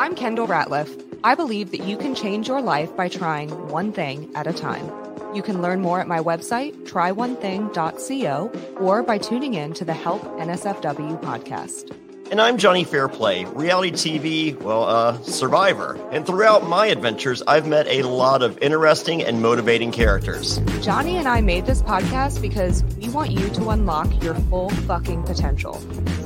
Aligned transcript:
I'm 0.00 0.14
Kendall 0.14 0.48
Ratliff. 0.48 0.88
I 1.22 1.34
believe 1.34 1.72
that 1.72 1.82
you 1.82 1.98
can 1.98 2.14
change 2.14 2.48
your 2.48 2.62
life 2.62 2.96
by 2.96 3.08
trying 3.08 3.50
one 3.68 3.92
thing 3.92 4.30
at 4.34 4.46
a 4.46 4.52
time. 4.54 4.90
You 5.34 5.42
can 5.42 5.60
learn 5.60 5.82
more 5.82 6.00
at 6.00 6.08
my 6.08 6.20
website, 6.20 6.72
tryonething.co, 6.84 8.76
or 8.82 9.02
by 9.02 9.18
tuning 9.18 9.52
in 9.52 9.74
to 9.74 9.84
the 9.84 9.92
Help 9.92 10.22
NSFW 10.22 11.20
podcast. 11.20 11.94
And 12.30 12.40
I'm 12.40 12.56
Johnny 12.56 12.84
Fairplay, 12.84 13.44
reality 13.44 13.90
TV, 13.90 14.58
well, 14.58 14.84
uh, 14.84 15.20
survivor. 15.20 15.98
And 16.12 16.24
throughout 16.24 16.66
my 16.66 16.86
adventures, 16.86 17.42
I've 17.46 17.66
met 17.66 17.86
a 17.88 18.04
lot 18.04 18.42
of 18.42 18.56
interesting 18.62 19.22
and 19.22 19.42
motivating 19.42 19.92
characters. 19.92 20.60
Johnny 20.80 21.16
and 21.16 21.28
I 21.28 21.42
made 21.42 21.66
this 21.66 21.82
podcast 21.82 22.40
because 22.40 22.84
we 22.96 23.10
want 23.10 23.32
you 23.32 23.50
to 23.50 23.68
unlock 23.68 24.22
your 24.22 24.34
full 24.34 24.70
fucking 24.70 25.24
potential. 25.24 25.74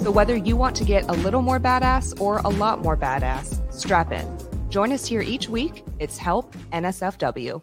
So 0.02 0.12
whether 0.12 0.36
you 0.36 0.56
want 0.56 0.76
to 0.76 0.84
get 0.84 1.08
a 1.08 1.12
little 1.12 1.42
more 1.42 1.58
badass 1.58 2.20
or 2.20 2.38
a 2.38 2.50
lot 2.50 2.80
more 2.80 2.96
badass, 2.96 3.63
strap 3.78 4.12
in. 4.12 4.26
Join 4.68 4.92
us 4.92 5.06
here 5.06 5.20
each 5.20 5.48
week. 5.48 5.84
It's 5.98 6.18
Help 6.18 6.54
NSFW. 6.72 7.62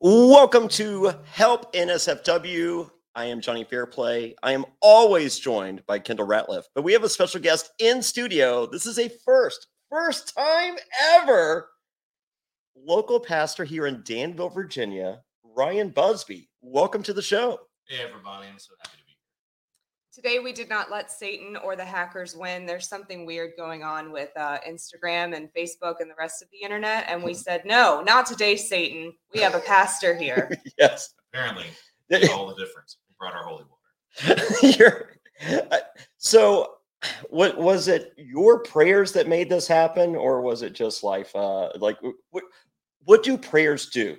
Welcome 0.00 0.68
to 0.68 1.14
Help 1.32 1.72
NSFW. 1.72 2.90
I 3.14 3.26
am 3.26 3.40
Johnny 3.40 3.64
Fairplay. 3.64 4.34
I 4.42 4.52
am 4.52 4.64
always 4.80 5.38
joined 5.38 5.86
by 5.86 5.98
Kendall 5.98 6.26
Ratliff, 6.26 6.64
but 6.74 6.82
we 6.82 6.92
have 6.92 7.04
a 7.04 7.08
special 7.08 7.40
guest 7.40 7.70
in 7.78 8.02
studio. 8.02 8.66
This 8.66 8.86
is 8.86 8.98
a 8.98 9.08
first, 9.24 9.68
first 9.88 10.34
time 10.36 10.76
ever. 11.14 11.68
Local 12.76 13.20
pastor 13.20 13.64
here 13.64 13.86
in 13.86 14.02
Danville, 14.04 14.50
Virginia, 14.50 15.22
Ryan 15.42 15.90
Busby. 15.90 16.50
Welcome 16.60 17.02
to 17.04 17.12
the 17.12 17.22
show. 17.22 17.60
Hey, 17.86 18.02
everybody. 18.02 18.48
I'm 18.48 18.58
so 18.58 18.74
happy 18.80 18.98
to 18.98 19.03
be 19.03 19.03
Today, 20.14 20.38
we 20.38 20.52
did 20.52 20.68
not 20.68 20.92
let 20.92 21.10
Satan 21.10 21.56
or 21.56 21.74
the 21.74 21.84
hackers 21.84 22.36
win. 22.36 22.66
There's 22.66 22.88
something 22.88 23.26
weird 23.26 23.54
going 23.56 23.82
on 23.82 24.12
with 24.12 24.30
uh, 24.36 24.58
Instagram 24.64 25.34
and 25.34 25.48
Facebook 25.52 25.96
and 25.98 26.08
the 26.08 26.14
rest 26.16 26.40
of 26.40 26.46
the 26.52 26.58
internet. 26.58 27.06
And 27.08 27.20
we 27.20 27.34
said, 27.34 27.64
no, 27.64 28.00
not 28.00 28.24
today, 28.24 28.54
Satan. 28.54 29.12
We 29.34 29.40
have 29.40 29.56
a 29.56 29.60
pastor 29.60 30.14
here. 30.14 30.52
yes. 30.78 31.14
Apparently, 31.32 31.66
it's 32.10 32.32
all 32.32 32.46
the 32.46 32.54
difference. 32.54 32.98
We 33.08 33.16
brought 33.18 33.34
our 33.34 33.42
holy 33.42 33.64
water. 33.64 34.40
You're, 34.78 35.66
uh, 35.72 35.78
so, 36.16 36.74
what 37.28 37.58
was 37.58 37.88
it? 37.88 38.12
Your 38.16 38.60
prayers 38.60 39.10
that 39.14 39.26
made 39.26 39.48
this 39.48 39.66
happen, 39.66 40.14
or 40.14 40.40
was 40.40 40.62
it 40.62 40.74
just 40.74 41.02
life? 41.02 41.34
Uh, 41.34 41.70
like, 41.80 41.98
what 42.30 42.44
what 43.04 43.24
do 43.24 43.36
prayers 43.36 43.90
do? 43.90 44.16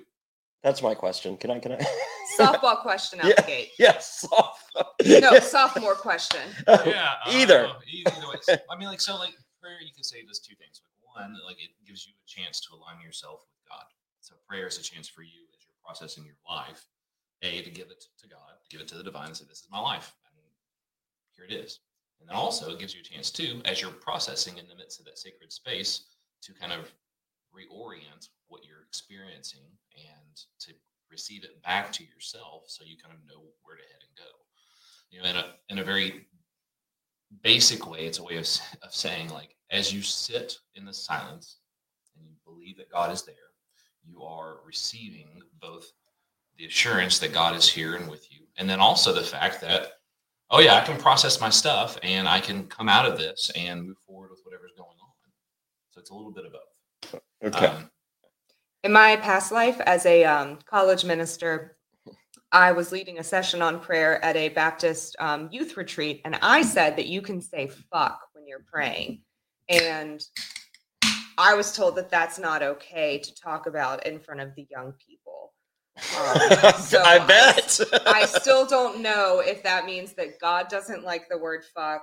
That's 0.66 0.82
my 0.82 0.96
question. 0.96 1.36
Can 1.36 1.52
I? 1.52 1.60
Can 1.60 1.70
I? 1.74 1.78
Softball 2.40 2.82
question 2.82 3.20
out 3.20 3.28
Yeah. 3.28 3.34
the 3.36 3.42
gate. 3.46 3.70
yes. 3.78 4.26
No, 5.06 5.38
sophomore 5.38 5.94
question. 5.94 6.40
Yeah. 6.84 7.12
Either. 7.28 7.66
uh, 7.66 7.74
either 7.88 8.10
way. 8.26 8.58
I 8.68 8.76
mean, 8.76 8.88
like, 8.88 9.00
so, 9.00 9.14
like, 9.14 9.34
prayer, 9.62 9.76
you 9.80 9.92
can 9.94 10.02
say 10.02 10.16
it 10.18 10.26
does 10.26 10.40
two 10.40 10.56
things. 10.56 10.80
Like, 10.82 11.22
one, 11.30 11.36
like, 11.46 11.62
it 11.62 11.70
gives 11.86 12.04
you 12.04 12.14
a 12.14 12.26
chance 12.26 12.60
to 12.62 12.74
align 12.74 13.00
yourself 13.00 13.42
with 13.46 13.70
God. 13.70 13.84
So, 14.22 14.34
prayer 14.48 14.66
is 14.66 14.76
a 14.76 14.82
chance 14.82 15.06
for 15.06 15.22
you 15.22 15.46
as 15.54 15.62
you're 15.64 15.78
processing 15.84 16.24
your 16.26 16.34
life, 16.50 16.84
A, 17.42 17.62
to 17.62 17.70
give 17.70 17.92
it 17.92 18.02
to 18.18 18.26
God, 18.28 18.58
give 18.68 18.80
it 18.80 18.88
to 18.88 18.96
the 18.96 19.04
divine, 19.04 19.26
and 19.28 19.36
say, 19.36 19.44
This 19.48 19.60
is 19.60 19.68
my 19.70 19.78
life. 19.78 20.16
And 20.26 20.34
here 21.30 21.44
it 21.44 21.52
is. 21.64 21.78
And 22.18 22.28
then 22.28 22.34
also, 22.34 22.72
it 22.72 22.80
gives 22.80 22.92
you 22.92 23.02
a 23.02 23.04
chance, 23.04 23.30
too, 23.30 23.62
as 23.66 23.80
you're 23.80 23.92
processing 23.92 24.58
in 24.58 24.66
the 24.66 24.74
midst 24.74 24.98
of 24.98 25.06
that 25.06 25.16
sacred 25.20 25.52
space, 25.52 26.06
to 26.42 26.52
kind 26.54 26.72
of 26.72 26.90
reorient 27.54 28.30
what 28.48 28.64
you're 28.64 28.84
experiencing 28.86 29.66
and 29.96 30.36
to 30.60 30.72
receive 31.10 31.44
it 31.44 31.62
back 31.62 31.92
to 31.92 32.04
yourself 32.04 32.64
so 32.66 32.84
you 32.84 32.96
kind 32.96 33.14
of 33.14 33.20
know 33.28 33.42
where 33.62 33.76
to 33.76 33.82
head 33.82 34.02
and 34.02 34.16
go. 34.16 34.32
You 35.10 35.22
know, 35.22 35.28
in 35.28 35.36
a 35.36 35.54
in 35.70 35.78
a 35.78 35.84
very 35.84 36.26
basic 37.42 37.90
way, 37.90 38.06
it's 38.06 38.18
a 38.18 38.24
way 38.24 38.36
of, 38.36 38.46
of 38.82 38.92
saying 38.92 39.30
like 39.30 39.56
as 39.70 39.92
you 39.92 40.02
sit 40.02 40.58
in 40.74 40.84
the 40.84 40.92
silence 40.92 41.58
and 42.16 42.26
you 42.26 42.34
believe 42.44 42.76
that 42.76 42.90
God 42.90 43.12
is 43.12 43.22
there, 43.22 43.34
you 44.04 44.22
are 44.22 44.58
receiving 44.64 45.42
both 45.60 45.92
the 46.58 46.66
assurance 46.66 47.18
that 47.18 47.32
God 47.32 47.54
is 47.54 47.68
here 47.68 47.96
and 47.96 48.08
with 48.08 48.30
you, 48.32 48.46
and 48.56 48.68
then 48.68 48.80
also 48.80 49.12
the 49.12 49.22
fact 49.22 49.60
that 49.60 49.92
oh 50.50 50.60
yeah, 50.60 50.74
I 50.74 50.80
can 50.80 50.96
process 50.96 51.40
my 51.40 51.50
stuff 51.50 51.98
and 52.02 52.28
I 52.28 52.40
can 52.40 52.66
come 52.66 52.88
out 52.88 53.06
of 53.06 53.18
this 53.18 53.50
and 53.56 53.86
move 53.86 53.98
forward 54.06 54.30
with 54.30 54.40
whatever's 54.44 54.72
going 54.76 54.88
on. 54.88 55.06
So 55.90 56.00
it's 56.00 56.10
a 56.10 56.14
little 56.14 56.32
bit 56.32 56.46
of 56.46 56.52
both. 56.52 57.22
Okay. 57.44 57.66
Um, 57.66 57.90
In 58.86 58.92
my 58.92 59.16
past 59.16 59.50
life 59.50 59.80
as 59.80 60.06
a 60.06 60.24
um, 60.24 60.60
college 60.64 61.04
minister, 61.04 61.76
I 62.52 62.70
was 62.70 62.92
leading 62.92 63.18
a 63.18 63.24
session 63.24 63.60
on 63.60 63.80
prayer 63.80 64.24
at 64.24 64.36
a 64.36 64.50
Baptist 64.50 65.16
um, 65.18 65.48
youth 65.50 65.76
retreat, 65.76 66.20
and 66.24 66.38
I 66.40 66.62
said 66.62 66.94
that 66.94 67.06
you 67.06 67.20
can 67.20 67.40
say 67.40 67.66
fuck 67.66 68.20
when 68.32 68.46
you're 68.46 68.64
praying. 68.72 69.22
And 69.68 70.22
I 71.36 71.54
was 71.54 71.74
told 71.74 71.96
that 71.96 72.10
that's 72.10 72.38
not 72.38 72.62
okay 72.62 73.18
to 73.18 73.34
talk 73.34 73.66
about 73.66 74.06
in 74.06 74.20
front 74.20 74.40
of 74.40 74.54
the 74.54 74.68
young 74.70 74.92
people. 75.04 75.52
Um, 75.96 76.72
so 76.78 77.02
I 77.02 77.18
bet. 77.26 77.80
I 78.06 78.24
still 78.24 78.68
don't 78.68 79.00
know 79.00 79.42
if 79.44 79.64
that 79.64 79.84
means 79.84 80.12
that 80.12 80.38
God 80.38 80.68
doesn't 80.68 81.02
like 81.02 81.28
the 81.28 81.38
word 81.38 81.64
fuck, 81.74 82.02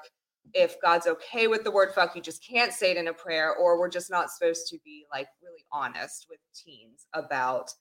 if 0.53 0.79
God's 0.81 1.07
okay 1.07 1.47
with 1.47 1.63
the 1.63 1.71
word 1.71 1.93
fuck, 1.93 2.15
you 2.15 2.21
just 2.21 2.45
can't 2.47 2.73
say 2.73 2.91
it 2.91 2.97
in 2.97 3.07
a 3.07 3.13
prayer, 3.13 3.53
or 3.55 3.79
we're 3.79 3.89
just 3.89 4.09
not 4.11 4.29
supposed 4.29 4.67
to 4.67 4.77
be 4.83 5.05
like 5.11 5.27
really 5.41 5.65
honest 5.71 6.27
with 6.29 6.39
teens 6.53 7.07
about 7.13 7.71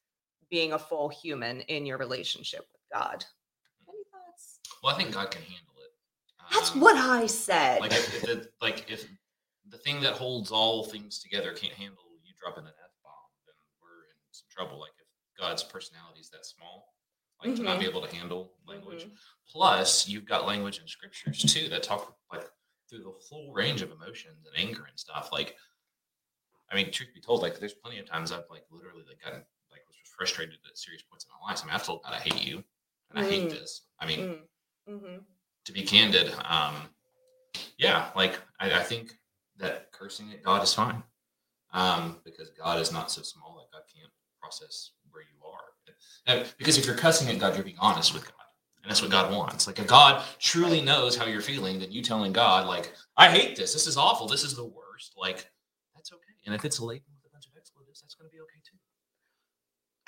being 0.50 0.73
a 0.73 0.78
full 0.78 1.09
human 1.09 1.61
in 1.62 1.87
your 1.87 1.99
relationship 1.99 2.61
with 2.73 2.81
God. 2.93 3.25
Any 3.89 3.99
thoughts? 4.11 4.61
well, 4.83 4.95
I 4.95 4.99
think 4.99 5.12
God 5.12 5.31
can 5.31 5.43
handle 5.43 5.75
it. 5.83 6.53
That's 6.53 6.73
Um, 6.75 6.81
what 6.81 6.97
I 6.97 7.27
said. 7.27 7.81
like 7.81 7.93
if, 7.93 8.15
if 8.17 8.23
the, 8.23 8.49
like 8.61 8.91
if 8.91 9.06
the 9.69 9.79
thing 9.79 10.00
that 10.03 10.15
holds 10.15 10.50
all 10.50 10.84
things 10.84 11.21
together 11.21 11.53
can't 11.53 11.73
handle 11.75 12.03
you 12.25 12.33
dropping 12.41 12.65
an 12.65 12.73
f 12.84 12.91
bomb, 13.03 13.31
then 13.47 13.55
we're 13.81 14.05
in 14.05 14.17
some 14.33 14.47
trouble. 14.50 14.79
Like 14.81 14.93
if 14.99 15.06
God's 15.39 15.62
personality 15.62 16.21
is 16.21 16.31
that 16.31 16.44
small, 16.44 16.92
like 17.45 17.57
to 17.57 17.63
not 17.63 17.79
be 17.81 17.87
able 17.87 18.03
to 18.07 18.15
handle 18.15 18.53
language. 18.67 19.05
Mhm. 19.05 19.17
Plus, 19.51 20.09
you've 20.09 20.25
got 20.25 20.47
language 20.47 20.79
in 20.79 20.87
scriptures 20.89 21.41
too 21.43 21.69
that 21.69 21.83
talk 21.83 22.17
like 22.33 22.49
through 22.89 23.03
the 23.03 23.13
full 23.29 23.53
range 23.53 23.83
of 23.83 23.91
emotions 23.91 24.47
and 24.47 24.57
anger 24.57 24.85
and 24.85 24.99
stuff. 24.99 25.31
Like, 25.33 25.57
I 26.71 26.75
mean, 26.75 26.91
truth 26.91 27.11
be 27.15 27.21
told, 27.21 27.43
like 27.43 27.59
there's 27.59 27.75
plenty 27.75 27.99
of 27.99 28.07
times 28.07 28.33
I've 28.33 28.49
like 28.51 28.65
literally 28.71 29.03
like 29.07 29.21
gotten 29.23 29.45
like 29.71 29.83
was 29.89 29.97
frustrated 30.17 30.59
at 30.69 30.79
serious 30.79 31.03
points 31.03 31.25
in 31.25 31.31
my 31.41 31.51
life. 31.51 31.61
I 31.63 31.67
mean, 31.67 31.75
I've 31.75 31.85
told 31.85 32.03
God 32.03 32.13
I 32.15 32.19
hate 32.21 32.47
you 32.47 32.65
and 33.11 33.19
I 33.25 33.29
hate 33.29 33.49
Mm. 33.49 33.51
this. 33.51 33.83
I 33.99 34.07
mean, 34.07 34.21
Mm. 34.21 34.49
Mhm. 34.89 35.25
to 35.65 35.73
be 35.73 35.83
candid, 35.83 36.33
um, 36.45 36.95
yeah, 37.77 38.11
like 38.17 38.41
I, 38.59 38.81
I 38.81 38.83
think 38.83 39.19
that 39.57 39.93
cursing 39.93 40.33
at 40.33 40.43
God 40.43 40.63
is 40.63 40.73
fine, 40.75 41.03
um, 41.73 42.21
because 42.25 42.51
God 42.51 42.81
is 42.81 42.91
not 42.91 43.11
so 43.11 43.23
small 43.23 43.57
that 43.59 43.71
God 43.71 43.83
can't 43.95 44.13
process 44.41 44.93
where 45.12 45.23
you 45.23 45.47
are. 45.47 45.95
And 46.27 46.47
because 46.59 46.78
if 46.78 46.87
you're 46.87 46.95
cussing 46.97 47.28
at 47.28 47.39
God, 47.39 47.55
you're 47.55 47.65
being 47.65 47.77
honest 47.81 48.15
with 48.15 48.25
God, 48.25 48.34
and 48.83 48.91
that's 48.91 49.03
what 49.03 49.11
God 49.11 49.33
wants. 49.33 49.67
Like 49.67 49.78
if 49.78 49.87
God 49.87 50.23
truly 50.39 50.81
knows 50.81 51.17
how 51.17 51.27
you're 51.27 51.41
feeling, 51.43 51.78
then 51.78 51.93
you 51.93 52.03
telling 52.03 52.33
God, 52.33 52.67
like, 52.67 52.93
I 53.17 53.28
hate 53.28 53.56
this. 53.56 53.73
This 53.73 53.87
is 53.87 53.97
awful. 53.97 54.27
This 54.27 54.45
is 54.45 54.55
the 54.55 54.65
worst. 54.65 55.15
Like 55.17 55.50
that's 55.95 56.12
okay. 56.12 56.23
And 56.47 56.55
if 56.55 56.65
it's 56.65 56.81
laden 56.81 57.05
with 57.23 57.31
a 57.31 57.34
bunch 57.34 57.47
of 57.47 57.53
expletives, 57.56 58.00
that's 58.00 58.15
going 58.15 58.28
to 58.28 58.34
be 58.34 58.41
okay 58.41 58.61
too. 58.65 58.77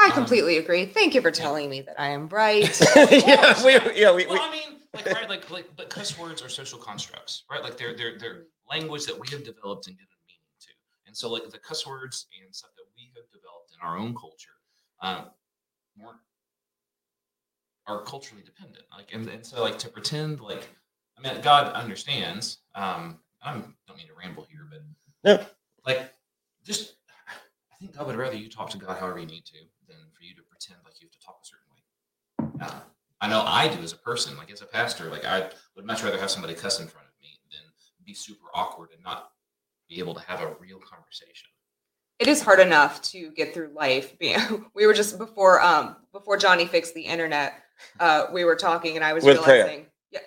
I 0.01 0.07
Um, 0.09 0.13
completely 0.13 0.59
agree. 0.59 0.87
Thank 0.87 1.15
you 1.15 1.23
for 1.23 1.31
telling 1.31 1.71
me 1.71 1.83
that 1.83 2.01
I 2.01 2.09
am 2.09 2.29
right. 2.29 2.81
yeah, 2.97 3.65
we, 3.65 3.73
yeah, 4.01 4.13
we, 4.15 4.27
we, 4.31 4.37
I 4.39 4.51
mean, 4.51 4.81
like, 4.93 5.07
right, 5.07 5.29
like, 5.29 5.51
like, 5.51 5.67
but 5.77 5.89
cuss 5.91 6.19
words 6.19 6.43
are 6.43 6.49
social 6.49 6.79
constructs, 6.79 7.45
right? 7.51 7.63
Like, 7.63 7.77
they're 7.77 7.95
they're 7.97 8.19
they're 8.19 8.43
language 8.69 9.07
that 9.07 9.19
we 9.19 9.27
have 9.31 9.45
developed 9.45 9.87
and 9.87 9.97
given 9.97 10.09
meaning 10.27 10.41
to, 10.61 10.69
and 11.07 11.17
so 11.17 11.31
like 11.31 11.49
the 11.51 11.59
cuss 11.59 11.87
words 11.87 12.27
and 12.43 12.55
stuff 12.55 12.71
that 12.77 12.85
we 12.97 13.11
have 13.15 13.25
developed 13.33 13.73
in 13.75 13.87
our 13.87 13.97
own 13.99 14.15
culture, 14.15 14.57
weren't 15.99 16.19
are 17.87 18.03
culturally 18.03 18.43
dependent. 18.43 18.85
Like, 18.97 19.13
and, 19.13 19.29
and 19.29 19.45
so 19.45 19.63
like 19.63 19.79
to 19.81 19.89
pretend 19.89 20.41
like, 20.41 20.69
I 21.19 21.21
mean, 21.21 21.41
God 21.43 21.73
understands. 21.75 22.59
Um, 22.75 23.19
I 23.43 23.53
don't 23.53 23.97
mean 23.97 24.07
to 24.09 24.15
ramble 24.19 24.47
here, 24.51 24.67
but 24.71 24.81
No. 25.23 25.47
like, 25.87 26.11
just 26.65 26.95
I 27.31 27.77
think 27.77 27.95
God 27.97 28.07
would 28.07 28.17
rather 28.17 28.37
you 28.37 28.49
talk 28.49 28.71
to 28.71 28.79
God 28.79 28.99
however 28.99 29.19
you 29.19 29.27
need 29.27 29.45
to 29.47 29.59
than 29.87 29.97
for 30.17 30.23
you 30.23 30.35
to 30.35 30.43
pretend 30.43 30.81
like 30.85 30.95
you 31.01 31.07
have 31.09 31.13
to 31.13 31.27
talk 31.27 31.41
a 31.43 31.47
certain 31.47 31.69
way. 31.75 32.67
Uh, 32.67 32.81
I 33.21 33.29
know 33.29 33.43
I 33.47 33.69
do 33.69 33.83
as 33.83 33.93
a 33.93 33.97
person, 33.99 34.37
like 34.39 34.51
as 34.51 34.63
a 34.63 34.67
pastor, 34.67 35.11
like 35.11 35.27
I 35.27 35.51
would 35.77 35.85
much 35.85 36.03
rather 36.03 36.19
have 36.19 36.31
somebody 36.31 36.55
cuss 36.55 36.81
in 36.81 36.89
front 36.89 37.07
of 37.07 37.13
me 37.21 37.39
than 37.51 37.61
be 38.05 38.15
super 38.15 38.47
awkward 38.55 38.91
and 38.95 39.03
not 39.03 39.31
be 39.89 39.99
able 39.99 40.15
to 40.15 40.21
have 40.21 40.41
a 40.41 40.55
real 40.59 40.79
conversation. 40.79 41.49
It 42.19 42.29
is 42.29 42.43
hard 42.43 42.61
enough 42.61 43.03
to 43.03 43.31
get 43.33 43.55
through 43.55 43.71
life. 43.75 44.15
We 44.75 44.87
were 44.87 44.95
just 44.95 45.19
before 45.19 45.61
um 45.61 45.97
before 46.13 46.37
Johnny 46.37 46.67
fixed 46.67 46.95
the 46.95 47.03
internet. 47.03 47.55
Uh, 47.99 48.27
we 48.33 48.45
were 48.45 48.55
talking, 48.55 48.97
and 48.97 49.05
I 49.05 49.13
was 49.13 49.25
With 49.25 49.43
prayer. 49.43 49.65
realizing, 49.65 49.87
yeah. 50.13 50.21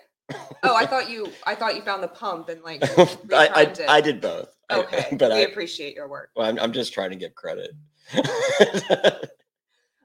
Oh, 0.63 0.75
I 0.75 0.85
thought 0.85 1.09
you 1.09 1.31
I 1.45 1.55
thought 1.55 1.75
you 1.75 1.81
found 1.81 2.03
the 2.03 2.07
pump 2.09 2.49
and 2.49 2.61
like 2.61 2.83
I, 2.83 2.87
reprimed 2.87 3.79
it. 3.79 3.89
I, 3.89 3.97
I 3.97 4.01
did 4.01 4.21
both. 4.21 4.49
I- 4.69 4.79
Okay, 4.79 5.07
but 5.17 5.31
we 5.31 5.37
I, 5.37 5.39
appreciate 5.41 5.95
your 5.95 6.09
work. 6.09 6.31
well, 6.35 6.45
I'm, 6.45 6.59
I'm 6.59 6.73
just 6.73 6.91
trying 6.93 7.09
to 7.11 7.15
give 7.15 7.33
credit. 7.35 7.71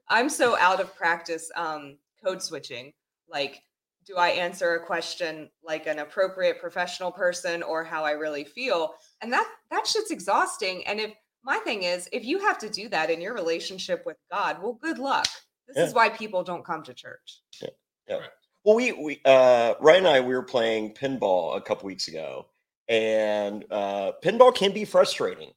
I'm 0.08 0.28
so 0.28 0.56
out 0.56 0.80
of 0.80 0.94
practice 0.94 1.50
um, 1.56 1.96
code 2.24 2.40
switching. 2.40 2.92
Like 3.28 3.64
do 4.06 4.16
I 4.16 4.30
answer 4.30 4.74
a 4.74 4.84
question 4.84 5.48
like 5.62 5.86
an 5.86 6.00
appropriate 6.00 6.60
professional 6.60 7.12
person 7.12 7.62
or 7.62 7.84
how 7.84 8.04
I 8.04 8.12
really 8.12 8.44
feel? 8.44 8.94
And 9.20 9.32
that 9.32 9.48
that 9.70 9.86
shit's 9.86 10.10
exhausting. 10.10 10.84
And 10.86 11.00
if 11.00 11.12
my 11.44 11.58
thing 11.58 11.82
is, 11.82 12.08
if 12.12 12.24
you 12.24 12.38
have 12.40 12.58
to 12.58 12.68
do 12.70 12.88
that 12.90 13.10
in 13.10 13.20
your 13.20 13.34
relationship 13.34 14.04
with 14.06 14.16
God, 14.30 14.62
well, 14.62 14.74
good 14.74 14.98
luck. 14.98 15.26
This 15.66 15.76
Yeah. 15.76 15.84
is 15.86 15.94
why 15.94 16.08
people 16.08 16.42
don't 16.44 16.64
come 16.64 16.82
to 16.84 16.94
church. 16.94 17.40
Yeah. 17.60 17.68
yeah. 18.08 18.26
Well, 18.64 18.76
we 18.76 18.92
we 18.92 19.20
uh 19.24 19.74
Ryan 19.80 20.06
and 20.06 20.14
I 20.16 20.20
we 20.20 20.34
were 20.34 20.42
playing 20.42 20.94
pinball 20.94 21.56
a 21.56 21.60
couple 21.60 21.86
weeks 21.86 22.08
ago, 22.08 22.46
and 22.88 23.64
uh 23.70 24.12
pinball 24.22 24.54
can 24.54 24.72
be 24.72 24.84
frustrating. 24.84 25.52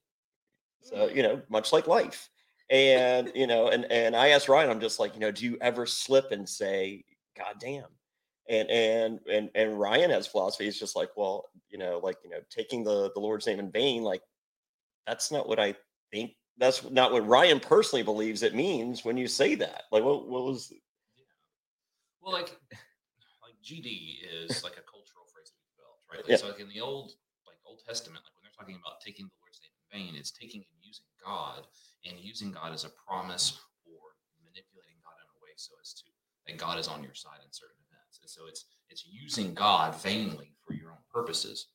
So 0.82 1.08
you 1.08 1.22
know, 1.24 1.42
much 1.50 1.72
like 1.74 1.88
life, 1.88 2.30
and 2.70 3.32
you 3.36 3.48
know, 3.48 3.70
and 3.70 3.86
and 3.92 4.16
I 4.16 4.30
asked 4.30 4.50
Ryan, 4.50 4.70
I'm 4.70 4.80
just 4.80 5.00
like, 5.00 5.14
you 5.14 5.20
know, 5.20 5.32
do 5.32 5.46
you 5.46 5.58
ever 5.62 5.86
slip 5.86 6.32
and 6.32 6.48
say, 6.48 7.04
"God 7.38 7.56
damn"? 7.60 7.86
And 8.48 8.70
and 8.70 9.20
and 9.32 9.50
and 9.56 9.80
Ryan 9.80 10.12
has 10.12 10.28
philosophy. 10.28 10.66
He's 10.66 10.80
just 10.80 10.96
like, 10.96 11.10
well, 11.18 11.50
you 11.70 11.78
know, 11.80 12.00
like 12.04 12.18
you 12.24 12.30
know, 12.30 12.40
taking 12.50 12.84
the 12.84 13.12
the 13.14 13.20
Lord's 13.20 13.48
name 13.48 13.60
in 13.60 13.72
vain, 13.72 14.04
like 14.04 14.22
that's 15.08 15.32
not 15.32 15.48
what 15.48 15.60
I 15.60 15.76
think. 16.12 16.32
That's 16.58 16.90
not 16.90 17.12
what 17.12 17.28
Ryan 17.28 17.60
personally 17.60 18.04
believes 18.04 18.44
it 18.44 18.56
means 18.56 19.04
when 19.04 19.18
you 19.18 19.28
say 19.28 19.56
that. 19.56 19.84
Like, 19.92 20.04
what 20.04 20.28
what 20.28 20.44
was? 20.46 20.72
Well, 22.22 22.34
like 22.34 22.56
like 23.44 23.56
GD 23.64 24.20
is 24.24 24.64
like 24.64 24.78
a 24.78 24.86
cultural 24.90 25.26
phrase 25.32 25.52
that 25.52 25.60
we 25.62 25.68
developed, 25.76 26.04
right? 26.10 26.20
Like, 26.24 26.30
Yeah. 26.30 26.38
So 26.38 26.48
like 26.48 26.60
in 26.60 26.70
the 26.70 26.82
old 26.82 27.14
like 27.46 27.58
Old 27.66 27.82
Testament, 27.86 28.24
like 28.26 28.34
when 28.36 28.44
they're 28.44 28.58
talking 28.58 28.80
about 28.82 29.02
taking 29.02 29.26
the 29.28 29.38
Lord's 29.44 29.60
name 29.62 29.76
in 29.76 29.86
vain, 29.94 30.20
it's 30.20 30.32
taking 30.32 30.62
and 30.64 30.80
using 30.82 31.06
God 31.24 31.68
and 32.08 32.18
using 32.20 32.52
God 32.52 32.74
as 32.74 32.86
a 32.86 32.92
promise 33.08 33.60
or 33.86 34.16
manipulating 34.42 34.98
God 35.04 35.18
in 35.22 35.28
a 35.30 35.38
way 35.44 35.54
so 35.58 35.74
as 35.82 35.94
to 35.94 36.04
that 36.48 36.58
God 36.58 36.80
is 36.80 36.88
on 36.88 37.04
your 37.04 37.14
side 37.14 37.42
in 37.44 37.52
certain 37.52 37.78
events. 37.92 38.20
And 38.22 38.30
so 38.30 38.48
it's 38.48 38.66
it's 38.90 39.06
using 39.06 39.54
God 39.54 39.94
vainly 40.02 40.56
for 40.66 40.74
your 40.74 40.92
own 40.92 41.04
purposes. 41.12 41.68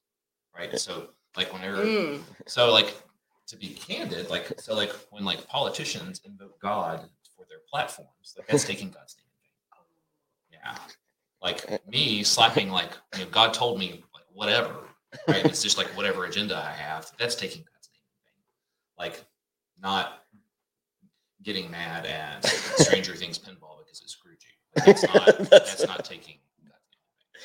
Right. 0.57 0.73
So 0.79 1.11
like 1.37 1.53
whenever 1.53 1.85
Mm. 1.85 2.21
so 2.47 2.73
like 2.73 2.95
to 3.51 3.57
be 3.57 3.69
candid, 3.71 4.31
like 4.31 4.53
so 4.61 4.75
like 4.75 4.93
when 5.11 5.25
like 5.25 5.47
politicians 5.49 6.21
invoke 6.25 6.59
God 6.61 7.09
for 7.37 7.45
their 7.49 7.59
platforms, 7.71 8.35
like 8.39 8.47
that's 8.47 8.65
taking 8.73 8.91
God's 8.91 9.17
name 9.19 9.27
in 10.53 10.61
vain. 10.61 10.61
Yeah. 10.65 10.79
Like 11.43 11.87
me 11.89 12.23
slapping 12.23 12.71
like 12.71 12.91
you 13.17 13.25
know, 13.25 13.31
God 13.31 13.53
told 13.53 13.79
me 13.79 14.05
like 14.15 14.25
whatever. 14.33 14.75
Right. 15.27 15.45
It's 15.45 15.63
just 15.63 15.77
like 15.77 15.89
whatever 15.97 16.25
agenda 16.25 16.57
I 16.57 16.71
have. 16.71 17.11
That's 17.19 17.35
taking 17.35 17.63
God's 17.63 17.91
name 17.93 18.03
in 18.15 19.09
vain. 19.09 19.11
Like 19.11 19.25
not 19.83 20.23
getting 21.43 21.71
mad 21.71 22.07
at 22.07 22.45
Stranger 22.45 23.17
Things 23.17 23.39
pinball 23.39 23.79
because 23.85 24.01
it 24.03 24.11
screwed 24.11 24.37
you. 24.43 24.77
Like, 24.77 24.85
that's 24.87 25.03
not 25.03 25.27
That's- 25.27 25.49
that's 25.51 25.87
not 25.87 26.05
taking 26.05 26.37
God's 26.63 26.87
name 26.93 27.01
in 27.19 27.41
vain. 27.41 27.43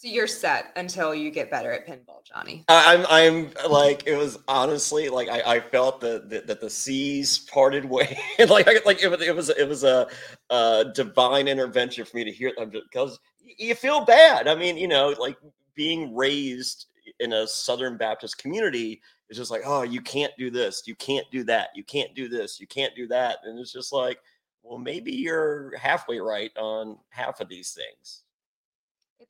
So 0.00 0.06
you're 0.06 0.28
set 0.28 0.66
until 0.76 1.12
you 1.12 1.28
get 1.32 1.50
better 1.50 1.72
at 1.72 1.84
pinball, 1.84 2.24
Johnny. 2.24 2.64
I- 2.68 2.94
I'm 2.94 3.06
I'm 3.10 3.68
like 3.68 4.06
it 4.06 4.16
was 4.16 4.38
honestly 4.46 5.08
like 5.08 5.28
I, 5.28 5.56
I 5.56 5.60
felt 5.60 6.00
that 6.02 6.30
the, 6.30 6.42
that 6.42 6.60
the 6.60 6.70
seas 6.70 7.40
parted 7.40 7.84
way 7.90 8.16
like 8.48 8.68
I, 8.68 8.76
like 8.86 9.02
it 9.02 9.08
was 9.10 9.20
it 9.20 9.34
was 9.34 9.48
it 9.48 9.68
was 9.68 9.82
a, 9.82 10.06
a 10.50 10.84
divine 10.94 11.48
intervention 11.48 12.04
for 12.04 12.16
me 12.16 12.22
to 12.22 12.30
hear 12.30 12.52
them 12.56 12.70
because 12.70 13.18
you 13.58 13.74
feel 13.74 14.04
bad. 14.04 14.46
I 14.46 14.54
mean, 14.54 14.76
you 14.76 14.86
know, 14.86 15.16
like 15.18 15.36
being 15.74 16.14
raised 16.14 16.86
in 17.18 17.32
a 17.32 17.48
Southern 17.48 17.96
Baptist 17.96 18.38
community 18.38 19.00
is 19.30 19.36
just 19.36 19.50
like, 19.50 19.62
oh, 19.66 19.82
you 19.82 20.00
can't 20.00 20.32
do 20.38 20.48
this, 20.48 20.84
you 20.86 20.94
can't 20.94 21.26
do 21.32 21.42
that, 21.42 21.70
you 21.74 21.82
can't 21.82 22.14
do 22.14 22.28
this, 22.28 22.60
you 22.60 22.68
can't 22.68 22.94
do 22.94 23.08
that, 23.08 23.38
and 23.42 23.58
it's 23.58 23.72
just 23.72 23.92
like, 23.92 24.18
well, 24.62 24.78
maybe 24.78 25.10
you're 25.10 25.76
halfway 25.76 26.20
right 26.20 26.52
on 26.56 26.98
half 27.10 27.40
of 27.40 27.48
these 27.48 27.72
things. 27.72 28.22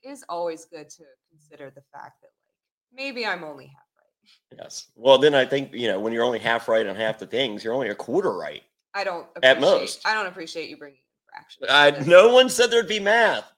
It 0.02 0.08
is 0.08 0.24
always 0.28 0.64
good 0.64 0.88
to 0.90 1.04
consider 1.30 1.70
the 1.70 1.82
fact 1.92 2.22
that 2.22 2.30
like 2.46 2.56
maybe 2.92 3.26
I'm 3.26 3.44
only 3.44 3.66
half 3.66 3.84
right. 3.96 4.58
Yes. 4.58 4.88
Well, 4.94 5.18
then 5.18 5.34
I 5.34 5.44
think 5.44 5.72
you 5.72 5.88
know 5.88 6.00
when 6.00 6.12
you're 6.12 6.24
only 6.24 6.38
half 6.38 6.68
right 6.68 6.86
on 6.86 6.96
half 6.96 7.18
the 7.18 7.26
things, 7.26 7.64
you're 7.64 7.74
only 7.74 7.88
a 7.88 7.94
quarter 7.94 8.36
right. 8.36 8.62
I 8.94 9.04
don't 9.04 9.26
At 9.42 9.60
most. 9.60 10.06
I 10.06 10.14
don't 10.14 10.26
appreciate 10.26 10.68
you 10.68 10.76
bringing 10.76 10.98
in 10.98 11.32
fractions. 11.32 11.66
I, 11.70 12.08
no 12.08 12.32
one 12.32 12.48
said 12.48 12.70
there'd 12.70 12.88
be 12.88 13.00
math. 13.00 13.52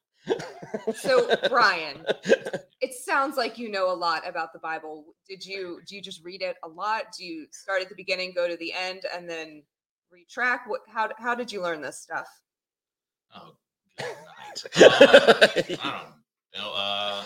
So 0.95 1.35
Brian, 1.49 2.05
it 2.81 2.95
sounds 2.95 3.37
like 3.37 3.59
you 3.59 3.71
know 3.71 3.91
a 3.91 3.95
lot 3.95 4.29
about 4.29 4.53
the 4.53 4.59
Bible. 4.59 5.05
Did 5.29 5.45
you 5.45 5.81
do 5.87 5.97
you 5.97 6.03
just 6.03 6.23
read 6.25 6.43
it 6.43 6.57
a 6.63 6.69
lot? 6.69 7.05
Do 7.17 7.25
you 7.25 7.47
start 7.53 7.83
at 7.83 7.89
the 7.89 7.95
beginning, 7.95 8.33
go 8.35 8.49
to 8.49 8.57
the 8.57 8.73
end, 8.73 9.03
and 9.15 9.29
then 9.29 9.63
retrack? 10.13 10.61
What 10.67 10.83
how 10.89 11.11
how 11.19 11.35
did 11.35 11.51
you 11.51 11.63
learn 11.63 11.81
this 11.81 11.99
stuff? 11.99 12.29
Oh, 13.35 13.57
good 13.99 14.07
night. 14.07 14.65
Uh, 14.77 15.49
I 15.83 15.91
don't 15.91 16.20
know. 16.59 16.73
Uh, 16.75 17.25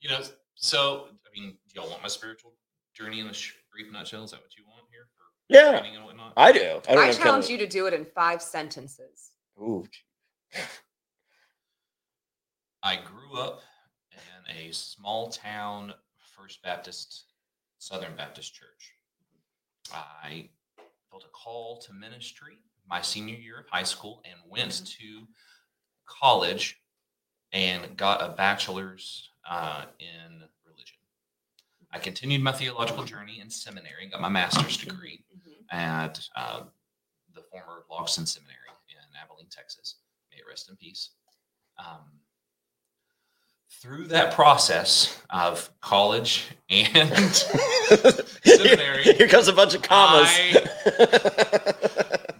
you 0.00 0.08
know, 0.08 0.20
so 0.54 1.08
I 1.10 1.38
mean, 1.38 1.56
do 1.68 1.80
y'all 1.80 1.90
want 1.90 2.02
my 2.02 2.08
spiritual 2.08 2.54
journey 2.94 3.20
in 3.20 3.26
a 3.26 3.32
brief 3.72 3.92
nutshell? 3.92 4.24
Is 4.24 4.32
that 4.32 4.40
what 4.40 4.56
you 4.56 4.64
want 4.66 4.84
here 4.90 5.06
for 5.16 5.54
yeah, 5.54 5.78
training 5.78 5.96
and 5.96 6.04
whatnot? 6.04 6.32
I 6.36 6.52
do. 6.52 6.80
I, 6.88 6.94
don't 6.94 7.04
I, 7.04 7.06
know, 7.08 7.12
challenge 7.12 7.48
you 7.48 7.58
to 7.58 7.66
do 7.66 7.86
it 7.86 7.94
in 7.94 8.04
five 8.04 8.42
sentences. 8.42 9.32
Ooh, 9.60 9.84
I 12.82 12.96
grew 12.96 13.38
up 13.38 13.60
in 14.12 14.56
a 14.56 14.72
small 14.72 15.28
town 15.30 15.94
First 16.36 16.62
Baptist, 16.62 17.24
Southern 17.78 18.14
Baptist 18.16 18.54
church. 18.54 18.94
I 19.92 20.48
felt 21.10 21.24
a 21.24 21.28
call 21.28 21.78
to 21.78 21.92
ministry 21.92 22.58
my 22.88 23.00
senior 23.00 23.34
year 23.34 23.60
of 23.60 23.66
high 23.68 23.82
school 23.82 24.22
and 24.24 24.38
went 24.48 24.86
to 24.86 25.26
college 26.06 26.80
and 27.52 27.96
got 27.96 28.22
a 28.22 28.34
bachelor's 28.34 29.30
uh, 29.48 29.84
in 29.98 30.42
religion. 30.66 30.96
I 31.92 31.98
continued 31.98 32.42
my 32.42 32.52
theological 32.52 33.04
journey 33.04 33.40
in 33.40 33.50
seminary, 33.50 34.08
got 34.10 34.20
my 34.20 34.28
master's 34.28 34.76
degree 34.76 35.24
at 35.70 36.20
uh, 36.36 36.62
the 37.34 37.42
former 37.42 37.84
Logsdon 37.90 38.26
Seminary 38.26 38.56
in 38.88 38.96
Abilene, 39.22 39.48
Texas. 39.50 39.96
May 40.30 40.38
it 40.38 40.44
rest 40.48 40.68
in 40.68 40.76
peace. 40.76 41.10
Um, 41.78 42.20
through 43.70 44.06
that 44.08 44.34
process 44.34 45.20
of 45.30 45.70
college 45.80 46.46
and 46.68 47.34
Seminary. 48.44 49.04
Here 49.04 49.28
comes 49.28 49.46
a 49.48 49.52
bunch 49.52 49.74
of 49.74 49.82
commas. 49.82 50.28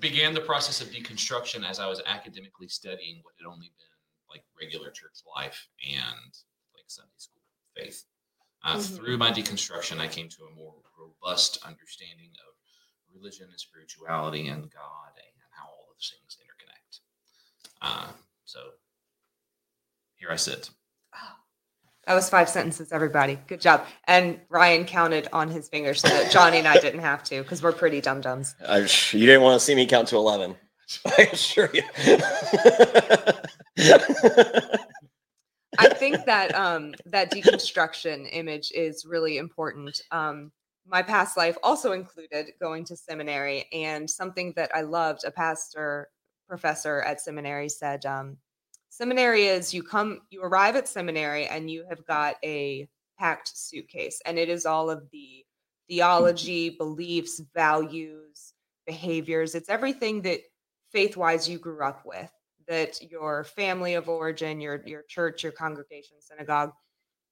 began 0.00 0.34
the 0.34 0.40
process 0.40 0.80
of 0.80 0.88
deconstruction 0.88 1.68
as 1.68 1.78
I 1.78 1.86
was 1.86 2.00
academically 2.06 2.68
studying 2.68 3.20
what 3.22 3.34
had 3.38 3.46
only 3.46 3.70
been 3.78 3.87
like 4.30 4.44
regular 4.60 4.90
church 4.90 5.18
life 5.36 5.68
and 5.82 6.32
like 6.74 6.84
Sunday 6.88 7.10
school 7.16 7.42
faith. 7.76 8.04
Uh, 8.62 8.76
Mhm. 8.76 8.96
Through 8.96 9.18
my 9.18 9.30
deconstruction, 9.30 10.00
I 10.00 10.08
came 10.08 10.28
to 10.30 10.44
a 10.46 10.50
more 10.50 10.74
robust 10.98 11.58
understanding 11.64 12.30
of 12.46 12.54
religion 13.14 13.48
and 13.48 13.58
spirituality 13.60 14.48
and 14.48 14.70
God 14.70 15.12
and 15.16 15.42
how 15.50 15.66
all 15.68 15.86
those 15.92 16.12
things 16.12 16.36
interconnect. 16.42 17.00
Uh, 17.80 18.12
so 18.44 18.72
here 20.16 20.30
I 20.30 20.36
sit. 20.36 20.70
That 22.06 22.14
was 22.14 22.30
five 22.30 22.48
sentences, 22.48 22.90
everybody. 22.90 23.38
Good 23.48 23.60
job. 23.60 23.86
And 24.04 24.40
Ryan 24.48 24.86
counted 24.86 25.28
on 25.30 25.50
his 25.50 25.68
fingers 25.68 26.00
so 26.00 26.08
that 26.08 26.32
Johnny 26.32 26.56
and 26.56 26.66
I 26.66 26.80
didn't 26.80 27.00
have 27.00 27.22
to 27.24 27.42
because 27.42 27.62
we're 27.62 27.72
pretty 27.72 28.00
dum 28.00 28.22
dums. 28.22 28.54
You 29.12 29.26
didn't 29.26 29.42
want 29.42 29.60
to 29.60 29.64
see 29.64 29.74
me 29.74 29.84
count 29.86 30.08
to 30.08 30.16
eleven. 30.16 30.56
I 31.06 31.28
assure 31.32 31.70
you. 31.72 31.82
I 35.78 35.88
think 35.90 36.24
that 36.24 36.54
um, 36.54 36.94
that 37.06 37.30
deconstruction 37.30 38.28
image 38.32 38.72
is 38.72 39.04
really 39.04 39.38
important. 39.38 40.00
Um, 40.10 40.50
my 40.86 41.02
past 41.02 41.36
life 41.36 41.56
also 41.62 41.92
included 41.92 42.46
going 42.60 42.84
to 42.86 42.96
seminary, 42.96 43.66
and 43.72 44.08
something 44.08 44.52
that 44.56 44.70
I 44.74 44.80
loved. 44.80 45.24
A 45.24 45.30
pastor 45.30 46.08
professor 46.48 47.02
at 47.02 47.20
seminary 47.20 47.68
said, 47.68 48.06
um, 48.06 48.38
"Seminary 48.88 49.44
is 49.44 49.74
you 49.74 49.82
come, 49.82 50.22
you 50.30 50.42
arrive 50.42 50.76
at 50.76 50.88
seminary, 50.88 51.46
and 51.46 51.70
you 51.70 51.84
have 51.88 52.04
got 52.06 52.36
a 52.42 52.88
packed 53.18 53.56
suitcase, 53.56 54.20
and 54.24 54.38
it 54.38 54.48
is 54.48 54.64
all 54.64 54.88
of 54.88 55.08
the 55.10 55.44
theology, 55.88 56.70
beliefs, 56.70 57.40
values, 57.54 58.54
behaviors. 58.86 59.54
It's 59.54 59.68
everything 59.68 60.22
that 60.22 60.40
faith-wise 60.92 61.48
you 61.48 61.58
grew 61.58 61.82
up 61.82 62.04
with." 62.04 62.30
that 62.68 63.00
your 63.10 63.44
family 63.44 63.94
of 63.94 64.08
origin, 64.08 64.60
your 64.60 64.82
your 64.86 65.02
church, 65.08 65.42
your 65.42 65.52
congregation, 65.52 66.18
synagogue 66.20 66.72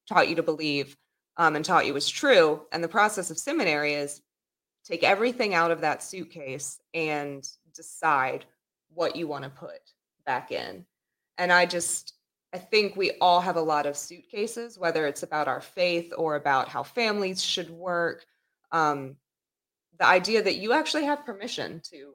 taught 0.09 0.29
you 0.29 0.37
to 0.37 0.43
believe 0.43 0.97
um, 1.37 1.57
and 1.57 1.65
taught 1.65 1.87
you 1.87 1.95
was 1.95 2.09
true. 2.09 2.63
And 2.73 2.83
the 2.83 2.89
process 2.89 3.31
of 3.31 3.39
seminary 3.39 3.95
is 3.95 4.23
take 4.85 5.05
everything 5.05 5.55
out 5.55 5.71
of 5.71 5.83
that 5.83 6.03
suitcase 6.03 6.81
and 6.95 7.47
decide 7.75 8.47
what 8.95 9.17
you 9.17 9.29
want 9.29 9.45
to 9.45 9.51
put 9.51 9.81
back 10.25 10.51
in. 10.51 10.87
And 11.39 11.53
I 11.53 11.67
just 11.67 12.15
I 12.55 12.59
think 12.59 12.97
we 12.97 13.13
all 13.21 13.41
have 13.41 13.57
a 13.57 13.61
lot 13.61 13.85
of 13.85 13.97
suitcases, 13.97 14.79
whether 14.79 15.07
it's 15.07 15.23
about 15.23 15.49
our 15.49 15.61
faith 15.61 16.13
or 16.17 16.37
about 16.37 16.69
how 16.69 16.83
families 16.83 17.43
should 17.43 17.69
work. 17.69 18.25
Um, 18.73 19.17
the 19.99 20.07
idea 20.07 20.43
that 20.43 20.57
you 20.57 20.73
actually 20.73 21.05
have 21.05 21.27
permission 21.27 21.81
to 21.91 22.15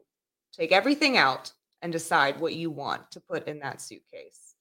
take 0.52 0.72
everything 0.72 1.18
out 1.18 1.52
and 1.82 1.92
decide 1.92 2.40
what 2.40 2.54
you 2.54 2.70
want 2.70 3.10
to 3.12 3.20
put 3.20 3.48
in 3.48 3.60
that 3.60 3.82
suitcase 3.82 4.56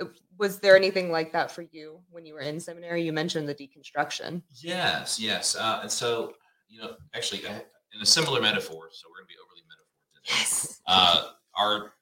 Uh, 0.00 0.06
Was 0.38 0.58
there 0.60 0.76
anything 0.76 1.10
like 1.12 1.32
that 1.32 1.50
for 1.50 1.62
you 1.72 2.00
when 2.10 2.24
you 2.26 2.34
were 2.34 2.40
in 2.40 2.58
seminary? 2.60 3.02
You 3.02 3.12
mentioned 3.12 3.48
the 3.48 3.54
deconstruction. 3.54 4.42
Yes, 4.62 5.18
yes. 5.20 5.56
Uh, 5.56 5.80
and 5.82 5.90
so, 5.90 6.34
you 6.68 6.80
know, 6.80 6.96
actually, 7.14 7.46
I, 7.46 7.52
in 7.94 8.00
a 8.00 8.06
similar 8.06 8.40
metaphor, 8.40 8.88
so 8.92 9.08
we're 9.08 9.18
going 9.20 9.28
to 9.28 9.34
be 9.34 9.40
overly 9.44 9.62
metaphor 9.68 9.98
today. 10.14 10.38
Yes. 10.38 10.80
Uh, 10.86 11.30
our 11.54 11.92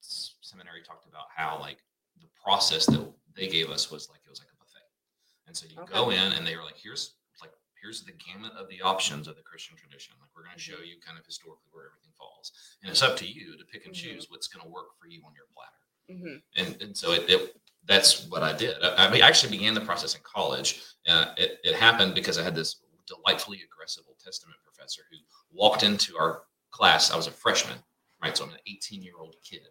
seminary 0.00 0.82
talked 0.82 1.06
about 1.08 1.26
how, 1.34 1.58
like, 1.60 1.78
the 2.20 2.28
process 2.42 2.86
that 2.86 3.04
they 3.34 3.48
gave 3.48 3.68
us 3.70 3.90
was 3.90 4.08
like, 4.10 4.20
it 4.24 4.30
was 4.30 4.38
like 4.40 4.48
a 4.52 4.56
buffet. 4.56 4.86
And 5.46 5.56
so 5.56 5.66
you 5.68 5.80
Okay. 5.82 5.92
go 5.92 6.10
in 6.10 6.32
and 6.32 6.46
they 6.46 6.56
were 6.56 6.62
like, 6.62 6.76
here's, 6.82 7.14
here's 7.82 8.04
the 8.04 8.12
gamut 8.12 8.52
of 8.56 8.68
the 8.68 8.80
options 8.80 9.26
of 9.26 9.34
the 9.36 9.42
Christian 9.42 9.76
tradition. 9.76 10.14
Like, 10.20 10.30
we're 10.34 10.44
going 10.44 10.54
to 10.56 10.62
show 10.62 10.78
you 10.84 10.96
kind 11.04 11.18
of 11.18 11.26
historically 11.26 11.68
where 11.72 11.86
everything 11.90 12.12
falls. 12.16 12.52
And 12.82 12.90
it's 12.90 13.02
up 13.02 13.16
to 13.18 13.26
you 13.26 13.58
to 13.58 13.64
pick 13.64 13.86
and 13.86 13.94
Mhm. 13.94 13.98
choose 13.98 14.26
what's 14.30 14.46
going 14.46 14.64
to 14.64 14.70
work 14.70 14.96
for 15.00 15.08
you 15.08 15.20
on 15.26 15.34
your 15.34 15.46
platter 15.52 15.82
hmm 16.08 16.36
and 16.56 16.82
and 16.82 16.96
so 16.96 17.12
it, 17.12 17.28
it 17.30 17.56
that's 17.84 18.26
what 18.28 18.42
I 18.42 18.52
did. 18.52 18.74
I, 18.82 19.06
I 19.06 19.12
I 19.16 19.18
actually 19.28 19.56
began 19.56 19.74
the 19.74 19.80
process 19.80 20.14
in 20.14 20.20
college. 20.22 20.82
Uh, 21.08 21.32
it 21.36 21.58
it 21.64 21.74
happened 21.74 22.14
because 22.14 22.38
I 22.38 22.42
had 22.42 22.54
this 22.54 22.82
delightfully 23.06 23.60
aggressive 23.62 24.04
Old 24.08 24.18
Testament 24.18 24.58
professor 24.64 25.02
who 25.10 25.16
walked 25.52 25.82
into 25.82 26.16
our 26.18 26.44
class. 26.70 27.10
I 27.12 27.16
was 27.16 27.26
a 27.28 27.32
freshman, 27.32 27.78
right? 28.22 28.36
So 28.36 28.44
I'm 28.44 28.50
an 28.50 28.58
18 28.66 29.02
year 29.02 29.14
old 29.20 29.36
kid. 29.48 29.62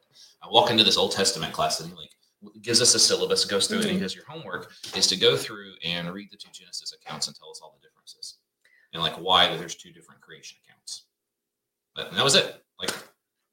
I 0.41 0.47
walk 0.49 0.69
into 0.71 0.83
this 0.83 0.97
Old 0.97 1.11
Testament 1.11 1.53
class 1.53 1.79
and 1.79 1.89
he 1.89 1.95
like 1.95 2.11
gives 2.61 2.81
us 2.81 2.95
a 2.95 2.99
syllabus, 2.99 3.45
goes 3.45 3.67
through 3.67 3.79
it, 3.79 3.85
and 3.85 3.93
he 3.93 3.99
goes, 3.99 4.15
"Your 4.15 4.25
homework 4.25 4.71
is 4.95 5.07
to 5.07 5.15
go 5.15 5.37
through 5.37 5.73
and 5.83 6.11
read 6.13 6.29
the 6.31 6.37
two 6.37 6.49
Genesis 6.51 6.93
accounts 6.93 7.27
and 7.27 7.35
tell 7.35 7.49
us 7.51 7.59
all 7.61 7.77
the 7.79 7.85
differences 7.87 8.37
and 8.93 9.01
like 9.01 9.13
why 9.19 9.55
there's 9.57 9.75
two 9.75 9.91
different 9.91 10.21
creation 10.21 10.57
accounts." 10.65 11.05
But 11.95 12.09
and 12.09 12.17
that 12.17 12.23
was 12.23 12.35
it. 12.35 12.63
Like, 12.79 12.91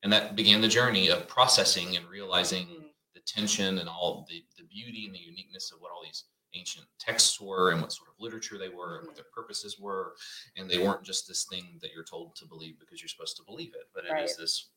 and 0.03 0.13
that 0.13 0.37
began 0.37 0.61
the 0.61 0.69
journey 0.69 1.09
of 1.09 1.27
processing 1.29 1.97
and 1.97 2.07
realizing 2.09 2.67
Mm-hmm. 2.67 2.87
the 3.15 3.21
tension 3.21 3.79
and 3.79 3.89
all 3.89 4.25
the, 4.29 4.45
the 4.57 4.65
beauty 4.65 5.05
and 5.07 5.15
the 5.15 5.19
uniqueness 5.19 5.73
of 5.73 5.81
what 5.81 5.91
all 5.93 6.03
these 6.05 6.25
ancient 6.55 6.87
texts 6.99 7.39
were 7.41 7.73
and 7.73 7.83
what 7.83 7.93
sort 7.93 8.09
of 8.09 8.15
literature 8.19 8.57
they 8.57 8.69
were 8.71 8.99
and 8.99 9.07
what 9.07 9.17
their 9.17 9.27
purposes 9.35 9.79
were. 9.79 10.15
And 10.57 10.71
they 10.71 10.79
weren't 10.79 11.03
just 11.05 11.27
this 11.29 11.45
thing 11.45 11.79
that 11.83 11.91
you're 11.93 12.05
told 12.05 12.37
to 12.37 12.47
believe 12.47 12.79
because 12.81 13.03
you're 13.03 13.09
supposed 13.09 13.37
to 13.37 13.43
believe 13.43 13.75
it, 13.75 13.89
but 13.95 14.05
it 14.05 14.09
is 14.09 14.13
Right. 14.31 14.31
this 14.39 14.69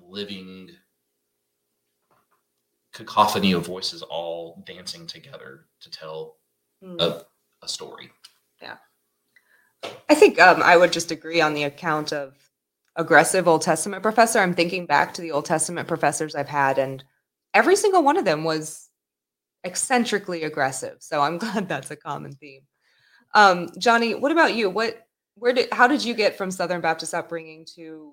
living 0.00 0.70
cacophony 2.92 3.52
of 3.52 3.66
voices 3.66 4.02
all 4.02 4.62
dancing 4.66 5.06
together 5.06 5.66
to 5.80 5.90
tell 5.90 6.36
Mm. 6.82 6.98
a, 6.98 7.26
a 7.62 7.68
story. 7.68 8.10
Yeah. 8.62 8.76
I 10.08 10.14
think 10.14 10.40
um, 10.40 10.62
I 10.62 10.78
would 10.78 10.92
just 10.92 11.10
agree 11.10 11.40
on 11.40 11.52
the 11.52 11.64
account 11.64 12.12
of 12.12 12.34
aggressive 12.96 13.46
Old 13.46 13.62
Testament 13.62 14.02
professor. 14.02 14.38
I'm 14.38 14.54
thinking 14.54 14.86
back 14.86 15.12
to 15.14 15.20
the 15.22 15.32
Old 15.32 15.44
Testament 15.44 15.88
professors 15.88 16.34
I've 16.34 16.48
had, 16.48 16.78
and 16.78 17.04
every 17.54 17.76
single 17.76 18.02
one 18.02 18.16
of 18.16 18.24
them 18.24 18.44
was 18.44 18.88
eccentrically 19.64 20.44
aggressive. 20.44 20.96
So 21.00 21.20
I'm 21.20 21.38
glad 21.44 21.68
that's 21.68 21.90
a 21.90 21.96
common 21.96 22.32
theme. 22.32 22.62
Um, 23.34 23.70
Johnny, 23.78 24.14
what 24.14 24.32
about 24.32 24.54
you? 24.54 24.70
What, 24.70 25.06
where 25.34 25.52
did, 25.52 25.72
how 25.72 25.86
did 25.86 26.04
you 26.04 26.14
get 26.14 26.36
from 26.36 26.50
Southern 26.50 26.80
Baptist 26.80 27.14
upbringing 27.14 27.66
to 27.76 28.12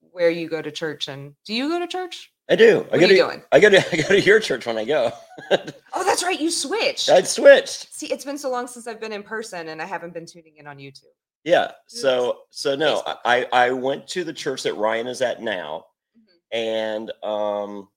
where 0.00 0.30
you 0.30 0.48
go 0.48 0.62
to 0.62 0.70
church? 0.70 1.08
And 1.08 1.34
do 1.44 1.54
you 1.54 1.68
go 1.68 1.78
to 1.78 1.86
church? 1.86 2.31
I 2.50 2.56
do. 2.56 2.78
I 2.92 2.96
What 2.96 3.02
are 3.04 3.06
you 3.06 3.08
doing? 3.08 3.42
I 3.52 3.60
go 3.60 3.70
to 3.70 3.78
I 3.92 3.96
go 4.02 4.08
to 4.08 4.20
your 4.20 4.40
church 4.40 4.66
when 4.66 4.76
I 4.78 4.84
go. 4.84 5.12
Oh, 5.94 6.04
that's 6.04 6.22
right. 6.22 6.40
You 6.40 6.50
switched. 6.50 7.10
I'd 7.10 7.26
switched. 7.28 7.92
See, 7.92 8.06
it's 8.06 8.24
been 8.24 8.38
so 8.38 8.50
long 8.50 8.66
since 8.66 8.86
I've 8.86 9.00
been 9.00 9.12
in 9.12 9.22
person, 9.22 9.68
and 9.68 9.80
I 9.80 9.84
haven't 9.84 10.14
been 10.14 10.24
tuning 10.26 10.56
in 10.56 10.66
on 10.66 10.78
YouTube. 10.78 11.04
Yeah. 11.44 11.72
So 11.86 12.40
so 12.50 12.74
no, 12.74 13.02
Facebook. 13.06 13.18
I 13.24 13.46
I 13.52 13.70
went 13.72 14.08
to 14.08 14.24
the 14.24 14.32
church 14.32 14.62
that 14.64 14.74
Ryan 14.74 15.06
is 15.06 15.20
at 15.22 15.42
now, 15.42 15.84
Mhm. 16.18 16.32
and 16.52 17.12
um, 17.22 17.88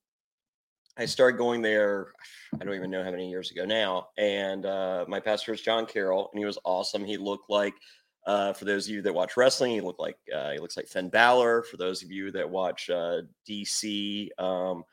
I 0.98 1.06
started 1.06 1.38
going 1.38 1.62
there. 1.62 2.08
I 2.60 2.64
don't 2.64 2.76
even 2.76 2.92
know 2.92 3.04
how 3.04 3.12
many 3.12 3.30
years 3.30 3.52
ago 3.52 3.66
now. 3.66 4.10
And 4.18 4.66
uh, 4.66 5.06
my 5.08 5.20
pastor 5.20 5.54
is 5.54 5.62
John 5.62 5.86
Carroll, 5.86 6.30
and 6.32 6.40
he 6.40 6.46
was 6.46 6.58
awesome. 6.64 7.04
He 7.06 7.18
looked 7.18 7.50
like, 7.50 7.74
uh, 8.26 8.54
for 8.54 8.66
those 8.66 8.88
of 8.88 8.94
you 8.94 9.02
that 9.04 9.14
watch 9.14 9.38
wrestling, 9.38 9.72
he 9.72 9.82
looked 9.82 10.00
like 10.00 10.18
uh, 10.34 10.52
he 10.52 10.60
looks 10.60 10.78
like 10.78 10.88
Finn 10.88 11.10
Balor. 11.10 11.64
For 11.64 11.78
those 11.78 12.04
of 12.04 12.12
you 12.12 12.32
that 12.32 12.50
watch 12.50 12.90
uh, 12.90 13.22
DC 13.48 14.30
um, 14.40 14.84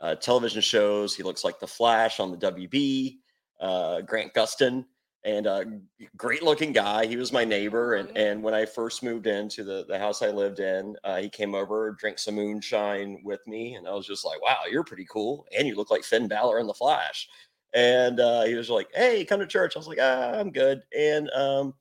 uh, 0.00 0.14
television 0.14 0.60
shows, 0.60 1.14
he 1.14 1.22
looks 1.22 1.44
like 1.44 1.58
the 1.58 1.66
Flash 1.66 2.20
on 2.20 2.30
the 2.30 2.52
WB. 2.52 3.18
Uh, 3.58 4.02
Grant 4.02 4.34
Gustin, 4.34 4.84
and 5.24 5.46
uh, 5.46 5.64
great 6.16 6.42
looking 6.42 6.72
guy. 6.72 7.06
He 7.06 7.16
was 7.16 7.32
my 7.32 7.44
neighbor, 7.44 7.94
and 7.94 8.16
and 8.16 8.42
when 8.42 8.54
I 8.54 8.64
first 8.66 9.02
moved 9.02 9.26
into 9.26 9.64
the 9.64 9.84
the 9.88 9.98
house 9.98 10.22
I 10.22 10.28
lived 10.30 10.60
in, 10.60 10.94
uh, 11.04 11.16
he 11.16 11.28
came 11.28 11.54
over, 11.54 11.96
drank 11.98 12.18
some 12.18 12.34
moonshine 12.36 13.20
with 13.24 13.40
me, 13.46 13.74
and 13.74 13.88
I 13.88 13.94
was 13.94 14.06
just 14.06 14.24
like, 14.24 14.40
"Wow, 14.42 14.60
you're 14.70 14.84
pretty 14.84 15.06
cool, 15.10 15.46
and 15.56 15.66
you 15.66 15.74
look 15.74 15.90
like 15.90 16.04
Finn 16.04 16.28
Balor 16.28 16.60
in 16.60 16.66
the 16.66 16.74
Flash." 16.74 17.28
And 17.74 18.20
uh, 18.20 18.44
he 18.44 18.54
was 18.54 18.70
like, 18.70 18.88
"Hey, 18.94 19.24
come 19.24 19.40
to 19.40 19.46
church." 19.46 19.74
I 19.74 19.78
was 19.78 19.88
like, 19.88 19.98
ah, 20.00 20.32
"I'm 20.32 20.52
good," 20.52 20.82
and 20.96 21.30
um, 21.30 21.74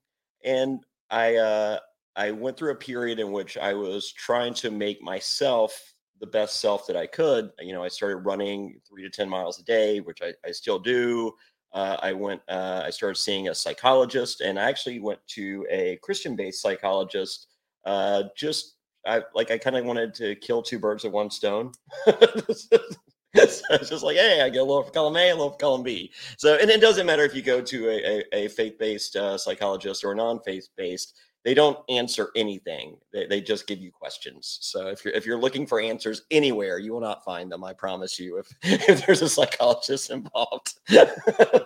and 0.44 0.80
I 1.16 1.36
uh, 1.38 1.80
I 2.16 2.32
went 2.32 2.58
through 2.58 2.72
a 2.72 2.76
period 2.76 3.20
in 3.20 3.32
which 3.32 3.58
I 3.58 3.74
was 3.74 4.12
trying 4.14 4.54
to 4.56 4.72
make 4.72 5.02
myself 5.02 5.94
the 6.22 6.28
best 6.28 6.62
self 6.62 6.88
that 6.88 6.96
I 6.96 7.08
could. 7.08 7.52
You 7.60 7.74
know, 7.74 7.84
I 7.84 7.90
started 7.90 8.18
running 8.18 8.80
three 8.88 9.04
to 9.04 9.10
ten 9.10 9.30
miles 9.30 9.60
a 9.60 9.64
day, 9.64 10.00
which 10.00 10.22
I, 10.22 10.34
I 10.46 10.52
still 10.52 10.80
do 10.80 11.34
uh, 11.76 11.98
I 12.02 12.14
went, 12.14 12.42
uh, 12.48 12.84
I 12.86 12.90
started 12.90 13.18
seeing 13.20 13.50
a 13.50 13.56
psychologist, 13.56 14.40
and 14.40 14.58
I 14.58 14.70
actually 14.70 15.02
went 15.02 15.20
to 15.32 15.68
a 15.70 16.00
Christian-based 16.02 16.62
psychologist. 16.62 17.48
Uh, 17.84 18.24
just, 18.38 18.78
I 19.06 19.24
like, 19.36 19.52
I 19.52 19.58
kind 19.58 19.76
of 19.76 19.84
wanted 19.84 20.14
to 20.16 20.36
kill 20.36 20.64
two 20.64 20.80
birds 20.80 21.04
with 21.04 21.12
one 21.12 21.30
stone. 21.30 21.74
so 23.48 23.64
it's 23.72 23.90
just 23.90 24.04
like, 24.04 24.18
hey, 24.18 24.42
I 24.42 24.50
get 24.50 24.60
a 24.60 24.64
little 24.64 24.84
for 24.84 24.92
column 24.92 25.18
A, 25.18 25.30
a 25.30 25.34
little 25.34 25.52
for 25.52 25.58
column 25.58 25.84
B. 25.84 26.12
So, 26.38 26.56
and 26.56 26.70
it 26.70 26.80
doesn't 26.80 27.06
matter 27.06 27.24
if 27.24 27.36
you 27.36 27.42
go 27.42 27.62
to 27.62 27.90
a, 27.90 28.24
a, 28.34 28.46
a 28.46 28.48
faith-based 28.50 29.16
uh, 29.16 29.38
psychologist 29.38 30.04
or 30.06 30.16
non-faith-based. 30.16 31.18
They 31.44 31.54
don't 31.54 31.78
answer 31.90 32.30
anything. 32.36 32.98
They, 33.14 33.28
they 33.28 33.42
just 33.42 33.68
give 33.68 33.80
you 33.80 33.92
questions. 33.92 34.58
So 34.62 34.88
if 34.88 35.06
you're 35.06 35.14
if 35.14 35.28
you're 35.28 35.38
looking 35.38 35.68
for 35.68 35.80
answers 35.80 36.24
anywhere, 36.32 36.80
you 36.80 36.92
will 36.92 37.02
not 37.02 37.24
find 37.24 37.52
them. 37.52 37.64
I 37.64 37.74
promise 37.74 38.20
you. 38.20 38.40
If 38.40 38.50
if 38.90 39.06
there's 39.06 39.22
a 39.22 39.30
psychologist 39.30 40.10
involved. 40.10 40.80
They 40.90 41.06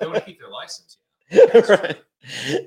want 0.01 0.15
to 0.15 0.21
keep 0.25 0.39
their 0.39 0.49
license. 0.49 0.97
Right. 1.69 2.01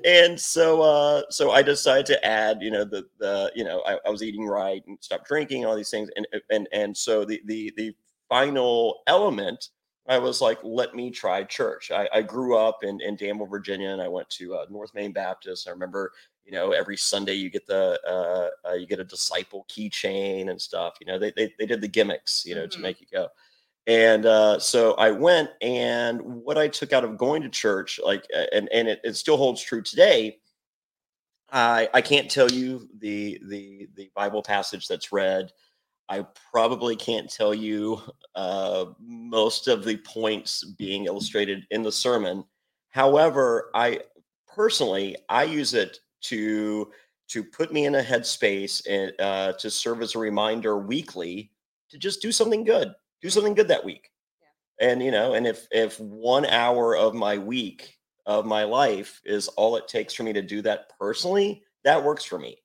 And 0.03 0.39
so 0.39 0.81
uh 0.81 1.23
so 1.29 1.51
I 1.51 1.61
decided 1.61 2.07
to 2.07 2.25
add, 2.25 2.61
you 2.61 2.71
know, 2.71 2.83
the 2.83 3.05
the 3.19 3.51
you 3.55 3.63
know, 3.63 3.83
I, 3.85 3.99
I 4.05 4.09
was 4.09 4.23
eating 4.23 4.47
right 4.47 4.81
and 4.87 4.97
stopped 5.01 5.27
drinking, 5.27 5.65
all 5.65 5.75
these 5.75 5.91
things. 5.91 6.09
And 6.15 6.25
and 6.49 6.67
and 6.71 6.97
so 6.97 7.23
the 7.23 7.39
the 7.45 7.71
the 7.77 7.95
final 8.29 9.01
element, 9.07 9.69
I 10.07 10.17
was 10.19 10.41
like, 10.41 10.59
let 10.63 10.95
me 10.95 11.11
try 11.11 11.43
church. 11.43 11.91
I, 11.91 12.09
I 12.13 12.21
grew 12.21 12.57
up 12.57 12.83
in, 12.83 12.99
in 13.01 13.15
Danville, 13.15 13.47
Virginia, 13.47 13.89
and 13.89 14.01
I 14.01 14.07
went 14.07 14.29
to 14.31 14.55
uh, 14.55 14.65
North 14.69 14.93
Main 14.93 15.13
Baptist. 15.13 15.67
I 15.67 15.71
remember, 15.71 16.11
you 16.43 16.51
know, 16.51 16.71
every 16.71 16.97
Sunday 16.97 17.35
you 17.35 17.49
get 17.49 17.65
the 17.67 17.99
uh, 18.05 18.69
uh 18.69 18.73
you 18.73 18.85
get 18.85 18.99
a 18.99 19.05
disciple 19.05 19.65
keychain 19.69 20.49
and 20.49 20.59
stuff. 20.61 20.95
You 20.99 21.07
know, 21.07 21.17
they 21.19 21.31
they, 21.35 21.53
they 21.57 21.65
did 21.65 21.79
the 21.81 21.87
gimmicks, 21.87 22.45
you 22.45 22.55
know, 22.55 22.67
to 22.67 22.79
Mhm. 22.79 22.81
make 22.81 22.99
you 23.01 23.07
go 23.11 23.29
and 23.85 24.25
uh, 24.25 24.59
so 24.59 24.93
I 24.93 25.11
went, 25.11 25.49
and 25.61 26.21
what 26.21 26.57
I 26.57 26.69
took 26.69 26.93
out 26.93 27.03
of 27.03 27.17
going 27.17 27.41
to 27.41 27.49
church, 27.49 27.99
like, 28.03 28.25
and 28.53 28.69
and 28.71 28.87
it, 28.87 29.01
it 29.03 29.15
still 29.15 29.35
holds 29.35 29.61
true 29.61 29.81
today. 29.81 30.37
I 31.51 31.89
I 31.93 32.01
can't 32.01 32.31
tell 32.31 32.49
you 32.49 32.87
the 32.99 33.41
the 33.45 33.89
the 33.95 34.09
Bible 34.15 34.41
passage 34.41 34.87
that's 34.87 35.11
read. 35.11 35.51
I 36.13 36.27
probably 36.51 36.95
can't 36.95 37.27
tell 37.27 37.55
you 37.55 37.99
uh, 38.35 38.85
most 38.99 39.67
of 39.67 39.83
the 39.83 39.97
points 39.97 40.63
being 40.63 41.05
illustrated 41.05 41.65
in 41.71 41.81
the 41.81 41.91
sermon. 41.91 42.43
However, 42.91 43.71
I 43.73 44.01
personally 44.47 45.17
I 45.27 45.43
use 45.45 45.73
it 45.73 45.97
to 46.25 46.91
to 47.29 47.43
put 47.43 47.73
me 47.73 47.85
in 47.85 47.95
a 47.95 48.03
headspace 48.03 48.85
and 48.87 49.11
uh, 49.19 49.53
to 49.53 49.71
serve 49.71 50.03
as 50.03 50.13
a 50.13 50.19
reminder 50.19 50.77
weekly 50.77 51.51
to 51.89 51.97
just 51.97 52.21
do 52.21 52.31
something 52.31 52.63
good 52.63 52.93
do 53.23 53.29
something 53.31 53.55
good 53.55 53.69
that 53.69 53.83
week. 53.83 54.11
And 54.79 55.01
you 55.01 55.09
know 55.09 55.33
and 55.33 55.47
if 55.47 55.67
if 55.71 55.99
one 55.99 56.45
hour 56.45 56.95
of 56.95 57.15
my 57.15 57.39
week 57.39 57.97
of 58.27 58.45
my 58.45 58.65
life 58.65 59.19
is 59.25 59.47
all 59.47 59.77
it 59.77 59.87
takes 59.87 60.13
for 60.13 60.21
me 60.21 60.33
to 60.33 60.43
do 60.43 60.61
that 60.61 60.91
personally 60.99 61.63
that 61.83 62.03
works 62.03 62.23
for 62.23 62.37
me 62.37 62.62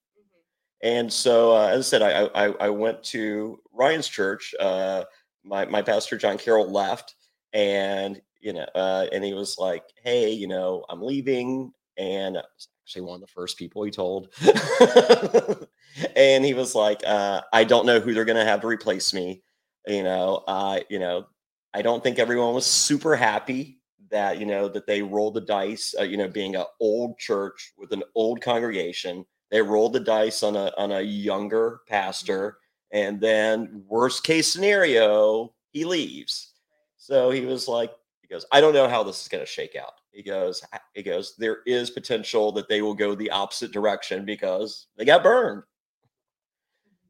and 0.82 1.12
so 1.12 1.56
uh, 1.56 1.68
as 1.68 1.86
i 1.86 1.88
said 1.88 2.02
I, 2.02 2.26
I 2.34 2.54
i 2.60 2.70
went 2.70 3.02
to 3.04 3.60
ryan's 3.72 4.08
church 4.08 4.54
uh 4.60 5.04
my 5.44 5.64
my 5.66 5.82
pastor 5.82 6.16
john 6.16 6.38
carroll 6.38 6.70
left 6.70 7.14
and 7.52 8.20
you 8.40 8.52
know 8.52 8.66
uh 8.74 9.06
and 9.12 9.24
he 9.24 9.34
was 9.34 9.58
like 9.58 9.84
hey 10.04 10.30
you 10.30 10.46
know 10.46 10.84
i'm 10.88 11.02
leaving 11.02 11.72
and 11.96 12.38
I 12.38 12.40
was 12.40 12.68
actually 12.84 13.02
one 13.02 13.16
of 13.16 13.20
the 13.22 13.26
first 13.26 13.58
people 13.58 13.82
he 13.82 13.90
told. 13.90 14.28
And 16.16 16.44
he 16.44 16.54
was 16.54 16.74
like 16.74 17.02
uh 17.06 17.42
i 17.52 17.64
don't 17.64 17.86
know 17.86 17.98
who 18.00 18.14
they're 18.14 18.24
going 18.24 18.36
to 18.38 18.44
have 18.44 18.60
to 18.60 18.66
replace 18.66 19.12
me 19.12 19.42
you 19.86 20.02
know 20.02 20.44
uh 20.46 20.80
you 20.88 20.98
know 20.98 21.26
i 21.74 21.82
don't 21.82 22.02
think 22.02 22.18
everyone 22.18 22.54
was 22.54 22.66
super 22.66 23.16
happy 23.16 23.78
that 24.10 24.38
you 24.38 24.46
know 24.46 24.68
that 24.68 24.86
they 24.86 25.02
rolled 25.02 25.34
the 25.34 25.40
dice 25.40 25.94
uh, 25.98 26.02
you 26.02 26.16
know 26.16 26.28
being 26.28 26.56
an 26.56 26.64
old 26.80 27.18
church 27.18 27.72
with 27.76 27.92
an 27.92 28.02
old 28.14 28.40
congregation 28.40 29.24
they 29.50 29.62
rolled 29.62 29.92
the 29.94 30.00
dice 30.00 30.42
on 30.42 30.56
a 30.56 30.72
on 30.76 30.92
a 30.92 31.00
younger 31.00 31.80
pastor 31.88 32.58
and 32.92 33.20
then 33.20 33.84
worst 33.88 34.24
case 34.24 34.52
scenario 34.52 35.52
he 35.72 35.84
leaves 35.84 36.52
So 36.96 37.30
he 37.30 37.42
was 37.46 37.68
like, 37.68 37.92
he 38.22 38.28
goes, 38.28 38.44
I 38.52 38.60
don't 38.60 38.74
know 38.74 38.88
how 38.88 39.02
this 39.02 39.22
is 39.22 39.28
going 39.28 39.42
to 39.42 39.46
shake 39.50 39.76
out. 39.76 39.94
He 40.12 40.22
goes, 40.22 40.62
he 40.94 41.02
goes, 41.02 41.34
there 41.38 41.58
is 41.66 41.90
potential 41.90 42.52
that 42.52 42.68
they 42.68 42.82
will 42.82 42.94
go 42.94 43.14
the 43.14 43.30
opposite 43.30 43.72
direction 43.72 44.24
because 44.24 44.86
they 44.96 45.04
got 45.04 45.22
burned. 45.22 45.62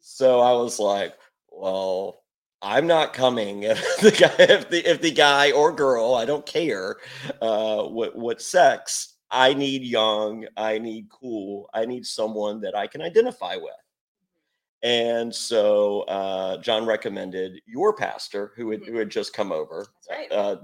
So 0.00 0.40
I 0.40 0.52
was 0.52 0.78
like, 0.78 1.14
well, 1.50 2.22
I'm 2.62 2.86
not 2.86 3.12
coming 3.12 3.62
if 3.64 3.78
the 4.00 4.10
guy, 4.10 4.34
if 4.44 4.68
the 4.70 4.88
if 4.88 5.00
the 5.00 5.10
guy 5.12 5.52
or 5.52 5.72
girl, 5.72 6.14
I 6.14 6.24
don't 6.24 6.46
care, 6.46 6.96
uh, 7.40 7.84
what 7.84 8.16
what 8.16 8.42
sex. 8.42 9.14
I 9.30 9.54
need 9.54 9.82
young. 9.82 10.46
I 10.56 10.78
need 10.78 11.08
cool. 11.10 11.68
I 11.74 11.84
need 11.84 12.06
someone 12.06 12.60
that 12.62 12.74
I 12.76 12.86
can 12.86 13.02
identify 13.02 13.56
with. 13.56 13.72
And 14.82 15.34
so 15.34 16.02
uh, 16.02 16.58
John 16.58 16.86
recommended 16.86 17.60
your 17.66 17.94
pastor, 17.94 18.52
who 18.56 18.70
had, 18.70 18.84
who 18.84 18.96
had 18.96 19.10
just 19.10 19.32
come 19.34 19.50
over. 19.52 19.86
That's 20.08 20.18
right. 20.18 20.32
Uh, 20.32 20.56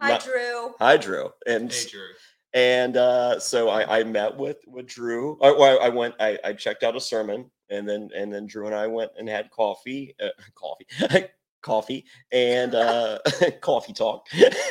Hi, 0.00 0.10
not- 0.10 0.24
Drew. 0.24 0.74
hi, 0.78 0.96
Drew. 0.96 1.30
And 1.46 1.72
Hey, 1.72 1.88
Drew. 1.90 2.06
and 2.54 2.96
uh, 2.96 3.40
so 3.40 3.68
I, 3.68 4.00
I 4.00 4.04
met 4.04 4.36
with 4.36 4.58
with 4.68 4.86
Drew. 4.86 5.36
I, 5.42 5.50
well, 5.50 5.78
I 5.82 5.88
went. 5.88 6.14
I, 6.20 6.38
I 6.44 6.52
checked 6.52 6.84
out 6.84 6.94
a 6.94 7.00
sermon, 7.00 7.50
and 7.68 7.88
then 7.88 8.10
and 8.14 8.32
then 8.32 8.46
Drew 8.46 8.66
and 8.66 8.74
I 8.76 8.86
went 8.86 9.10
and 9.18 9.28
had 9.28 9.50
coffee, 9.50 10.14
uh, 10.22 10.28
coffee, 10.54 10.86
coffee, 11.62 12.04
and 12.32 12.74
uh, 12.74 13.18
coffee 13.60 13.92
talk, 13.92 14.26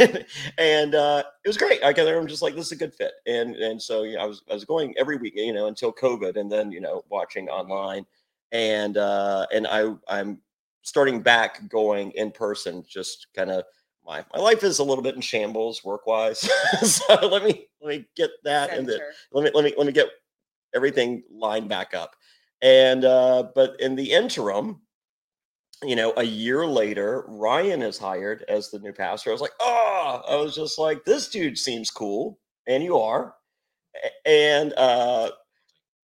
and 0.57 0.95
uh, 0.95 1.23
it 1.43 1.47
was 1.47 1.57
great. 1.57 1.83
I 1.83 1.93
got 1.93 2.05
there. 2.05 2.19
I'm 2.19 2.27
just 2.27 2.41
like, 2.41 2.55
this 2.55 2.67
is 2.67 2.71
a 2.71 2.77
good 2.77 2.93
fit, 2.93 3.13
and 3.25 3.55
and 3.55 3.81
so 3.81 4.03
you 4.03 4.15
know, 4.15 4.21
I 4.21 4.25
was 4.25 4.41
I 4.49 4.53
was 4.53 4.65
going 4.65 4.93
every 4.97 5.17
week, 5.17 5.33
you 5.35 5.53
know, 5.53 5.67
until 5.67 5.93
COVID, 5.93 6.37
and 6.37 6.51
then 6.51 6.71
you 6.71 6.81
know 6.81 7.03
watching 7.09 7.49
online, 7.49 8.05
and 8.51 8.97
uh, 8.97 9.45
and 9.53 9.67
I 9.67 9.93
I'm 10.07 10.39
starting 10.81 11.21
back 11.21 11.67
going 11.69 12.11
in 12.11 12.31
person, 12.31 12.83
just 12.87 13.27
kind 13.35 13.51
of. 13.51 13.63
My, 14.05 14.23
my 14.33 14.39
life 14.39 14.63
is 14.63 14.79
a 14.79 14.85
little 14.85 15.03
bit 15.03 15.15
in 15.15 15.21
shambles 15.21 15.83
work 15.83 16.07
wise 16.07 16.39
so 16.81 17.27
let 17.27 17.43
me 17.43 17.67
let 17.81 17.89
me 17.89 18.05
get 18.15 18.29
that 18.45 18.69
and 18.69 18.87
then 18.87 18.99
let 19.33 19.43
me 19.43 19.51
let 19.53 19.65
me 19.65 19.73
let 19.77 19.85
me 19.85 19.91
get 19.91 20.07
everything 20.73 21.23
lined 21.29 21.67
back 21.67 21.93
up 21.93 22.15
and 22.61 23.03
uh 23.03 23.49
but 23.53 23.77
in 23.81 23.95
the 23.95 24.13
interim 24.13 24.79
you 25.83 25.95
know 25.95 26.13
a 26.17 26.23
year 26.23 26.65
later 26.65 27.23
ryan 27.27 27.81
is 27.81 27.97
hired 27.97 28.43
as 28.49 28.69
the 28.69 28.79
new 28.79 28.93
pastor. 28.93 29.29
I 29.29 29.33
was 29.33 29.41
like 29.41 29.53
oh 29.59 30.21
i 30.27 30.35
was 30.35 30.55
just 30.55 30.79
like 30.79 31.03
this 31.05 31.29
dude 31.29 31.57
seems 31.57 31.91
cool 31.91 32.39
and 32.67 32.83
you 32.83 32.97
are. 32.97 33.35
And 34.25 34.73
uh 34.73 35.31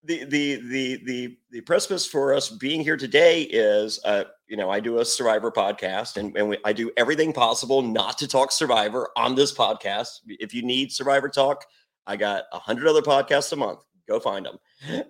the 0.03 0.25
the 0.25 0.55
the 0.55 1.01
the 1.05 1.37
the 1.51 1.61
precipice 1.61 2.05
for 2.05 2.33
us 2.33 2.49
being 2.49 2.81
here 2.81 2.97
today 2.97 3.43
is 3.43 3.99
uh 4.05 4.25
you 4.47 4.57
know 4.57 4.69
i 4.69 4.79
do 4.79 4.99
a 4.99 5.05
survivor 5.05 5.49
podcast 5.49 6.17
and, 6.17 6.35
and 6.37 6.49
we, 6.49 6.57
i 6.65 6.73
do 6.73 6.91
everything 6.97 7.31
possible 7.31 7.81
not 7.81 8.17
to 8.17 8.27
talk 8.27 8.51
survivor 8.51 9.09
on 9.15 9.35
this 9.35 9.53
podcast. 9.53 10.19
If 10.27 10.53
you 10.53 10.61
need 10.63 10.91
survivor 10.91 11.29
talk 11.29 11.65
I 12.05 12.17
got 12.17 12.43
a 12.51 12.59
hundred 12.59 12.87
other 12.87 13.01
podcasts 13.01 13.51
a 13.53 13.55
month. 13.55 13.79
Go 14.07 14.19
find 14.19 14.45
them. 14.45 14.57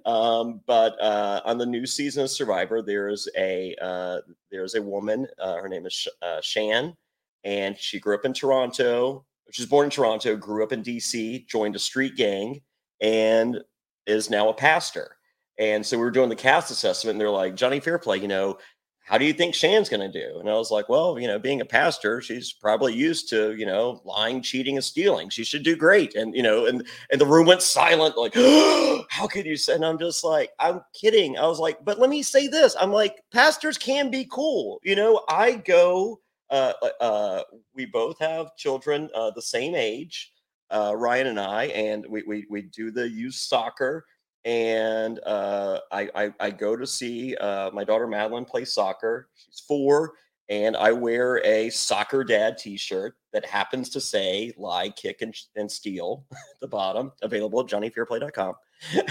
Um, 0.06 0.62
but 0.68 1.02
uh, 1.02 1.42
on 1.46 1.58
the 1.58 1.66
new 1.66 1.86
season 1.86 2.24
of 2.24 2.30
Survivor, 2.30 2.82
there's 2.82 3.28
a 3.38 3.76
uh, 3.82 4.20
there's 4.52 4.76
a 4.76 4.82
woman. 4.82 5.28
Uh, 5.40 5.56
her 5.56 5.68
name 5.68 5.86
is 5.86 5.94
Sh- 5.94 6.08
uh, 6.22 6.42
Shan, 6.42 6.96
and 7.44 7.78
she 7.78 8.00
grew 8.00 8.16
up 8.16 8.26
in 8.26 8.34
Toronto. 8.34 9.26
She 9.52 9.64
was 9.64 9.70
born 9.70 9.86
in 9.86 9.90
Toronto, 9.90 10.36
grew 10.36 10.64
up 10.64 10.72
in 10.72 10.84
DC, 10.84 11.48
joined 11.48 11.76
a 11.76 11.80
street 11.80 12.16
gang, 12.16 12.62
and 13.02 13.60
is 14.06 14.30
now 14.30 14.50
a 14.50 14.54
pastor. 14.54 15.18
And 15.60 15.86
so 15.86 15.98
we 15.98 16.04
were 16.04 16.12
doing 16.12 16.30
the 16.30 16.36
cast 16.36 16.72
assessment, 16.72 17.14
and 17.14 17.22
they're 17.22 17.30
like, 17.30 17.56
Johnny 17.56 17.80
Fairplay, 17.80 18.20
you 18.20 18.28
know, 18.28 18.58
how 19.06 19.18
do 19.18 19.26
you 19.26 19.34
think 19.34 19.54
Shan's 19.54 19.90
going 19.90 20.12
to 20.12 20.20
do? 20.20 20.40
And 20.40 20.50
I 20.50 20.54
was 20.54 20.72
like, 20.72 20.88
well, 20.88 21.20
you 21.20 21.28
know, 21.28 21.38
being 21.38 21.60
a 21.60 21.66
pastor, 21.66 22.22
she's 22.22 22.54
probably 22.54 22.94
used 22.94 23.28
to, 23.30 23.54
you 23.54 23.66
know, 23.66 24.02
lying, 24.06 24.42
cheating, 24.42 24.76
and 24.76 24.84
stealing. 24.84 25.30
She 25.30 25.44
should 25.44 25.64
do 25.64 25.76
great. 25.76 26.16
And, 26.16 26.34
you 26.34 26.42
know, 26.42 26.68
and, 26.68 26.88
and 27.12 27.20
the 27.20 27.26
room 27.26 27.46
went 27.46 27.62
silent, 27.62 28.18
like, 28.18 28.34
how 29.10 29.28
could 29.28 29.46
you 29.46 29.58
say? 29.58 29.76
And 29.76 29.86
I'm 29.86 30.00
just 30.00 30.24
like, 30.24 30.52
I'm 30.58 30.82
kidding. 30.94 31.38
I 31.38 31.46
was 31.48 31.60
like, 31.60 31.84
but 31.84 32.00
let 32.00 32.10
me 32.10 32.24
say 32.24 32.48
this. 32.48 32.78
I'm 32.80 32.94
like, 32.94 33.22
pastors 33.32 33.78
can 33.78 34.10
be 34.10 34.26
cool. 34.32 34.80
You 34.84 34.96
know, 34.96 35.26
I 35.28 35.56
go, 35.56 36.22
uh, 36.50 36.74
uh, 37.02 37.44
we 37.74 37.86
both 37.86 38.18
have 38.20 38.56
children 38.56 39.10
uh, 39.14 39.32
the 39.32 39.42
same 39.42 39.76
age, 39.76 40.32
uh, 40.72 40.94
Ryan 40.96 41.28
and 41.28 41.40
I, 41.40 41.66
and 41.66 42.06
we, 42.08 42.24
we, 42.24 42.46
we 42.50 42.62
do 42.62 42.90
the 42.90 43.10
youth 43.10 43.36
soccer 43.36 44.06
and 44.46 45.20
uh, 45.26 45.80
I, 45.92 46.10
I 46.16 46.34
I 46.40 46.50
go 46.52 46.76
to 46.76 46.86
see 46.86 47.36
uh, 47.36 47.72
my 47.72 47.84
daughter 47.84 48.08
Madeline 48.08 48.46
play 48.46 48.66
soccer. 48.66 49.30
She's 49.36 49.62
four, 49.68 50.14
and 50.50 50.76
I 50.76 50.92
wear 50.92 51.44
a 51.46 51.70
soccer 51.70 52.24
dad 52.24 52.58
T-shirt 52.58 53.16
that 53.32 53.46
happens 53.46 53.90
to 53.92 54.02
say 54.02 54.54
"Lie, 54.58 54.90
Kick, 54.90 55.22
and, 55.22 55.36
and 55.56 55.72
Steal" 55.72 56.26
at 56.32 56.38
the 56.62 56.68
bottom. 56.68 57.12
Available 57.22 57.62
at 57.62 57.68
JohnnyFairplay.com. 57.68 58.56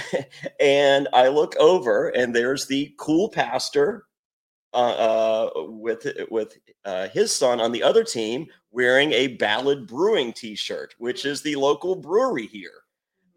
and 0.60 1.08
I 1.12 1.28
look 1.28 1.56
over, 1.56 2.08
and 2.08 2.34
there's 2.34 2.66
the 2.66 2.94
cool 2.98 3.28
pastor 3.30 4.04
uh, 4.74 4.76
uh, 4.76 5.50
with 5.66 6.06
with 6.30 6.58
uh, 6.84 7.08
his 7.08 7.32
son 7.32 7.60
on 7.60 7.72
the 7.72 7.82
other 7.82 8.04
team 8.04 8.46
wearing 8.70 9.12
a 9.12 9.28
Ballad 9.28 9.86
Brewing 9.86 10.32
T-shirt, 10.32 10.94
which 10.98 11.24
is 11.24 11.42
the 11.42 11.56
local 11.56 11.94
brewery 11.94 12.46
here. 12.46 12.82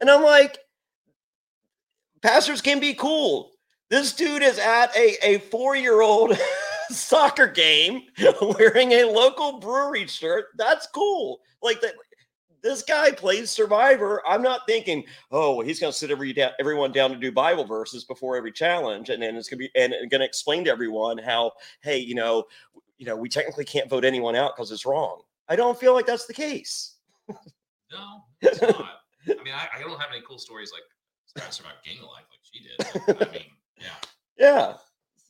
And 0.01 0.09
I'm 0.09 0.23
like, 0.23 0.59
pastors 2.25 2.61
can 2.61 2.79
be 2.79 2.95
cool. 2.95 3.51
This 3.89 4.11
dude 4.13 4.41
is 4.41 4.57
at 4.57 4.95
a, 4.97 5.15
a 5.23 5.39
four 5.39 5.75
year 5.75 6.01
old 6.01 6.35
soccer 6.89 7.45
game 7.45 8.01
wearing 8.41 8.93
a 8.93 9.03
local 9.03 9.59
brewery 9.59 10.07
shirt. 10.07 10.45
That's 10.57 10.87
cool. 10.87 11.39
Like 11.61 11.81
that. 11.81 11.93
This 12.63 12.81
guy 12.81 13.11
plays 13.11 13.51
Survivor. 13.51 14.23
I'm 14.27 14.41
not 14.41 14.61
thinking, 14.67 15.03
oh, 15.31 15.61
he's 15.61 15.79
going 15.79 15.93
to 15.93 15.97
sit 15.97 16.09
every 16.09 16.35
everyone 16.59 16.91
down 16.91 17.11
to 17.11 17.15
do 17.15 17.31
Bible 17.31 17.63
verses 17.63 18.05
before 18.05 18.35
every 18.35 18.51
challenge, 18.51 19.09
and 19.09 19.21
then 19.21 19.35
it's 19.35 19.47
going 19.47 19.59
to 19.59 19.69
be 19.71 19.79
and, 19.79 19.93
going 20.09 20.21
to 20.21 20.25
explain 20.25 20.65
to 20.65 20.71
everyone 20.71 21.19
how, 21.19 21.51
hey, 21.81 21.99
you 21.99 22.15
know, 22.15 22.45
you 22.97 23.05
know, 23.05 23.15
we 23.15 23.29
technically 23.29 23.65
can't 23.65 23.87
vote 23.87 24.03
anyone 24.03 24.35
out 24.35 24.55
because 24.55 24.71
it's 24.71 24.83
wrong. 24.83 25.21
I 25.47 25.55
don't 25.55 25.79
feel 25.79 25.93
like 25.93 26.07
that's 26.07 26.25
the 26.25 26.33
case. 26.33 26.95
No, 27.29 28.23
it's 28.41 28.59
not. 28.59 29.01
I 29.27 29.43
mean, 29.43 29.53
I, 29.53 29.67
I 29.77 29.79
don't 29.81 29.99
have 29.99 30.09
any 30.11 30.23
cool 30.27 30.39
stories 30.39 30.71
like 30.73 30.81
I 31.37 31.49
survived 31.49 31.77
gang 31.83 31.97
life 32.01 32.25
like 32.29 32.39
she 32.43 32.63
did. 32.63 33.17
but, 33.19 33.29
I 33.29 33.31
mean, 33.31 33.43
yeah. 33.79 33.87
Yeah. 34.37 34.73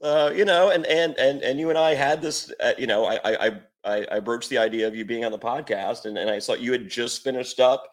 Uh, 0.02 0.32
you 0.36 0.46
know, 0.46 0.70
and 0.72 0.86
and 0.86 1.18
and 1.18 1.42
and 1.42 1.60
you 1.60 1.70
and 1.70 1.78
I 1.80 1.94
had 1.96 2.22
this. 2.22 2.52
Uh, 2.60 2.74
you 2.78 2.86
know, 2.88 3.06
I 3.06 3.16
I 3.24 3.48
I- 3.48 3.62
I 3.88 4.08
I 4.14 4.20
broached 4.20 4.50
the 4.50 4.58
idea 4.58 4.88
of 4.88 4.96
you 4.96 5.06
being 5.06 5.26
on 5.26 5.32
the 5.32 5.38
podcast, 5.38 6.06
and 6.06 6.18
and 6.18 6.28
I 6.30 6.40
saw 6.40 6.54
you 6.56 6.72
had 6.72 6.90
just 6.90 7.24
finished 7.24 7.60
up 7.60 7.88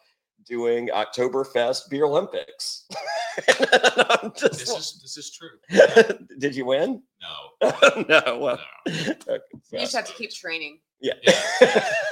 doing 0.46 0.88
Oktoberfest 0.88 1.90
Beer 1.90 2.04
Olympics. 2.06 2.86
And 3.48 3.66
I'm 4.10 4.32
This 4.40 4.62
is 4.68 4.98
this 5.02 5.16
is 5.18 5.30
true. 5.30 5.50
like, 5.70 6.18
Did 6.38 6.54
you 6.56 6.64
win? 6.66 7.02
No, 7.22 7.72
no. 8.08 8.38
Well, 8.38 8.58
no. 8.86 8.92
okay, 8.92 9.38
You 9.70 9.78
just 9.80 9.94
have 9.94 10.04
to 10.06 10.12
keep 10.14 10.30
training. 10.32 10.80
yeah. 11.00 11.12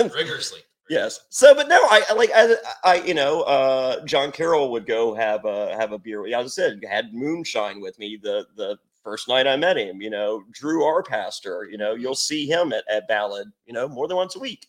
Rigorously. 0.01 0.61
Yes. 0.91 1.21
So, 1.29 1.55
but 1.55 1.69
no, 1.69 1.79
I 1.89 2.03
like 2.15 2.33
I, 2.35 2.57
I 2.83 2.95
you 3.03 3.15
know, 3.15 3.43
uh, 3.43 4.05
John 4.05 4.33
Carroll 4.33 4.73
would 4.73 4.87
go 4.87 5.15
have 5.15 5.45
a 5.45 5.77
have 5.77 5.93
a 5.93 5.99
beer. 5.99 6.27
As 6.27 6.47
I 6.47 6.49
said, 6.49 6.81
had 6.87 7.15
moonshine 7.15 7.81
with 7.81 7.97
me 8.01 8.19
the 8.21 8.45
the 8.57 8.77
first 9.05 9.29
night 9.29 9.47
I 9.47 9.57
met 9.57 9.79
him. 9.79 10.03
You 10.03 10.11
know, 10.11 10.43
Drew, 10.51 10.83
our 10.83 11.05
pastor. 11.05 11.69
You 11.71 11.79
know, 11.79 11.95
you'll 11.95 12.17
see 12.17 12.45
him 12.45 12.73
at, 12.73 12.83
at 12.91 13.07
Ballad. 13.07 13.53
You 13.67 13.73
know, 13.73 13.89
more 13.89 14.09
than 14.09 14.17
once 14.17 14.35
a 14.35 14.41
week. 14.41 14.67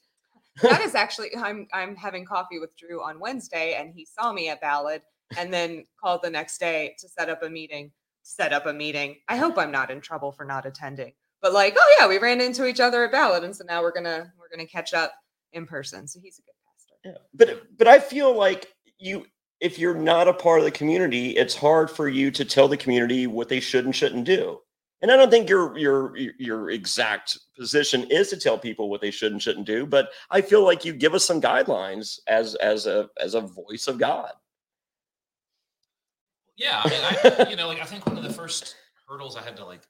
That 0.61 0.81
is 0.85 0.93
actually 0.93 1.35
I'm 1.35 1.67
I'm 1.73 1.95
having 1.95 2.23
coffee 2.23 2.59
with 2.59 2.77
Drew 2.77 3.01
on 3.01 3.19
Wednesday 3.19 3.73
and 3.73 3.91
he 3.91 4.05
saw 4.05 4.31
me 4.31 4.47
at 4.49 4.61
Ballad 4.61 5.01
and 5.39 5.51
then 5.51 5.87
called 5.99 6.21
the 6.21 6.29
next 6.29 6.59
day 6.59 6.95
to 6.99 7.09
set 7.09 7.29
up 7.29 7.41
a 7.41 7.49
meeting. 7.49 7.91
Set 8.21 8.53
up 8.53 8.67
a 8.67 8.73
meeting. 8.73 9.15
I 9.27 9.37
hope 9.37 9.57
I'm 9.57 9.71
not 9.71 9.89
in 9.89 9.99
trouble 9.99 10.31
for 10.31 10.45
not 10.45 10.67
attending. 10.67 11.13
But 11.41 11.53
like, 11.53 11.75
oh 11.79 11.95
yeah, 11.99 12.07
we 12.07 12.19
ran 12.19 12.41
into 12.41 12.67
each 12.67 12.79
other 12.79 13.05
at 13.05 13.11
Ballad 13.11 13.43
and 13.43 13.55
so 13.55 13.63
now 13.67 13.81
we're 13.81 13.91
gonna 13.91 14.31
we're 14.37 14.55
gonna 14.55 14.67
catch 14.67 14.93
up 14.93 15.13
in 15.53 15.65
person. 15.65 16.07
So 16.07 16.19
he's 16.21 16.39
a 16.39 16.41
good 16.41 16.53
pastor. 16.65 16.95
Yeah. 17.19 17.25
But 17.33 17.77
but 17.77 17.87
I 17.87 17.99
feel 17.99 18.35
like 18.35 18.73
you 18.97 19.25
if 19.59 19.77
you're 19.77 19.95
not 19.95 20.27
a 20.27 20.33
part 20.33 20.59
of 20.59 20.65
the 20.65 20.71
community, 20.71 21.37
it's 21.37 21.55
hard 21.55 21.89
for 21.89 22.09
you 22.09 22.31
to 22.31 22.43
tell 22.43 22.67
the 22.67 22.77
community 22.77 23.27
what 23.27 23.47
they 23.47 23.59
should 23.59 23.85
and 23.85 23.95
shouldn't 23.95 24.25
do. 24.25 24.59
And 25.01 25.11
I 25.11 25.17
don't 25.17 25.29
think 25.31 25.49
your 25.49 25.77
your 25.77 26.15
your- 26.17 26.33
your 26.37 26.69
exact 26.71 27.37
position 27.57 28.03
is 28.11 28.29
to 28.29 28.37
tell 28.37 28.57
people 28.57 28.89
what 28.89 29.01
they 29.01 29.11
should 29.11 29.31
and 29.31 29.41
shouldn't 29.41 29.65
do, 29.65 29.85
but 29.85 30.09
I 30.29 30.41
feel 30.41 30.63
like 30.63 30.85
you 30.85 30.93
give 30.93 31.13
us 31.13 31.25
some 31.25 31.41
guidelines 31.41 32.19
as 32.27 32.55
as 32.55 32.85
a 32.87 33.09
as 33.19 33.33
a 33.33 33.41
voice 33.41 33.87
of 33.87 33.97
God. 33.97 34.31
Yeah, 36.55 36.81
I 36.83 36.89
mean, 36.89 37.01
I, 37.01 37.47
you 37.49 37.55
know, 37.55 37.67
like 37.67 37.81
I 37.81 37.85
think 37.85 38.05
one 38.05 38.17
of 38.17 38.23
the 38.23 38.33
first 38.33 38.75
hurdles 39.07 39.35
I 39.35 39.41
had 39.41 39.57
to 39.57 39.65
like, 39.65 39.81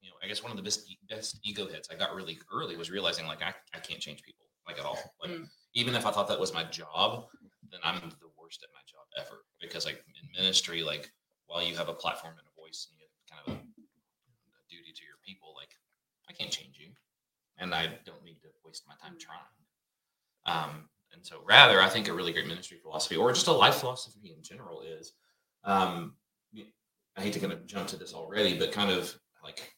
you 0.00 0.10
know, 0.10 0.16
I 0.22 0.28
guess 0.28 0.42
one 0.42 0.52
of 0.52 0.56
the 0.56 0.62
best 0.62 0.88
best 1.08 1.40
ego 1.42 1.66
hits 1.66 1.88
I 1.90 1.96
got 1.96 2.14
really 2.14 2.38
early 2.52 2.76
was 2.76 2.90
realizing 2.90 3.26
like 3.26 3.42
I, 3.42 3.52
I 3.74 3.80
can't 3.80 4.00
change 4.00 4.22
people 4.22 4.45
like 4.66 4.78
at 4.78 4.84
all. 4.84 4.98
Like 5.22 5.30
Mm. 5.30 5.48
even 5.74 5.94
if 5.94 6.06
I 6.06 6.10
thought 6.10 6.28
that 6.28 6.40
was 6.40 6.52
my 6.54 6.64
job, 6.64 7.26
then 7.70 7.80
I'm 7.82 8.00
the 8.00 8.30
worst 8.38 8.62
at 8.62 8.70
my 8.72 8.80
job 8.86 9.06
ever 9.16 9.44
because 9.60 9.84
like 9.84 10.04
in 10.20 10.30
ministry, 10.32 10.82
like 10.82 11.10
while 11.46 11.62
you 11.62 11.76
have 11.76 11.88
a 11.88 11.94
platform 11.94 12.34
and 12.38 12.46
a 12.46 12.60
voice 12.60 12.88
and 12.90 12.98
you 12.98 13.06
have 13.06 13.26
kind 13.30 13.42
of 13.46 13.54
a, 13.54 13.66
a 13.66 14.62
duty 14.68 14.92
to 14.94 15.04
your 15.04 15.18
people, 15.24 15.54
like 15.56 15.70
I 16.28 16.32
can't 16.32 16.50
change 16.50 16.78
you, 16.78 16.88
and 17.58 17.74
I 17.74 17.98
don't 18.04 18.24
need 18.24 18.40
to 18.42 18.48
waste 18.64 18.84
my 18.86 18.94
time 19.02 19.16
trying. 19.18 19.40
Um, 20.46 20.88
and 21.12 21.24
so, 21.24 21.40
rather, 21.46 21.80
I 21.80 21.88
think 21.88 22.08
a 22.08 22.12
really 22.12 22.32
great 22.32 22.46
ministry 22.46 22.78
philosophy, 22.82 23.16
or 23.16 23.32
just 23.32 23.46
a 23.46 23.52
life 23.52 23.76
philosophy 23.76 24.32
in 24.36 24.42
general, 24.42 24.82
is 24.82 25.12
um, 25.64 26.14
I 27.16 27.22
hate 27.22 27.32
to 27.32 27.40
kind 27.40 27.52
of 27.52 27.66
jump 27.66 27.88
to 27.88 27.96
this 27.96 28.12
already, 28.12 28.58
but 28.58 28.72
kind 28.72 28.90
of 28.90 29.18
like 29.42 29.72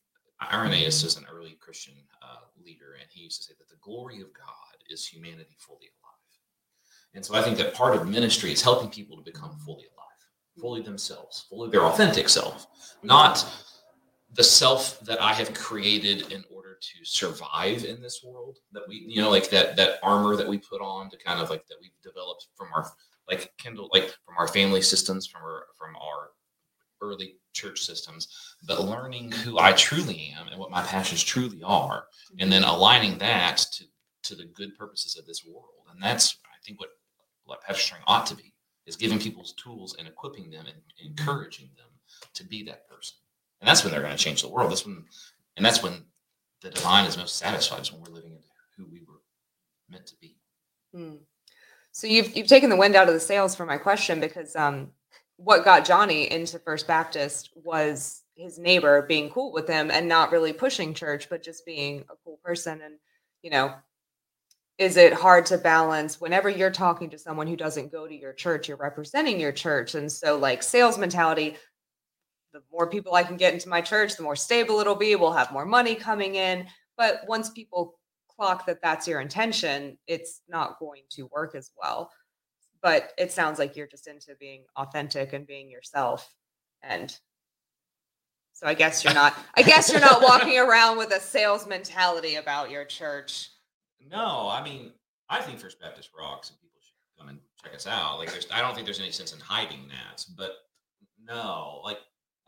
Irenaeus 0.52 1.04
is 1.04 1.16
an 1.16 1.26
early 1.30 1.56
Christian 1.60 1.94
leader, 2.64 2.96
and 3.00 3.08
he 3.10 3.22
used 3.22 3.42
to 3.42 3.48
say 3.48 3.54
that 3.58 3.68
the 3.68 3.80
glory 3.80 4.20
of 4.20 4.32
God 4.32 4.76
is 4.88 5.06
humanity 5.06 5.56
fully 5.58 5.88
alive. 6.02 6.08
And 7.14 7.24
so 7.24 7.34
I 7.34 7.42
think 7.42 7.56
that 7.58 7.74
part 7.74 7.96
of 7.96 8.08
ministry 8.08 8.52
is 8.52 8.62
helping 8.62 8.90
people 8.90 9.16
to 9.16 9.22
become 9.22 9.56
fully 9.64 9.86
alive, 9.96 10.60
fully 10.60 10.82
themselves, 10.82 11.46
fully 11.48 11.70
their 11.70 11.84
authentic 11.84 12.28
self, 12.28 12.66
not 13.02 13.46
the 14.34 14.44
self 14.44 15.00
that 15.00 15.20
I 15.20 15.32
have 15.32 15.54
created 15.54 16.32
in 16.32 16.44
order 16.54 16.78
to 16.80 17.04
survive 17.04 17.84
in 17.84 18.02
this 18.02 18.22
world 18.22 18.58
that 18.72 18.82
we, 18.88 19.04
you 19.08 19.22
know, 19.22 19.30
like 19.30 19.48
that 19.50 19.76
that 19.76 19.98
armor 20.02 20.36
that 20.36 20.46
we 20.46 20.58
put 20.58 20.82
on 20.82 21.10
to 21.10 21.16
kind 21.16 21.40
of 21.40 21.50
like 21.50 21.66
that 21.68 21.78
we've 21.80 21.90
developed 22.02 22.48
from 22.54 22.68
our 22.74 22.90
like 23.28 23.52
Kendall, 23.58 23.88
like 23.92 24.14
from 24.24 24.36
our 24.38 24.48
family 24.48 24.82
systems, 24.82 25.26
from 25.26 25.42
our 25.42 25.64
from 25.78 25.96
our 25.96 26.30
early 27.00 27.36
church 27.52 27.80
systems, 27.80 28.28
but 28.66 28.84
learning 28.84 29.32
who 29.32 29.58
I 29.58 29.72
truly 29.72 30.34
am 30.38 30.48
and 30.48 30.58
what 30.58 30.70
my 30.70 30.82
passions 30.82 31.22
truly 31.22 31.62
are, 31.62 32.04
and 32.38 32.52
then 32.52 32.64
aligning 32.64 33.18
that 33.18 33.58
to 33.72 33.84
to 34.24 34.34
the 34.34 34.44
good 34.44 34.76
purposes 34.76 35.16
of 35.16 35.26
this 35.26 35.44
world. 35.44 35.86
And 35.90 36.02
that's 36.02 36.38
I 36.44 36.58
think 36.64 36.80
what 36.80 36.90
what 37.44 37.64
pastoring 37.64 38.02
ought 38.06 38.26
to 38.26 38.36
be 38.36 38.54
is 38.86 38.96
giving 38.96 39.18
people 39.18 39.44
tools 39.44 39.96
and 39.98 40.08
equipping 40.08 40.50
them 40.50 40.66
and 40.66 40.76
encouraging 41.04 41.70
them 41.76 41.86
to 42.34 42.44
be 42.44 42.62
that 42.64 42.88
person. 42.88 43.16
And 43.60 43.68
that's 43.68 43.82
when 43.82 43.92
they're 43.92 44.02
going 44.02 44.16
to 44.16 44.22
change 44.22 44.42
the 44.42 44.48
world. 44.48 44.70
That's 44.70 44.86
when 44.86 45.04
and 45.56 45.64
that's 45.64 45.82
when 45.82 46.04
the 46.62 46.70
divine 46.70 47.06
is 47.06 47.16
most 47.16 47.36
satisfied 47.36 47.82
is 47.82 47.92
when 47.92 48.02
we're 48.02 48.14
living 48.14 48.32
into 48.32 48.48
who 48.76 48.86
we 48.90 49.00
were 49.06 49.20
meant 49.88 50.06
to 50.06 50.14
be. 50.20 50.36
Hmm. 50.94 51.16
So 51.92 52.06
you've 52.06 52.36
you've 52.36 52.46
taken 52.46 52.70
the 52.70 52.76
wind 52.76 52.96
out 52.96 53.08
of 53.08 53.14
the 53.14 53.20
sails 53.20 53.54
for 53.54 53.66
my 53.66 53.76
question 53.76 54.20
because 54.20 54.54
um 54.56 54.92
what 55.38 55.64
got 55.64 55.84
Johnny 55.84 56.30
into 56.30 56.58
First 56.58 56.86
Baptist 56.86 57.50
was 57.54 58.22
his 58.34 58.58
neighbor 58.58 59.02
being 59.02 59.30
cool 59.30 59.52
with 59.52 59.68
him 59.68 59.90
and 59.90 60.08
not 60.08 60.32
really 60.32 60.52
pushing 60.52 60.92
church, 60.92 61.28
but 61.30 61.44
just 61.44 61.64
being 61.64 62.00
a 62.10 62.14
cool 62.24 62.38
person. 62.44 62.80
And, 62.84 62.96
you 63.42 63.50
know, 63.50 63.72
is 64.78 64.96
it 64.96 65.12
hard 65.12 65.46
to 65.46 65.56
balance 65.56 66.20
whenever 66.20 66.48
you're 66.48 66.72
talking 66.72 67.08
to 67.10 67.18
someone 67.18 67.46
who 67.46 67.56
doesn't 67.56 67.92
go 67.92 68.06
to 68.06 68.14
your 68.14 68.32
church, 68.32 68.68
you're 68.68 68.76
representing 68.76 69.40
your 69.40 69.52
church. 69.52 69.94
And 69.94 70.10
so, 70.10 70.36
like, 70.36 70.62
sales 70.62 70.98
mentality, 70.98 71.56
the 72.52 72.62
more 72.72 72.90
people 72.90 73.14
I 73.14 73.22
can 73.22 73.36
get 73.36 73.54
into 73.54 73.68
my 73.68 73.80
church, 73.80 74.16
the 74.16 74.24
more 74.24 74.36
stable 74.36 74.80
it'll 74.80 74.96
be. 74.96 75.14
We'll 75.14 75.32
have 75.32 75.52
more 75.52 75.66
money 75.66 75.94
coming 75.94 76.34
in. 76.34 76.66
But 76.96 77.20
once 77.28 77.50
people 77.50 77.98
clock 78.28 78.66
that 78.66 78.82
that's 78.82 79.06
your 79.06 79.20
intention, 79.20 79.98
it's 80.08 80.42
not 80.48 80.80
going 80.80 81.02
to 81.10 81.28
work 81.32 81.54
as 81.54 81.70
well 81.80 82.10
but 82.82 83.12
it 83.18 83.32
sounds 83.32 83.58
like 83.58 83.76
you're 83.76 83.86
just 83.86 84.06
into 84.06 84.34
being 84.38 84.64
authentic 84.76 85.32
and 85.32 85.46
being 85.46 85.70
yourself 85.70 86.34
and 86.82 87.18
so 88.52 88.66
i 88.66 88.74
guess 88.74 89.04
you're 89.04 89.14
not 89.14 89.34
i 89.54 89.62
guess 89.62 89.90
you're 89.90 90.00
not 90.00 90.22
walking 90.22 90.58
around 90.66 90.98
with 90.98 91.12
a 91.12 91.20
sales 91.20 91.66
mentality 91.66 92.36
about 92.36 92.70
your 92.70 92.84
church 92.84 93.50
no 94.10 94.48
i 94.50 94.62
mean 94.62 94.92
i 95.28 95.40
think 95.40 95.58
first 95.58 95.80
baptist 95.80 96.10
rocks 96.18 96.50
and 96.50 96.60
people 96.60 96.80
should 96.80 97.18
come 97.18 97.28
and 97.28 97.38
check 97.62 97.74
us 97.74 97.86
out 97.86 98.18
like 98.18 98.30
there's 98.30 98.46
i 98.52 98.60
don't 98.60 98.74
think 98.74 98.86
there's 98.86 99.00
any 99.00 99.10
sense 99.12 99.32
in 99.32 99.40
hiding 99.40 99.88
that 99.88 100.24
but 100.36 100.52
no 101.24 101.80
like 101.84 101.98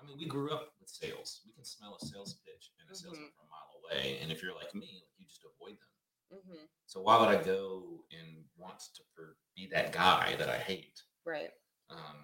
i 0.01 0.07
mean 0.07 0.16
we 0.19 0.27
grew 0.27 0.51
up 0.53 0.73
with 0.81 0.88
sales 0.88 1.40
we 1.47 1.53
can 1.53 1.64
smell 1.64 1.97
a 2.01 2.07
sales 2.07 2.37
pitch 2.45 2.71
and 2.81 2.90
a 2.90 2.95
salesman 2.95 3.23
mm-hmm. 3.23 3.35
from 3.37 3.47
a 3.47 3.51
mile 3.51 3.71
away 3.85 4.19
and 4.23 4.31
if 4.31 4.43
you're 4.43 4.55
like 4.55 4.75
me 4.75 5.03
you 5.19 5.27
just 5.27 5.45
avoid 5.45 5.77
them 5.77 6.38
mm-hmm. 6.38 6.64
so 6.87 7.01
why 7.01 7.19
would 7.19 7.29
i 7.29 7.43
go 7.43 7.83
and 8.12 8.45
want 8.57 8.79
to 8.95 9.03
be 9.61 9.68
that 9.73 9.92
guy 9.92 10.35
that 10.38 10.49
I 10.49 10.57
hate. 10.57 11.03
Right. 11.25 11.51
Um, 11.90 12.16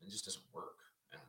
it 0.00 0.10
just 0.10 0.24
doesn't 0.24 0.44
work, 0.52 0.78
and, 1.12 1.20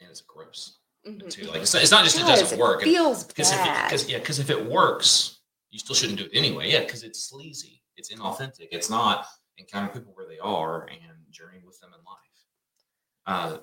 and 0.00 0.10
it's 0.10 0.20
gross 0.20 0.78
mm-hmm. 1.06 1.28
too. 1.28 1.46
Like 1.46 1.62
it's, 1.62 1.74
it's 1.74 1.90
not 1.90 2.04
just 2.04 2.16
it, 2.16 2.22
it 2.22 2.26
doesn't 2.26 2.58
work. 2.58 2.82
It 2.82 2.86
feels 2.86 3.24
because 3.24 3.50
bad. 3.50 3.92
If 3.92 4.02
it, 4.02 4.08
yeah, 4.08 4.18
because 4.18 4.38
if 4.38 4.50
it 4.50 4.66
works, 4.66 5.40
you 5.70 5.78
still 5.78 5.94
shouldn't 5.94 6.18
do 6.18 6.24
it 6.26 6.30
anyway. 6.34 6.70
Yeah, 6.70 6.80
because 6.80 7.02
it's 7.02 7.28
sleazy. 7.28 7.82
It's 7.96 8.12
inauthentic. 8.12 8.68
It's 8.70 8.90
not 8.90 9.26
encounter 9.56 9.92
people 9.92 10.12
where 10.14 10.28
they 10.28 10.38
are 10.38 10.86
and 10.86 11.16
journey 11.30 11.60
with 11.64 11.80
them 11.80 11.90
in 11.92 12.04
life. 12.04 12.16
Uh, 13.26 13.58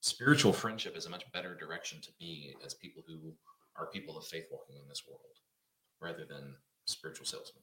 spiritual 0.00 0.52
friendship 0.52 0.96
is 0.96 1.06
a 1.06 1.10
much 1.10 1.24
better 1.32 1.54
direction 1.54 2.00
to 2.02 2.10
be 2.18 2.54
as 2.64 2.74
people 2.74 3.02
who 3.06 3.32
are 3.76 3.86
people 3.86 4.18
of 4.18 4.26
faith 4.26 4.46
walking 4.50 4.76
in 4.76 4.88
this 4.88 5.04
world, 5.08 5.20
rather 6.00 6.24
than 6.24 6.54
spiritual 6.86 7.26
salesmen. 7.26 7.62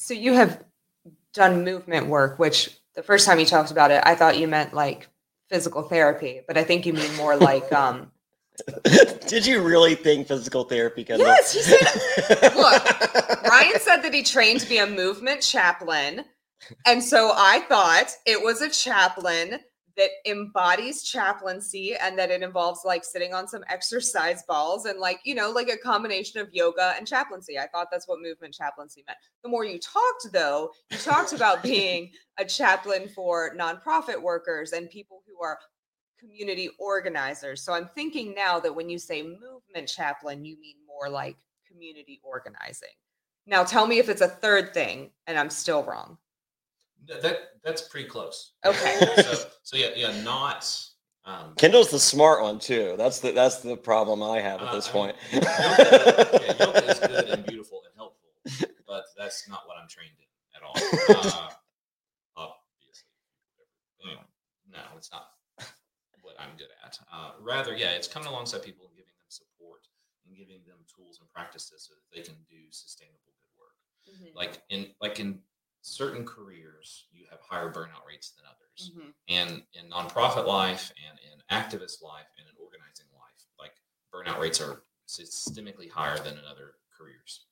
So 0.00 0.14
you 0.14 0.32
have 0.32 0.64
done 1.34 1.62
movement 1.62 2.06
work, 2.06 2.38
which 2.38 2.70
the 2.94 3.02
first 3.02 3.26
time 3.26 3.38
you 3.38 3.44
talked 3.44 3.70
about 3.70 3.90
it, 3.90 4.02
I 4.06 4.14
thought 4.14 4.38
you 4.38 4.48
meant 4.48 4.72
like 4.72 5.08
physical 5.50 5.82
therapy, 5.82 6.40
but 6.48 6.56
I 6.56 6.64
think 6.64 6.86
you 6.86 6.94
mean 6.94 7.14
more 7.16 7.36
like 7.36 7.70
um 7.84 8.10
Did 9.28 9.44
you 9.44 9.62
really 9.62 9.94
think 9.94 10.26
physical 10.26 10.64
therapy? 10.64 11.04
Kendall? 11.04 11.26
Yes, 11.26 11.52
he 11.52 11.60
said. 11.60 12.54
Look, 12.56 13.44
Ryan 13.44 13.78
said 13.78 13.98
that 13.98 14.14
he 14.14 14.22
trained 14.22 14.60
to 14.60 14.68
be 14.70 14.78
a 14.78 14.86
movement 14.86 15.42
chaplain, 15.42 16.24
and 16.86 17.04
so 17.04 17.32
I 17.36 17.60
thought 17.68 18.10
it 18.24 18.42
was 18.42 18.62
a 18.62 18.70
chaplain 18.70 19.60
that 19.96 20.10
embodies 20.26 21.02
chaplaincy 21.02 21.94
and 21.96 22.18
that 22.18 22.30
it 22.30 22.42
involves 22.42 22.80
like 22.84 23.04
sitting 23.04 23.34
on 23.34 23.48
some 23.48 23.64
exercise 23.68 24.42
balls 24.48 24.86
and 24.86 24.98
like 24.98 25.20
you 25.24 25.34
know 25.34 25.50
like 25.50 25.68
a 25.68 25.76
combination 25.76 26.40
of 26.40 26.52
yoga 26.52 26.94
and 26.96 27.06
chaplaincy. 27.06 27.58
I 27.58 27.66
thought 27.66 27.88
that's 27.90 28.08
what 28.08 28.20
movement 28.20 28.54
chaplaincy 28.54 29.04
meant. 29.06 29.18
The 29.42 29.48
more 29.48 29.64
you 29.64 29.78
talked 29.78 30.32
though 30.32 30.70
you 30.90 30.98
talked 30.98 31.32
about 31.32 31.62
being 31.62 32.10
a 32.38 32.44
chaplain 32.44 33.08
for 33.08 33.54
nonprofit 33.56 34.20
workers 34.20 34.72
and 34.72 34.88
people 34.90 35.22
who 35.26 35.42
are 35.44 35.58
community 36.18 36.70
organizers. 36.78 37.62
So 37.62 37.72
i'm 37.72 37.88
thinking 37.94 38.34
now 38.34 38.60
that 38.60 38.74
when 38.74 38.88
you 38.88 38.98
say 38.98 39.22
movement 39.22 39.88
chaplain 39.88 40.44
you 40.44 40.60
mean 40.60 40.76
more 40.86 41.08
like 41.10 41.36
community 41.66 42.20
organizing. 42.22 42.88
Now 43.46 43.64
tell 43.64 43.86
me 43.86 43.98
if 43.98 44.08
it's 44.08 44.20
a 44.20 44.28
third 44.28 44.74
thing 44.74 45.10
and 45.26 45.38
i'm 45.38 45.50
still 45.50 45.82
wrong 45.82 46.18
that 47.06 47.38
that's 47.64 47.82
pretty 47.82 48.08
close. 48.08 48.52
Okay. 48.64 48.98
so, 49.16 49.44
so 49.62 49.76
yeah, 49.76 49.90
yeah, 49.96 50.22
not. 50.22 50.68
Um, 51.24 51.54
Kendall's 51.56 51.90
the 51.90 51.98
smart 51.98 52.42
one 52.42 52.58
too. 52.58 52.94
That's 52.96 53.20
the 53.20 53.32
that's 53.32 53.60
the 53.60 53.76
problem 53.76 54.22
I 54.22 54.40
have 54.40 54.60
at 54.62 54.68
uh, 54.68 54.74
this 54.74 54.88
I 54.88 54.92
point. 54.92 55.16
Mean, 55.32 55.42
yoga, 55.42 56.40
yeah, 56.42 56.66
yoga 56.66 56.90
is 56.90 56.98
good 56.98 57.28
and 57.28 57.46
beautiful 57.46 57.82
and 57.84 57.94
helpful, 57.96 58.30
but 58.86 59.04
that's 59.18 59.48
not 59.48 59.62
what 59.66 59.76
I'm 59.80 59.88
trained 59.88 60.16
in 60.18 60.26
at 60.56 60.62
all. 60.62 60.74
Uh, 62.36 62.48
obviously, 62.48 63.06
no, 64.72 64.80
it's 64.96 65.10
not 65.12 65.28
what 66.22 66.36
I'm 66.40 66.56
good 66.56 66.72
at. 66.84 66.98
Uh, 67.12 67.32
rather, 67.40 67.76
yeah, 67.76 67.90
it's 67.92 68.08
coming 68.08 68.28
alongside 68.28 68.62
people 68.62 68.86
and 68.86 68.96
giving 68.96 69.12
them 69.18 69.28
support 69.28 69.86
and 70.26 70.36
giving 70.36 70.64
them 70.66 70.78
tools 70.88 71.18
and 71.20 71.28
practices 71.28 71.88
so 71.88 71.94
that 71.94 72.16
they 72.16 72.22
can 72.22 72.36
do 72.48 72.56
sustainable 72.70 73.34
good 73.36 73.52
work. 73.60 73.76
Mm-hmm. 74.08 74.36
Like 74.36 74.62
in 74.70 74.88
like 75.00 75.20
in 75.20 75.40
certain 75.82 76.24
careers 76.24 77.06
you 77.12 77.24
have 77.30 77.40
higher 77.40 77.70
burnout 77.70 78.06
rates 78.06 78.32
than 78.32 78.44
others 78.46 78.92
mm-hmm. 78.92 79.10
and 79.28 79.62
in 79.74 79.90
nonprofit 79.90 80.46
life 80.46 80.92
and 81.08 81.18
in 81.32 81.40
activist 81.56 82.02
life 82.02 82.28
and 82.38 82.46
in 82.46 82.54
organizing 82.62 83.06
life 83.14 83.44
like 83.58 83.72
burnout 84.14 84.40
rates 84.40 84.60
are 84.60 84.82
systemically 85.08 85.90
higher 85.90 86.18
than 86.18 86.34
in 86.34 86.44
other 86.50 86.74
careers 86.96 87.46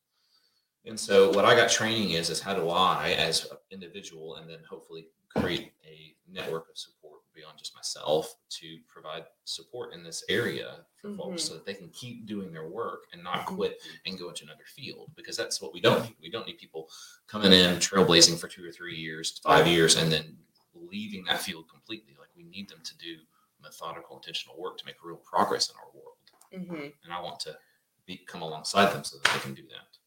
and 0.84 0.98
so 0.98 1.30
what 1.32 1.44
i 1.44 1.54
got 1.54 1.70
training 1.70 2.10
is 2.10 2.28
is 2.28 2.40
how 2.40 2.54
do 2.54 2.68
i 2.68 3.10
as 3.12 3.46
an 3.46 3.56
individual 3.70 4.36
and 4.36 4.48
then 4.48 4.58
hopefully 4.68 5.06
create 5.34 5.72
a 5.86 6.14
network 6.30 6.68
of 6.70 6.76
support 6.76 7.17
beyond 7.38 7.56
just 7.56 7.74
myself 7.74 8.34
to 8.50 8.78
provide 8.86 9.24
support 9.44 9.94
in 9.94 10.02
this 10.02 10.24
area 10.28 10.76
for 11.00 11.08
mm-hmm. 11.08 11.18
folks 11.18 11.44
so 11.44 11.54
that 11.54 11.64
they 11.64 11.74
can 11.74 11.88
keep 11.90 12.26
doing 12.26 12.52
their 12.52 12.68
work 12.68 13.04
and 13.12 13.22
not 13.22 13.40
mm-hmm. 13.40 13.54
quit 13.54 13.80
and 14.06 14.18
go 14.18 14.28
into 14.28 14.44
another 14.44 14.64
field 14.66 15.10
because 15.14 15.36
that's 15.36 15.62
what 15.62 15.72
we 15.72 15.80
don't 15.80 16.02
need. 16.02 16.16
We 16.20 16.30
don't 16.30 16.46
need 16.46 16.58
people 16.58 16.88
coming 17.26 17.52
in 17.52 17.76
trailblazing 17.76 18.38
for 18.38 18.48
two 18.48 18.66
or 18.66 18.72
three 18.72 18.96
years, 18.96 19.40
five 19.42 19.66
years, 19.66 19.96
and 19.96 20.10
then 20.10 20.36
leaving 20.74 21.24
that 21.24 21.40
field 21.40 21.68
completely. 21.68 22.16
Like 22.18 22.30
we 22.36 22.44
need 22.44 22.68
them 22.68 22.80
to 22.82 22.98
do 22.98 23.16
methodical, 23.62 24.16
intentional 24.16 24.58
work 24.58 24.78
to 24.78 24.84
make 24.84 24.96
real 25.02 25.16
progress 25.16 25.70
in 25.70 25.76
our 25.76 25.90
world. 25.94 26.16
Mm-hmm. 26.54 26.88
And 27.04 27.12
I 27.12 27.20
want 27.20 27.40
to 27.40 27.56
be, 28.06 28.18
come 28.26 28.42
alongside 28.42 28.92
them 28.92 29.04
so 29.04 29.18
that 29.18 29.32
they 29.32 29.40
can 29.40 29.54
do 29.54 29.62
that. 29.68 29.97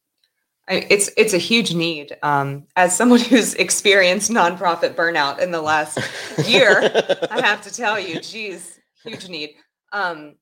It's 0.71 1.09
it's 1.17 1.33
a 1.33 1.37
huge 1.37 1.73
need. 1.73 2.17
Um, 2.23 2.67
as 2.75 2.95
someone 2.95 3.19
who's 3.31 3.53
experienced 3.55 4.31
nonprofit 4.31 4.95
burnout 4.95 5.39
in 5.39 5.51
the 5.51 5.61
last 5.61 5.99
year, 6.47 6.79
I 7.29 7.41
have 7.41 7.61
to 7.63 7.73
tell 7.73 7.99
you, 7.99 8.19
geez, 8.21 8.79
huge 9.03 9.27
need. 9.27 9.55
Um, 9.91 10.35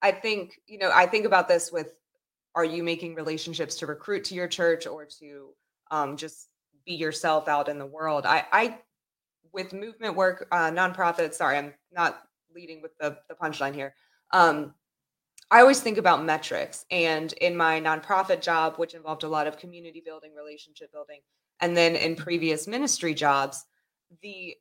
I 0.00 0.12
think 0.12 0.60
you 0.66 0.78
know 0.78 0.90
I 0.94 1.06
think 1.06 1.26
about 1.26 1.48
this 1.48 1.72
with: 1.72 1.92
Are 2.54 2.64
you 2.64 2.82
making 2.82 3.14
relationships 3.14 3.76
to 3.76 3.86
recruit 3.86 4.24
to 4.24 4.34
your 4.34 4.48
church 4.48 4.86
or 4.86 5.06
to 5.20 5.50
um, 5.90 6.16
just 6.16 6.48
be 6.86 6.94
yourself 6.94 7.48
out 7.48 7.68
in 7.68 7.78
the 7.78 7.86
world? 7.86 8.26
I, 8.26 8.44
I 8.52 8.78
with 9.52 9.72
movement 9.72 10.16
work, 10.16 10.46
uh, 10.52 10.70
nonprofit. 10.70 11.34
Sorry, 11.34 11.58
I'm 11.58 11.74
not 11.92 12.22
leading 12.54 12.80
with 12.80 12.96
the 12.98 13.18
the 13.28 13.34
punchline 13.34 13.74
here. 13.74 13.94
Um, 14.32 14.74
I 15.52 15.60
always 15.60 15.80
think 15.80 15.98
about 15.98 16.24
metrics. 16.24 16.86
And 16.90 17.30
in 17.34 17.54
my 17.54 17.78
nonprofit 17.78 18.40
job, 18.40 18.76
which 18.76 18.94
involved 18.94 19.22
a 19.22 19.28
lot 19.28 19.46
of 19.46 19.58
community 19.58 20.02
building, 20.04 20.32
relationship 20.34 20.90
building, 20.90 21.20
and 21.60 21.76
then 21.76 21.94
in 21.94 22.16
previous 22.16 22.66
ministry 22.66 23.12
jobs, 23.12 23.66
the 24.22 24.56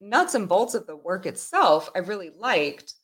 nuts 0.00 0.34
and 0.34 0.48
bolts 0.48 0.74
of 0.74 0.86
the 0.86 0.96
work 0.96 1.26
itself 1.26 1.90
I 1.94 1.98
really 1.98 2.30
liked. 2.34 2.94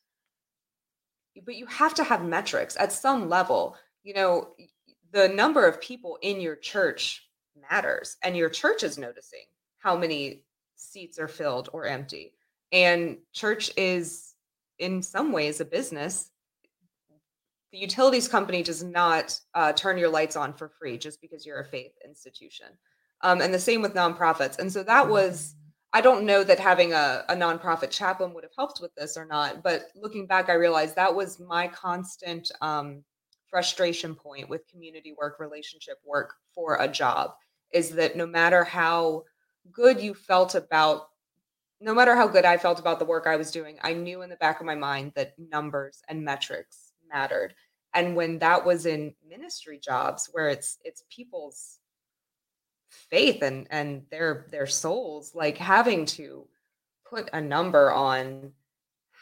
But 1.45 1.57
you 1.57 1.67
have 1.67 1.93
to 1.95 2.05
have 2.05 2.25
metrics 2.25 2.79
at 2.79 2.93
some 2.93 3.29
level. 3.29 3.77
You 4.05 4.15
know, 4.15 4.49
the 5.13 5.29
number 5.29 5.67
of 5.67 5.83
people 5.83 6.19
in 6.23 6.41
your 6.41 6.57
church 6.57 7.29
matters, 7.71 8.17
and 8.23 8.35
your 8.35 8.49
church 8.49 8.83
is 8.83 8.97
noticing 8.97 9.45
how 9.79 9.97
many 9.99 10.45
seats 10.77 11.19
are 11.19 11.29
filled 11.29 11.69
or 11.75 11.85
empty. 11.85 12.33
And 12.73 13.19
church 13.35 13.71
is, 13.77 14.35
in 14.79 15.03
some 15.03 15.31
ways, 15.31 15.61
a 15.61 15.67
business. 15.67 16.31
The 17.73 17.79
utilities 17.79 18.29
company 18.29 18.63
does 18.63 18.83
not 18.83 19.39
uh, 19.55 19.73
turn 19.73 19.99
your 19.99 20.11
lights 20.11 20.37
on 20.37 20.53
for 20.53 20.69
free 20.69 20.99
just 20.99 21.21
because 21.21 21.47
you're 21.47 21.61
a 21.61 21.65
faith 21.65 21.93
institution. 22.05 22.67
Um, 23.23 23.41
and 23.41 23.53
the 23.53 23.59
same 23.59 23.83
with 23.83 23.95
nonprofits. 23.95 24.59
And 24.59 24.71
so 24.71 24.83
that 24.83 25.09
was, 25.09 25.55
I 25.93 26.01
don't 26.01 26.27
know 26.27 26.45
that 26.45 26.59
having 26.59 26.93
a, 26.93 27.25
a 27.29 27.35
nonprofit 27.35 27.91
chaplain 27.91 28.35
would 28.35 28.45
have 28.45 28.53
helped 28.57 28.81
with 28.83 28.95
this 28.95 29.17
or 29.17 29.25
not. 29.25 29.63
But 29.63 29.87
looking 29.95 30.27
back, 30.27 30.51
I 30.51 30.55
realized 30.55 30.97
that 30.97 31.15
was 31.15 31.41
my 31.41 31.69
constant 31.69 32.51
um, 32.61 33.05
frustration 33.49 34.15
point 34.15 34.49
with 34.49 34.67
community 34.69 35.15
work, 35.17 35.39
relationship 35.39 35.99
work 36.05 36.35
for 36.55 36.77
a 36.81 36.89
job 36.89 37.33
is 37.73 37.91
that 37.91 38.17
no 38.17 38.27
matter 38.27 38.65
how 38.65 39.25
good 39.71 40.01
you 40.01 40.15
felt 40.15 40.55
about 40.55 41.09
no 41.81 41.95
matter 41.95 42.15
how 42.15 42.29
good 42.29 42.45
I 42.45 42.59
felt 42.59 42.79
about 42.79 43.01
the 43.01 43.05
work 43.05 43.27
I 43.27 43.35
was 43.35 43.51
doing, 43.51 43.77
I 43.83 43.93
knew 43.93 44.23
in 44.23 44.31
the 44.31 44.37
back 44.37 44.61
of 44.61 44.67
my 44.67 44.77
mind 44.77 45.13
that 45.17 45.35
numbers 45.37 46.01
and 46.09 46.25
metrics 46.25 46.82
mattered. 47.13 47.55
And 47.95 48.17
when 48.17 48.39
that 48.39 48.65
was 48.65 48.87
in 48.87 49.15
ministry 49.29 49.79
jobs 49.79 50.29
where 50.33 50.49
it's 50.49 50.79
it's 50.85 51.05
people's 51.11 51.79
faith 52.93 53.43
and 53.43 53.67
and 53.71 54.03
their 54.11 54.47
their 54.51 54.67
souls 54.67 55.35
like 55.35 55.57
having 55.57 56.05
to 56.05 56.47
put 57.09 57.29
a 57.33 57.41
number 57.41 57.93
on 57.93 58.53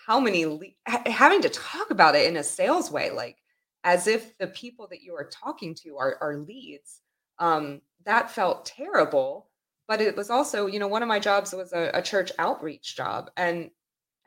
how 0.07 0.19
many 0.19 0.45
le- 0.47 0.75
having 1.07 1.41
to 1.43 1.49
talk 1.49 1.91
about 1.91 2.17
it 2.17 2.27
in 2.27 2.37
a 2.37 2.43
sales 2.43 2.91
way 2.91 3.11
like 3.11 3.37
as 3.85 4.07
if 4.07 4.37
the 4.39 4.49
people 4.49 4.89
that 4.89 5.03
you 5.03 5.15
are 5.15 5.31
talking 5.31 5.75
to 5.75 5.97
are, 5.97 6.19
are 6.21 6.37
leads 6.37 7.01
um, 7.39 7.81
that 8.05 8.31
felt 8.31 8.67
terrible 8.67 9.49
but 9.87 10.01
it 10.01 10.17
was 10.17 10.31
also 10.31 10.67
you 10.67 10.81
know 10.81 10.89
one 10.89 11.03
of 11.03 11.09
my 11.09 11.21
jobs 11.21 11.53
was 11.53 11.73
a, 11.73 11.91
a 11.95 12.03
church 12.03 12.33
outreach 12.39 12.97
job 12.97 13.31
and 13.37 13.71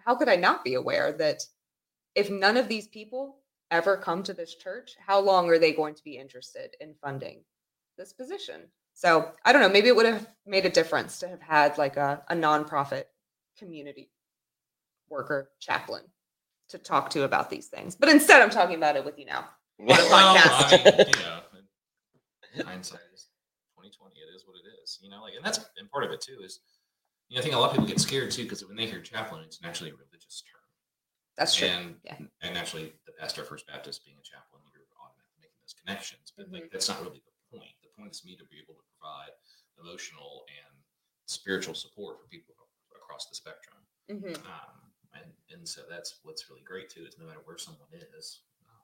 how 0.05 0.15
could 0.15 0.29
i 0.29 0.35
not 0.35 0.63
be 0.63 0.75
aware 0.75 1.11
that 1.11 1.41
if 2.15 2.29
none 2.29 2.55
of 2.57 2.69
these 2.69 2.87
people 2.87 3.42
ever 3.73 3.97
come 3.97 4.23
to 4.23 4.33
this 4.33 4.55
church 4.55 4.95
how 5.05 5.19
long 5.19 5.49
are 5.49 5.59
they 5.59 5.73
going 5.73 5.95
to 5.95 6.03
be 6.03 6.17
interested 6.17 6.75
in 6.79 6.93
funding 7.01 7.43
this 7.97 8.13
position 8.13 8.61
so 8.93 9.31
i 9.43 9.51
don't 9.51 9.61
know 9.61 9.69
maybe 9.69 9.87
it 9.87 9.95
would 9.95 10.05
have 10.05 10.27
made 10.45 10.65
a 10.65 10.69
difference 10.69 11.19
to 11.19 11.27
have 11.27 11.41
had 11.41 11.77
like 11.77 11.97
a, 11.97 12.23
a 12.29 12.35
nonprofit 12.35 13.05
community 13.57 14.09
worker 15.09 15.49
chaplain 15.59 16.03
to 16.69 16.77
talk 16.77 17.09
to 17.09 17.23
about 17.23 17.49
these 17.49 17.67
things 17.67 17.95
but 17.95 18.09
instead 18.09 18.41
i'm 18.41 18.49
talking 18.49 18.75
about 18.75 18.95
it 18.95 19.03
with 19.03 19.17
you 19.17 19.25
now 19.25 19.45
Well, 19.79 19.97
podcast. 19.97 20.71
I 20.71 20.83
mean, 20.85 21.07
you 21.07 21.23
know, 21.23 21.39
in 22.55 22.65
hindsight 22.65 22.99
is 23.13 23.27
twenty 23.73 23.89
twenty. 23.89 24.15
It 24.17 24.35
is 24.35 24.43
what 24.45 24.55
it 24.55 24.69
is. 24.83 24.99
You 25.01 25.09
know, 25.09 25.21
like, 25.23 25.33
and 25.35 25.43
that's 25.43 25.57
and 25.77 25.89
part 25.89 26.03
of 26.03 26.11
it 26.11 26.21
too 26.21 26.37
is, 26.43 26.59
you 27.29 27.35
know, 27.35 27.41
I 27.41 27.43
think 27.43 27.55
a 27.55 27.57
lot 27.57 27.71
of 27.71 27.73
people 27.73 27.87
get 27.87 27.99
scared 27.99 28.29
too 28.31 28.43
because 28.43 28.63
when 28.65 28.77
they 28.77 28.85
hear 28.85 29.01
chaplain, 29.01 29.41
it's 29.43 29.61
naturally 29.61 29.89
a 29.89 29.93
religious 29.93 30.03
term, 30.03 30.11
that's 31.37 31.55
true 31.55 31.67
and 31.67 31.95
yeah. 32.03 32.17
and 32.41 32.53
naturally 32.53 32.93
the 33.05 33.13
pastor 33.13 33.43
First 33.43 33.65
Baptist 33.67 34.05
being 34.05 34.17
a 34.19 34.25
chaplain, 34.25 34.61
you're 34.73 34.85
automatically 35.01 35.41
making 35.41 35.59
those 35.61 35.73
connections. 35.73 36.31
But 36.35 36.45
Mm-hmm. 36.47 36.53
like 36.55 36.71
that's 36.71 36.89
not 36.89 37.01
really 37.01 37.21
the 37.25 37.57
point. 37.57 37.73
The 37.81 37.89
point 37.97 38.11
is 38.13 38.23
me 38.25 38.35
to 38.37 38.45
be 38.45 38.57
able 38.61 38.75
to 38.75 38.85
provide 38.97 39.33
emotional 39.81 40.45
and 40.49 40.73
spiritual 41.25 41.73
support 41.73 42.19
for 42.21 42.27
people 42.27 42.53
across 42.95 43.25
the 43.27 43.35
spectrum. 43.35 43.77
Mhm. 44.09 44.35
Um, 44.45 44.77
and, 45.13 45.29
and 45.49 45.67
so 45.67 45.81
that's 45.89 46.19
what's 46.23 46.49
really 46.49 46.63
great 46.63 46.89
too 46.89 47.05
is 47.07 47.17
no 47.17 47.25
matter 47.25 47.41
where 47.45 47.57
someone 47.57 47.87
is 48.17 48.41
um, 48.67 48.81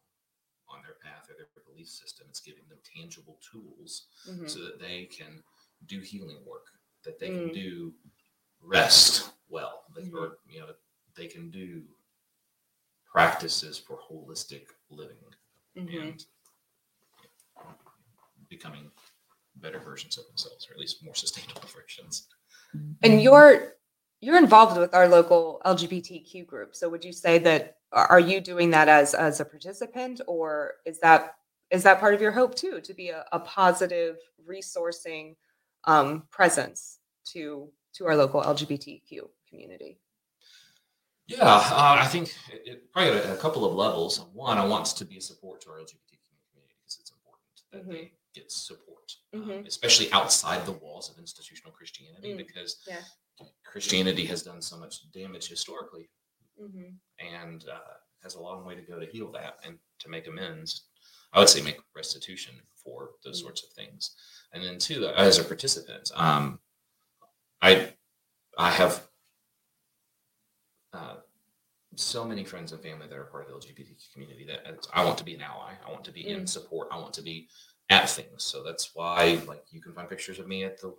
on 0.77 0.81
their 0.83 0.95
path 1.03 1.29
or 1.29 1.35
their 1.37 1.47
belief 1.65 1.87
system, 1.89 2.27
it's 2.29 2.39
giving 2.39 2.63
them 2.69 2.77
tangible 2.85 3.37
tools 3.41 4.07
Mhm. 4.27 4.49
so 4.49 4.59
that 4.63 4.79
they 4.79 5.05
can 5.05 5.43
do 5.85 5.99
healing 6.01 6.43
work, 6.45 6.67
that 7.03 7.19
they 7.19 7.29
Mm. 7.29 7.45
can 7.45 7.53
do 7.53 7.93
rest 8.61 9.31
well, 9.47 9.85
that, 9.95 10.13
or 10.13 10.37
you 10.47 10.59
know 10.59 10.73
they 11.15 11.27
can 11.27 11.49
do 11.49 11.83
practices 13.09 13.77
for 13.77 13.99
holistic 14.09 14.67
living 14.89 15.17
Mhm. 15.77 16.01
and 16.01 16.25
becoming 18.49 18.91
better 19.55 19.79
versions 19.79 20.17
of 20.17 20.25
themselves, 20.27 20.67
or 20.69 20.73
at 20.73 20.79
least 20.79 21.03
more 21.03 21.15
sustainable 21.15 21.61
versions. 21.75 22.27
and 23.03 23.21
you're 23.21 23.75
you're 24.21 24.37
involved 24.37 24.77
with 24.77 24.93
our 24.93 25.07
local 25.07 25.59
lgbtq 25.65 26.45
group 26.45 26.75
so 26.75 26.87
would 26.89 27.03
you 27.05 27.11
say 27.13 27.39
that 27.39 27.77
are 27.93 28.19
you 28.19 28.39
doing 28.41 28.69
that 28.69 28.87
as 28.87 29.13
as 29.15 29.39
a 29.39 29.45
participant 29.45 30.21
or 30.27 30.75
is 30.85 30.99
that 30.99 31.35
is 31.71 31.81
that 31.83 31.99
part 31.99 32.13
of 32.13 32.21
your 32.21 32.31
hope 32.31 32.53
too 32.53 32.79
to 32.81 32.93
be 32.93 33.09
a, 33.09 33.25
a 33.31 33.39
positive 33.39 34.17
resourcing 34.47 35.35
um, 35.85 36.23
presence 36.29 36.99
to 37.25 37.71
to 37.93 38.05
our 38.05 38.15
local 38.15 38.41
lgbtq 38.43 39.19
community 39.49 39.99
Yeah, 41.29 41.45
uh, 41.45 41.97
I 42.01 42.07
think 42.07 42.33
it, 42.51 42.61
it 42.65 42.91
probably 42.91 43.19
at 43.19 43.25
a, 43.31 43.37
couple 43.37 43.63
of 43.63 43.75
levels. 43.75 44.19
One, 44.33 44.57
I 44.57 44.65
want 44.65 44.87
to 44.87 45.05
be 45.05 45.17
a 45.17 45.21
support 45.21 45.61
to 45.61 45.69
our 45.69 45.77
LGBT 45.77 46.17
community 46.49 46.75
because 46.81 46.97
it's 46.99 47.11
important 47.11 47.55
that 47.71 47.87
they 47.87 48.11
get 48.33 48.51
support, 48.51 49.11
um, 49.35 49.41
Mhm. 49.45 49.67
especially 49.67 50.11
outside 50.11 50.65
the 50.65 50.71
walls 50.71 51.07
of 51.11 51.19
institutional 51.19 51.71
Christianity, 51.71 52.33
Mm, 52.33 52.37
because 52.37 52.77
yeah. 52.87 53.03
Christianity 53.63 54.25
has 54.25 54.41
done 54.41 54.59
so 54.61 54.75
much 54.77 55.11
damage 55.11 55.47
historically 55.47 56.09
and 57.19 57.65
uh, 57.69 57.79
has 58.23 58.33
a 58.35 58.39
long 58.41 58.65
way 58.65 58.73
to 58.75 58.81
go 58.81 58.99
to 58.99 59.05
heal 59.05 59.31
that 59.31 59.59
and 59.63 59.77
to 59.99 60.09
make 60.09 60.25
amends. 60.27 60.85
I 61.31 61.39
would 61.39 61.47
say 61.47 61.61
make 61.61 61.79
restitution 61.95 62.55
for 62.83 63.11
those 63.23 63.39
Mm. 63.39 63.43
sorts 63.43 63.63
of 63.63 63.69
things. 63.73 64.15
And 64.51 64.63
then 64.63 64.79
two, 64.79 65.05
as 65.07 65.37
a 65.37 65.43
participant, 65.43 66.11
um, 66.15 66.59
I 67.61 67.93
I 68.57 68.71
have 68.71 69.08
uh, 70.93 71.15
so 71.95 72.23
many 72.23 72.43
friends 72.43 72.71
and 72.71 72.81
family 72.81 73.07
that 73.07 73.17
are 73.17 73.25
part 73.25 73.49
of 73.49 73.61
the 73.61 73.67
LGBTQ 73.67 74.13
community 74.13 74.45
that 74.45 74.87
I 74.93 75.03
want 75.03 75.17
to 75.17 75.23
be 75.23 75.35
an 75.35 75.41
ally. 75.41 75.73
I 75.85 75.91
want 75.91 76.03
to 76.05 76.11
be 76.11 76.27
in 76.27 76.45
support. 76.45 76.87
I 76.91 76.97
want 76.97 77.13
to 77.15 77.21
be 77.21 77.47
at 77.89 78.09
things. 78.09 78.43
So 78.43 78.63
that's 78.63 78.91
why, 78.93 79.41
like, 79.47 79.63
you 79.71 79.81
can 79.81 79.93
find 79.93 80.07
pictures 80.07 80.39
of 80.39 80.47
me 80.47 80.63
at 80.63 80.79
the 80.79 80.93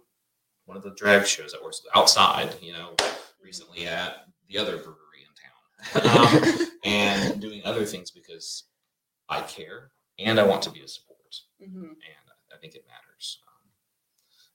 one 0.66 0.76
of 0.76 0.83
the 0.83 0.90
drag 0.90 1.26
shows 1.26 1.53
that 1.53 1.62
was 1.62 1.83
outside. 1.94 2.55
You 2.61 2.72
know, 2.72 2.94
recently 3.42 3.87
at 3.87 4.26
the 4.48 4.59
other 4.59 4.79
brewery 4.79 4.96
in 5.24 6.03
town, 6.03 6.59
um, 6.61 6.66
and 6.85 7.40
doing 7.40 7.62
other 7.64 7.85
things 7.85 8.11
because 8.11 8.64
I 9.29 9.42
care 9.42 9.90
and 10.18 10.40
I 10.40 10.44
want 10.44 10.62
to 10.62 10.70
be 10.70 10.81
a 10.81 10.88
support 10.88 11.18
and 11.61 11.96
I 12.53 12.59
think 12.61 12.74
it 12.74 12.85
matters. 12.87 13.38
Um, 13.46 13.70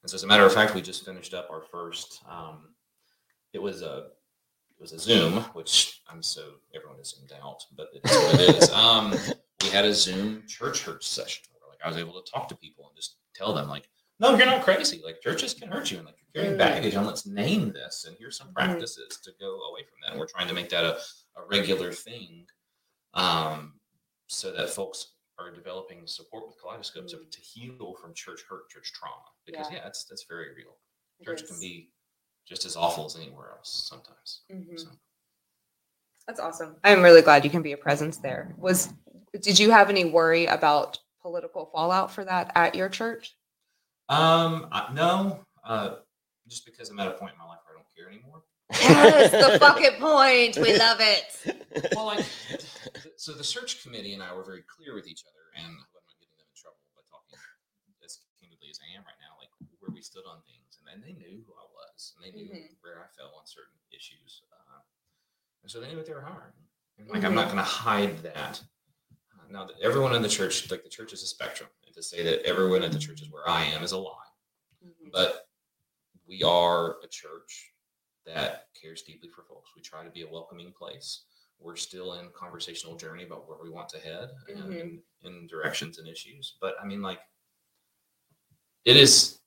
and 0.02 0.10
so, 0.10 0.14
as 0.14 0.24
a 0.24 0.26
matter 0.26 0.44
of 0.44 0.52
fact, 0.52 0.74
we 0.74 0.82
just 0.82 1.04
finished 1.04 1.34
up 1.34 1.48
our 1.50 1.62
first. 1.62 2.22
Um, 2.28 2.74
it 3.52 3.62
was 3.62 3.82
a 3.82 4.08
it 4.78 4.82
was 4.82 4.92
a 4.92 4.98
Zoom, 4.98 5.42
which 5.54 6.02
I'm 6.08 6.22
so 6.22 6.54
everyone 6.74 7.00
is 7.00 7.10
zoomed 7.16 7.32
out, 7.42 7.64
but 7.76 7.88
it 7.94 8.02
is 8.08 8.16
what 8.16 8.40
it 8.40 8.56
is. 8.62 8.70
Um, 8.74 9.14
we 9.62 9.68
had 9.70 9.84
a 9.86 9.94
Zoom 9.94 10.42
church 10.46 10.84
hurt 10.84 11.02
session 11.02 11.44
where 11.52 11.68
like 11.70 11.80
I 11.84 11.88
was 11.88 11.96
able 11.96 12.20
to 12.22 12.30
talk 12.30 12.48
to 12.48 12.56
people 12.56 12.86
and 12.86 12.94
just 12.96 13.16
tell 13.34 13.54
them 13.54 13.68
like, 13.68 13.88
no, 14.20 14.34
you're 14.36 14.46
not 14.46 14.62
crazy. 14.62 15.00
Like 15.04 15.20
churches 15.22 15.54
can 15.54 15.68
hurt 15.68 15.90
you, 15.90 15.96
and 15.98 16.06
like 16.06 16.16
you're 16.18 16.42
carrying 16.42 16.56
Mm. 16.56 16.58
baggage, 16.58 16.94
and 16.94 17.06
let's 17.06 17.26
name 17.26 17.72
this. 17.72 18.04
And 18.06 18.16
here's 18.18 18.36
some 18.36 18.48
Mhm. 18.48 18.54
practices 18.54 19.18
to 19.24 19.32
go 19.40 19.60
away 19.70 19.82
from 19.84 19.98
that. 20.02 20.10
And 20.12 20.20
we're 20.20 20.26
trying 20.26 20.48
to 20.48 20.54
make 20.54 20.68
that 20.70 20.84
a, 20.84 20.98
a 21.36 21.44
regular 21.46 21.92
thing, 21.92 22.46
um, 23.14 23.80
so 24.26 24.52
that 24.52 24.70
folks 24.70 25.12
are 25.38 25.50
developing 25.50 26.06
support 26.06 26.46
with 26.46 26.58
kaleidoscopes 26.60 27.12
Mm. 27.14 27.30
to 27.30 27.40
heal 27.40 27.94
from 28.00 28.14
church 28.14 28.42
hurt, 28.48 28.68
church 28.70 28.92
trauma. 28.92 29.24
Because 29.46 29.66
Yeah. 29.70 29.76
yeah, 29.78 29.84
that's 29.84 30.04
that's 30.04 30.24
very 30.24 30.54
real. 30.54 30.76
Church 31.24 31.46
can 31.46 31.58
be 31.60 31.90
just 32.46 32.64
as 32.64 32.76
awful 32.76 33.06
as 33.06 33.16
anywhere 33.16 33.50
else 33.50 33.86
sometimes. 33.88 34.42
Mhm. 34.50 34.78
So. 34.78 34.88
That's 36.26 36.40
awesome. 36.40 36.76
I'm 36.82 37.02
really 37.02 37.22
glad 37.22 37.44
you 37.44 37.50
can 37.50 37.62
be 37.62 37.72
a 37.72 37.76
presence 37.76 38.18
there. 38.18 38.54
Was 38.58 38.92
did 39.40 39.58
you 39.58 39.70
have 39.70 39.90
any 39.90 40.04
worry 40.04 40.46
about 40.46 40.98
political 41.20 41.66
fallout 41.66 42.10
for 42.10 42.24
that 42.24 42.52
at 42.54 42.74
your 42.74 42.88
church? 42.88 43.36
Um, 44.08 44.68
I, 44.72 44.92
no, 44.94 45.44
uh, 45.64 45.96
just 46.48 46.64
because 46.64 46.90
I'm 46.90 46.98
at 47.00 47.08
a 47.08 47.18
point 47.18 47.32
in 47.32 47.38
my 47.38 47.46
life 47.46 47.58
where 47.66 47.74
I 47.74 47.82
don't 47.82 47.90
care 47.94 48.08
anymore. 48.08 48.42
Yes, 48.70 49.30
the 49.30 49.58
fucking 49.62 49.98
point. 49.98 50.56
We 50.58 50.78
love 50.78 50.98
it. 51.02 51.26
Well, 51.94 52.06
like, 52.06 52.24
so 53.16 53.32
the 53.32 53.44
search 53.44 53.82
committee 53.82 54.14
and 54.14 54.22
I 54.22 54.34
were 54.34 54.46
very 54.46 54.62
clear 54.66 54.94
with 54.94 55.06
each 55.06 55.22
other, 55.26 55.50
and 55.58 55.66
I 55.66 55.84
hope 55.90 56.02
I'm 56.02 56.06
not 56.06 56.18
getting 56.22 56.38
them 56.38 56.46
in 56.46 56.54
trouble 56.54 56.78
by 56.94 57.02
talking 57.10 57.38
as 58.06 58.22
candidly 58.38 58.70
as 58.70 58.78
I 58.78 58.94
am 58.94 59.02
right 59.02 59.18
now, 59.18 59.34
like 59.42 59.50
where 59.82 59.90
we 59.90 60.02
stood 60.02 60.26
on 60.26 60.38
things, 60.46 60.78
and 60.78 60.86
then 60.86 61.02
they 61.02 61.14
knew 61.18 61.42
who 61.42 61.52
I 61.58 61.65
was, 61.96 62.14
and 62.16 62.24
they 62.24 62.36
knew 62.36 62.48
Mhm. 62.48 62.76
where 62.80 63.02
I 63.02 63.08
fell 63.08 63.34
on 63.34 63.46
certain 63.46 63.78
issues, 63.90 64.42
uh, 64.52 64.80
and 65.62 65.70
so 65.70 65.80
they 65.80 65.88
knew 65.88 65.96
what 65.96 66.06
they 66.06 66.14
were 66.14 66.20
hiring. 66.20 66.52
And 66.98 67.08
like, 67.08 67.24
I'm 67.24 67.34
not 67.34 67.46
going 67.46 67.56
to 67.58 67.62
hide 67.62 68.18
that 68.18 68.62
now 69.48 69.64
that 69.64 69.78
everyone 69.80 70.12
in 70.14 70.22
the 70.22 70.28
church, 70.28 70.68
like 70.72 70.82
the 70.82 70.88
church 70.88 71.12
is 71.12 71.22
a 71.22 71.26
spectrum, 71.26 71.70
and 71.84 71.94
to 71.94 72.02
say 72.02 72.22
that 72.24 72.44
everyone 72.44 72.82
at 72.82 72.90
the 72.90 72.98
church 72.98 73.22
is 73.22 73.30
where 73.30 73.48
I 73.48 73.62
am 73.64 73.84
is 73.84 73.92
a 73.92 73.98
lie. 73.98 74.30
Mhm. 74.84 75.12
But 75.12 75.48
we 76.26 76.42
are 76.42 77.00
a 77.00 77.06
church 77.06 77.72
that 78.24 78.72
cares 78.74 79.02
deeply 79.02 79.28
for 79.28 79.44
folks. 79.44 79.70
We 79.76 79.82
try 79.82 80.02
to 80.02 80.10
be 80.10 80.22
a 80.22 80.28
welcoming 80.28 80.72
place. 80.72 81.26
We're 81.58 81.76
still 81.76 82.14
in 82.14 82.32
conversational 82.32 82.96
journey 82.96 83.22
about 83.22 83.46
where 83.46 83.58
we 83.58 83.70
want 83.70 83.88
to 83.90 84.00
head 84.00 84.30
and 84.48 84.58
Mhm. 84.64 84.80
in, 84.80 85.04
in 85.20 85.46
directions 85.46 85.98
and 85.98 86.08
issues. 86.08 86.56
But 86.60 86.74
I 86.80 86.84
mean, 86.84 87.00
like, 87.00 87.20
it 88.84 88.96
is 88.96 89.40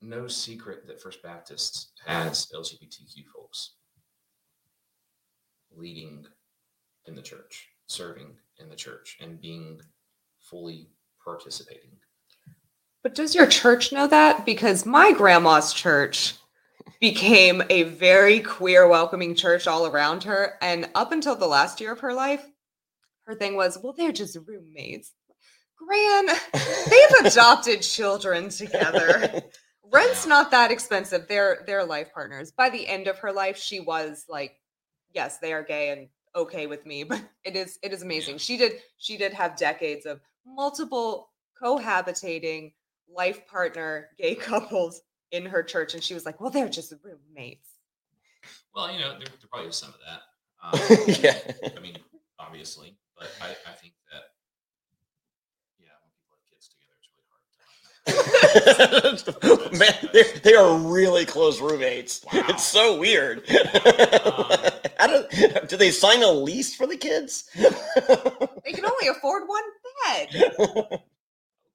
no 0.00 0.28
secret 0.28 0.86
that 0.86 1.00
First 1.00 1.22
Baptist 1.22 1.92
has 2.04 2.48
LGBTQ 2.54 3.24
folks 3.34 3.74
leading 5.76 6.26
in 7.06 7.14
the 7.14 7.22
church, 7.22 7.68
serving 7.86 8.36
in 8.58 8.68
the 8.68 8.76
church, 8.76 9.16
and 9.20 9.40
being 9.40 9.80
fully 10.40 10.88
participating. 11.24 11.96
But 13.02 13.14
does 13.14 13.34
your 13.34 13.46
church 13.46 13.92
know 13.92 14.06
that? 14.08 14.44
Because 14.44 14.84
my 14.84 15.12
grandma's 15.12 15.72
church 15.72 16.34
became 17.00 17.62
a 17.70 17.84
very 17.84 18.40
queer, 18.40 18.88
welcoming 18.88 19.34
church 19.34 19.66
all 19.66 19.86
around 19.86 20.24
her. 20.24 20.54
And 20.60 20.88
up 20.94 21.12
until 21.12 21.36
the 21.36 21.46
last 21.46 21.80
year 21.80 21.92
of 21.92 22.00
her 22.00 22.12
life, 22.12 22.44
her 23.26 23.34
thing 23.34 23.54
was, 23.54 23.78
well, 23.82 23.92
they're 23.96 24.12
just 24.12 24.38
roommates. 24.46 25.12
Gran, 25.76 26.26
they've 26.54 27.24
adopted 27.24 27.82
children 27.82 28.48
together. 28.48 29.42
Rent's 29.92 30.26
not 30.26 30.50
that 30.50 30.70
expensive. 30.70 31.26
They're 31.28 31.62
they're 31.66 31.84
life 31.84 32.12
partners. 32.12 32.50
By 32.52 32.70
the 32.70 32.86
end 32.86 33.06
of 33.06 33.18
her 33.18 33.32
life, 33.32 33.56
she 33.56 33.80
was 33.80 34.24
like, 34.28 34.56
yes, 35.14 35.38
they 35.38 35.52
are 35.52 35.62
gay 35.62 35.90
and 35.90 36.08
okay 36.34 36.66
with 36.66 36.84
me. 36.86 37.04
But 37.08 37.22
it 37.44 37.56
is 37.56 37.78
it 37.82 37.92
is 37.92 38.02
amazing. 38.02 38.38
She 38.38 38.56
did 38.56 38.80
she 38.98 39.16
did 39.16 39.32
have 39.32 39.56
decades 39.56 40.06
of 40.06 40.20
multiple 40.46 41.30
cohabitating 41.60 42.72
life 43.08 43.46
partner 43.46 44.10
gay 44.18 44.34
couples 44.50 45.02
in 45.32 45.46
her 45.46 45.62
church, 45.62 45.94
and 45.94 46.02
she 46.02 46.14
was 46.14 46.24
like, 46.24 46.40
well, 46.40 46.50
they're 46.50 46.68
just 46.68 46.92
roommates. 47.02 47.68
Well, 48.74 48.92
you 48.92 49.00
know, 49.00 49.10
there, 49.10 49.26
there 49.26 49.48
probably 49.50 49.68
is 49.68 49.76
some 49.76 49.90
of 49.90 50.00
that. 50.06 50.22
Um, 50.66 50.74
yeah. 51.22 51.38
I 51.76 51.78
mean, 51.78 51.94
obviously, 52.40 52.96
but 53.14 53.30
I, 53.38 53.54
I 53.70 53.74
think 53.78 53.94
that, 54.10 54.34
yeah, 55.78 55.94
when 56.02 56.10
people 56.10 56.34
have 56.34 56.42
kids 56.50 56.66
together, 56.66 56.90
it's 56.98 57.06
really 57.06 57.22
hard. 57.30 57.44
To, 57.46 57.62
Man, 59.78 59.94
they 60.12 60.22
they 60.42 60.54
are 60.54 60.76
really 60.78 61.24
close 61.24 61.60
roommates. 61.60 62.24
Wow. 62.24 62.44
It's 62.48 62.64
so 62.64 62.98
weird. 62.98 63.38
Um, 63.48 64.46
How 64.98 65.06
do, 65.08 65.26
do 65.68 65.76
they 65.76 65.90
sign 65.90 66.22
a 66.22 66.30
lease 66.30 66.74
for 66.74 66.86
the 66.86 66.96
kids? 66.96 67.50
They 68.64 68.72
can 68.72 68.84
only 68.84 69.06
afford 69.08 69.46
one 69.46 69.62
bed. 70.02 70.28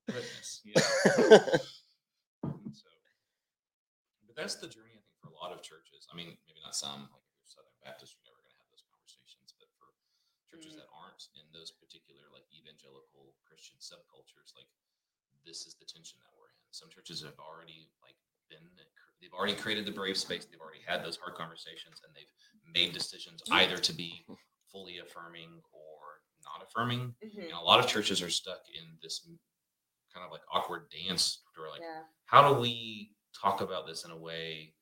goodness, 0.08 0.60
yeah. 0.68 0.82
So, 0.82 1.40
but 4.28 4.36
that's 4.36 4.56
the 4.60 4.68
journey, 4.68 4.92
I 4.92 5.00
think, 5.00 5.16
for 5.24 5.32
a 5.32 5.38
lot 5.40 5.56
of 5.56 5.64
churches. 5.64 6.08
I 6.12 6.16
mean, 6.20 6.36
maybe 6.48 6.60
not 6.64 6.76
some, 6.76 7.08
like 7.16 7.24
if 7.24 7.32
you're 7.40 7.48
Southern 7.48 7.80
Baptist, 7.80 8.20
you're 8.20 8.28
never 8.28 8.44
going 8.44 8.52
to 8.52 8.60
have 8.60 8.68
those 8.76 8.84
conversations. 8.92 9.56
But 9.56 9.72
for 9.80 9.88
churches 10.52 10.76
Mm. 10.76 10.84
that 10.84 10.90
aren't 10.92 11.32
in 11.40 11.48
those 11.56 11.72
particular, 11.72 12.28
like 12.36 12.44
evangelical 12.52 13.32
Christian 13.48 13.80
subcultures, 13.80 14.52
like 14.60 14.68
this 15.46 15.66
is 15.66 15.76
the 15.80 15.86
tension 15.86 16.18
that 16.22 16.32
we're 16.38 16.48
in. 16.50 16.60
Some 16.72 16.90
churches 16.90 17.22
have 17.24 17.38
already 17.40 17.90
like 18.02 18.16
been, 18.50 18.64
they've 19.22 19.34
already 19.34 19.56
created 19.56 19.86
the 19.86 19.92
brave 19.92 20.18
space. 20.18 20.46
They've 20.46 20.60
already 20.62 20.82
had 20.86 21.04
those 21.04 21.18
hard 21.18 21.36
conversations, 21.38 22.02
and 22.06 22.14
they've 22.16 22.32
made 22.74 22.94
decisions 22.94 23.42
either 23.52 23.78
to 23.78 23.94
be 23.94 24.26
fully 24.72 25.00
affirming 25.00 25.62
or 25.74 26.22
not 26.44 26.66
affirming. 26.68 27.16
Mhm. 27.24 27.44
And 27.44 27.52
a 27.54 27.60
lot 27.60 27.80
of 27.80 27.88
churches 27.88 28.22
are 28.22 28.30
stuck 28.30 28.62
in 28.74 28.98
this 29.02 29.28
kind 30.14 30.26
of 30.26 30.32
like 30.32 30.42
awkward 30.52 30.90
dance 30.90 31.42
where 31.56 31.70
like 31.70 31.82
Yeah. 31.82 32.04
how 32.26 32.54
do 32.54 32.60
we 32.60 33.16
talk 33.34 33.62
about 33.62 33.88
this 33.88 34.04
in 34.04 34.12
a 34.12 34.18
way 34.18 34.76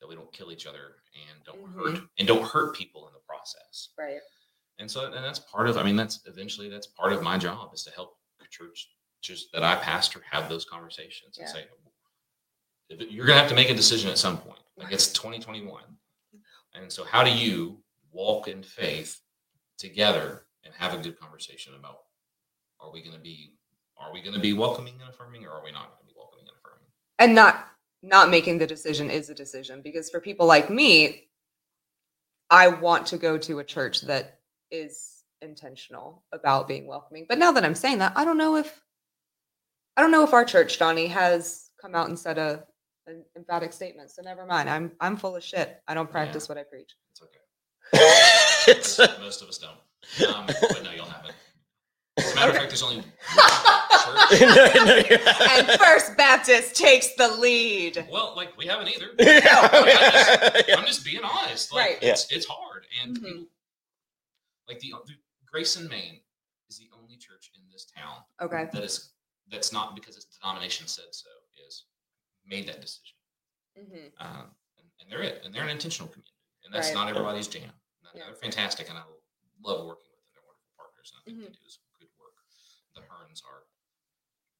that 0.00 0.06
we 0.06 0.14
don't 0.14 0.32
kill 0.32 0.52
each 0.52 0.66
other 0.66 1.02
and 1.28 1.42
don't 1.44 1.72
hurt 1.72 2.08
and 2.18 2.28
don't 2.28 2.44
hurt 2.46 2.76
people 2.76 3.08
in 3.08 3.12
the 3.14 3.18
process 3.20 3.88
Right. 3.98 4.20
and 4.78 4.88
so 4.88 5.06
and 5.12 5.24
that's 5.24 5.40
part 5.40 5.68
of 5.68 5.76
i 5.76 5.82
mean 5.82 5.96
that's 5.96 6.24
eventually 6.26 6.68
that's 6.68 6.86
part 6.86 7.12
of 7.12 7.20
my 7.22 7.36
job 7.36 7.74
is 7.74 7.82
to 7.84 7.90
help 7.90 8.16
churches 9.26 9.48
that 9.52 9.62
i 9.62 9.74
pastor 9.76 10.22
have 10.30 10.48
those 10.48 10.64
conversations 10.64 11.38
and 11.38 11.48
say 11.48 11.64
you're 12.88 13.26
going 13.26 13.36
to 13.36 13.40
have 13.40 13.48
to 13.48 13.56
make 13.56 13.70
a 13.70 13.74
decision 13.74 14.10
at 14.10 14.18
some 14.18 14.38
point. 14.38 14.60
Like 14.76 14.92
it's 14.92 15.08
2021 15.08 15.82
and 16.74 16.92
so 16.92 17.04
how 17.04 17.24
do 17.24 17.30
you 17.30 17.78
walk 18.12 18.48
in 18.48 18.62
faith 18.62 19.20
together 19.78 20.46
and 20.64 20.72
have 20.74 20.94
a 20.94 21.02
good 21.02 21.18
conversation 21.18 21.74
about 21.78 21.98
are 22.80 22.92
we 22.92 23.00
going 23.02 23.14
to 23.14 23.20
be 23.20 23.54
are 23.98 24.12
we 24.12 24.20
going 24.20 24.34
to 24.34 24.40
be 24.40 24.52
welcoming 24.52 24.94
and 25.00 25.08
affirming 25.08 25.44
or 25.44 25.50
are 25.50 25.64
we 25.64 25.72
not 25.72 25.88
going 25.88 26.00
to 26.00 26.06
be 26.06 26.14
welcoming 26.16 26.44
and 26.46 26.56
affirming? 26.58 26.86
And 27.18 27.34
not 27.34 27.68
not 28.02 28.30
making 28.30 28.58
the 28.58 28.66
decision 28.66 29.10
is 29.10 29.30
a 29.30 29.34
decision 29.34 29.80
because 29.82 30.10
for 30.10 30.20
people 30.20 30.46
like 30.46 30.68
me, 30.68 31.28
I 32.50 32.68
want 32.68 33.06
to 33.06 33.16
go 33.16 33.38
to 33.38 33.58
a 33.58 33.64
church 33.64 34.02
that 34.02 34.40
is 34.70 35.24
intentional 35.40 36.22
about 36.32 36.68
being 36.68 36.86
welcoming. 36.86 37.24
But 37.26 37.38
now 37.38 37.52
that 37.52 37.64
I'm 37.64 37.74
saying 37.74 37.98
that, 37.98 38.12
I 38.16 38.24
don't 38.24 38.38
know 38.38 38.56
if 38.56 38.82
I 39.96 40.02
don't 40.02 40.10
know 40.10 40.22
if 40.24 40.32
our 40.34 40.44
church, 40.44 40.78
Donnie, 40.78 41.06
has 41.08 41.70
come 41.80 41.94
out 41.94 42.08
and 42.08 42.18
said 42.18 42.38
a 42.38 42.64
an 43.06 43.24
emphatic 43.36 43.72
statement. 43.72 44.10
So 44.10 44.22
never 44.22 44.44
mind. 44.46 44.68
I'm 44.68 44.92
I'm 45.00 45.16
full 45.16 45.36
of 45.36 45.42
shit. 45.44 45.80
I 45.86 45.94
don't 45.94 46.10
practice 46.10 46.48
what 46.48 46.58
I 46.58 46.64
preach. 46.64 46.92
it's 47.12 47.22
okay 47.22 47.38
it's, 48.72 48.98
most, 48.98 49.20
most 49.20 49.42
of 49.42 49.48
us 49.48 49.58
don't 49.58 50.28
um, 50.34 50.44
but 50.46 50.82
no 50.82 50.90
you'll 50.90 51.04
have 51.04 51.24
it 51.24 51.34
as 52.18 52.32
a 52.32 52.34
matter 52.34 52.50
of 52.50 52.56
fact 52.56 52.68
there's 52.68 52.82
only 52.82 52.96
one 52.96 53.04
church 53.04 54.40
no, 54.40 54.84
no, 54.84 54.96
yeah. 55.08 55.48
and 55.52 55.68
First 55.80 56.16
Baptist 56.16 56.74
takes 56.74 57.14
the 57.14 57.28
lead. 57.36 58.04
well 58.10 58.32
like 58.36 58.56
we 58.58 58.66
haven't 58.66 58.88
either 58.88 59.06
Yeah. 59.20 59.68
I'm 60.76 60.84
just 60.84 61.04
being 61.04 61.22
honest. 61.22 61.72
Like 61.72 61.84
Right. 61.90 61.98
it's 62.02 62.30
it's 62.32 62.46
hard, 62.46 62.86
and 63.02 63.16
Mhm. 63.16 63.22
people- 63.24 63.46
like 64.68 64.80
the, 64.80 64.90
the 65.06 65.12
Grace 65.50 65.76
and 65.76 65.88
Main 65.88 66.20
is 66.68 66.78
the 66.78 66.88
only 67.00 67.16
church 67.18 67.52
in 67.54 67.62
this 67.72 67.86
town 67.96 68.16
Okay. 68.42 68.68
that 68.72 68.82
is 68.82 69.12
that's 69.50 69.72
not 69.72 69.94
because 69.94 70.16
its 70.16 70.26
denomination 70.38 70.86
said 70.86 71.04
so 71.12 71.28
is 71.66 71.84
made 72.46 72.66
that 72.68 72.80
decision, 72.80 73.16
Mhm. 73.78 74.12
um, 74.18 74.50
and, 74.78 74.86
and 75.00 75.10
they're 75.10 75.22
it, 75.22 75.42
and 75.44 75.54
they're 75.54 75.62
an 75.64 75.68
intentional 75.70 76.08
community, 76.08 76.32
and 76.64 76.74
that's 76.74 76.88
Right. 76.88 76.94
not 76.94 77.08
everybody's 77.08 77.48
jam. 77.48 77.62
And 77.64 77.72
Yeah. 78.14 78.26
They're 78.26 78.36
fantastic, 78.36 78.88
and 78.88 78.98
I 78.98 79.02
love 79.62 79.86
working 79.86 80.10
with 80.10 80.22
them. 80.22 80.30
They're 80.34 80.42
wonderful 80.46 80.70
partners, 80.76 81.12
and 81.12 81.20
I 81.20 81.24
think 81.24 81.36
Mhm. 81.38 81.52
they 81.54 81.62
do 81.62 81.68
some 81.68 81.84
good 81.98 82.08
work. 82.18 82.34
The 82.94 83.02
Hearns 83.02 83.44
are 83.44 83.66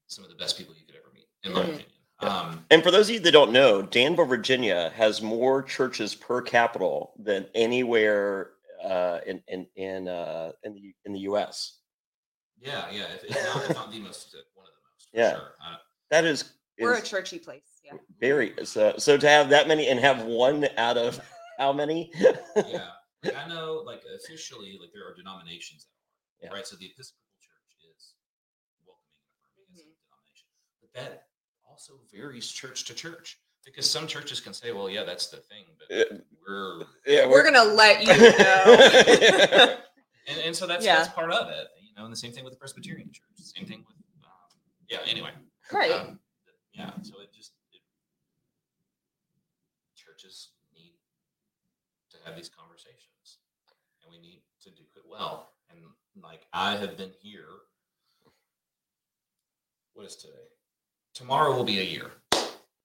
some 0.09 0.25
of 0.25 0.31
the 0.31 0.37
best 0.37 0.57
people 0.59 0.75
you 0.75 0.85
could 0.87 0.97
ever 0.97 1.11
meet, 1.13 1.29
in 1.43 1.53
my 1.53 1.61
Mhm. 1.63 1.75
opinion. 1.75 1.93
Um, 2.21 2.67
And 2.71 2.83
for 2.83 2.91
those 2.91 3.09
of 3.09 3.15
you 3.15 3.21
that 3.21 3.33
don't 3.33 3.53
know, 3.53 3.83
Danville, 3.83 4.25
Virginia 4.25 4.89
has 4.91 5.21
more 5.21 5.63
churches 5.63 6.15
per 6.15 6.41
capita 6.41 7.07
than 7.19 7.51
anywhere 7.55 8.53
uh, 8.83 9.21
in 9.27 9.43
in 9.49 9.67
in 9.75 10.07
uh, 10.09 10.53
in 10.63 10.75
the 10.75 10.95
in 11.05 11.13
the 11.13 11.21
U.S. 11.21 11.79
yeah, 12.59 12.89
yeah, 12.91 13.05
if, 13.15 13.25
if, 13.25 13.31
not, 13.45 13.65
if 13.71 13.75
not 13.77 13.91
the 13.91 14.01
most, 14.01 14.35
Yeah. 15.13 15.33
sure. 15.33 15.53
Uh, 15.65 15.77
That 16.11 16.25
is, 16.25 16.53
We're 16.81 16.95
a 16.95 17.03
churchy 17.03 17.39
place. 17.39 17.81
Yeah. 17.85 17.93
very 18.21 18.53
so. 18.65 18.95
So 18.99 19.17
to 19.17 19.29
have 19.29 19.49
that 19.51 19.69
many 19.69 19.89
and 19.89 20.01
have 20.01 20.25
one 20.25 20.67
out 20.77 20.97
of 20.99 21.21
how 21.59 21.73
many? 21.73 22.11
yeah, 22.15 22.89
like 23.23 23.37
I 23.37 23.47
know, 23.49 23.83
like 23.87 24.03
officially, 24.25 24.77
like 24.81 24.91
there 24.93 25.07
are 25.09 25.15
denominations 25.15 25.87
that 25.87 26.47
are 26.47 26.51
Yeah. 26.51 26.57
right. 26.57 26.67
So 26.67 26.77
the 26.77 26.87
Episcopal 26.87 27.23
Church 27.41 27.77
is 27.95 28.15
welcoming 28.85 29.23
and 29.23 29.39
affirming 29.47 29.71
as 29.73 29.79
a 29.79 29.83
Mhm. 29.87 29.95
denomination, 30.03 30.49
but 30.81 30.93
that 30.95 31.27
also 31.71 32.01
varies 32.13 32.51
church 32.51 32.85
to 32.87 32.95
church 32.95 33.39
because 33.65 33.89
some 33.89 34.07
churches 34.09 34.41
can 34.41 34.53
say, 34.53 34.73
"Well, 34.73 34.91
yeah, 34.91 35.05
that's 35.05 35.29
the 35.29 35.39
thing," 35.39 35.65
but 35.79 35.97
Uh, 35.97 36.19
we're 36.47 36.85
yeah, 37.07 37.27
We're 37.27 37.45
gonna 37.45 37.65
let 37.65 38.03
you 38.03 38.07
know. 38.39 39.79
and, 40.27 40.39
and 40.41 40.57
so 40.57 40.67
that's 40.67 40.85
Yeah. 40.85 40.97
that's 40.97 41.15
part 41.15 41.31
of 41.33 41.49
it, 41.51 41.69
you 41.81 41.95
know. 41.95 42.03
And 42.05 42.13
the 42.13 42.17
same 42.17 42.33
thing 42.33 42.43
with 42.45 42.53
the 42.53 42.59
Presbyterian 42.59 43.13
Church. 43.13 43.27
Same 43.37 43.65
thing 43.67 43.85
with 43.87 43.96
yeah. 44.89 44.99
Anyway, 45.07 45.31
right. 45.73 45.91
um, 45.93 46.19
yeah. 46.73 46.91
So 47.03 47.15
it 47.23 47.33
just 47.33 47.53
it, 47.73 47.81
churches 49.97 50.51
need 50.75 50.95
to 52.11 52.17
have 52.25 52.37
these 52.37 52.49
conversations, 52.49 53.39
and 54.03 54.11
we 54.11 54.19
need 54.19 54.43
to 54.63 54.71
do 54.71 54.83
it 54.97 55.03
well. 55.09 55.53
And 55.71 55.81
like 56.23 56.47
I 56.53 56.77
have 56.77 56.97
been 56.97 57.11
here. 57.21 57.47
What 59.95 60.07
is 60.07 60.17
today? 60.17 60.35
Tomorrow 61.15 61.57
will 61.57 61.65
be 61.65 61.81
a 61.81 61.83
year. 61.83 62.11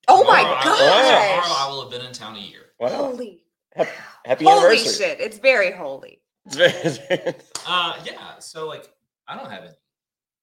oh 0.08 0.24
my 0.24 0.40
Tomorrow 0.42 0.58
I- 0.58 0.64
gosh. 0.64 1.44
Tomorrow 1.44 1.60
I 1.60 1.68
will 1.70 1.82
have 1.82 1.92
been 1.92 2.06
in 2.06 2.14
town 2.14 2.36
a 2.38 2.40
year. 2.40 2.68
wow. 2.80 2.88
Holy. 2.90 3.44
Hap- 3.76 3.88
Happy 4.26 4.46
Holy 4.46 4.58
anniversary. 4.78 4.94
shit. 5.10 5.20
It's 5.20 5.38
very 5.38 5.72
holy. 5.72 6.22
It's 6.46 6.98
very- 6.98 7.36
Uh, 7.68 8.00
yeah. 8.06 8.40
So 8.40 8.68
like, 8.68 8.88
I 9.28 9.36
don't 9.36 9.52
have 9.52 9.64
any 9.68 9.76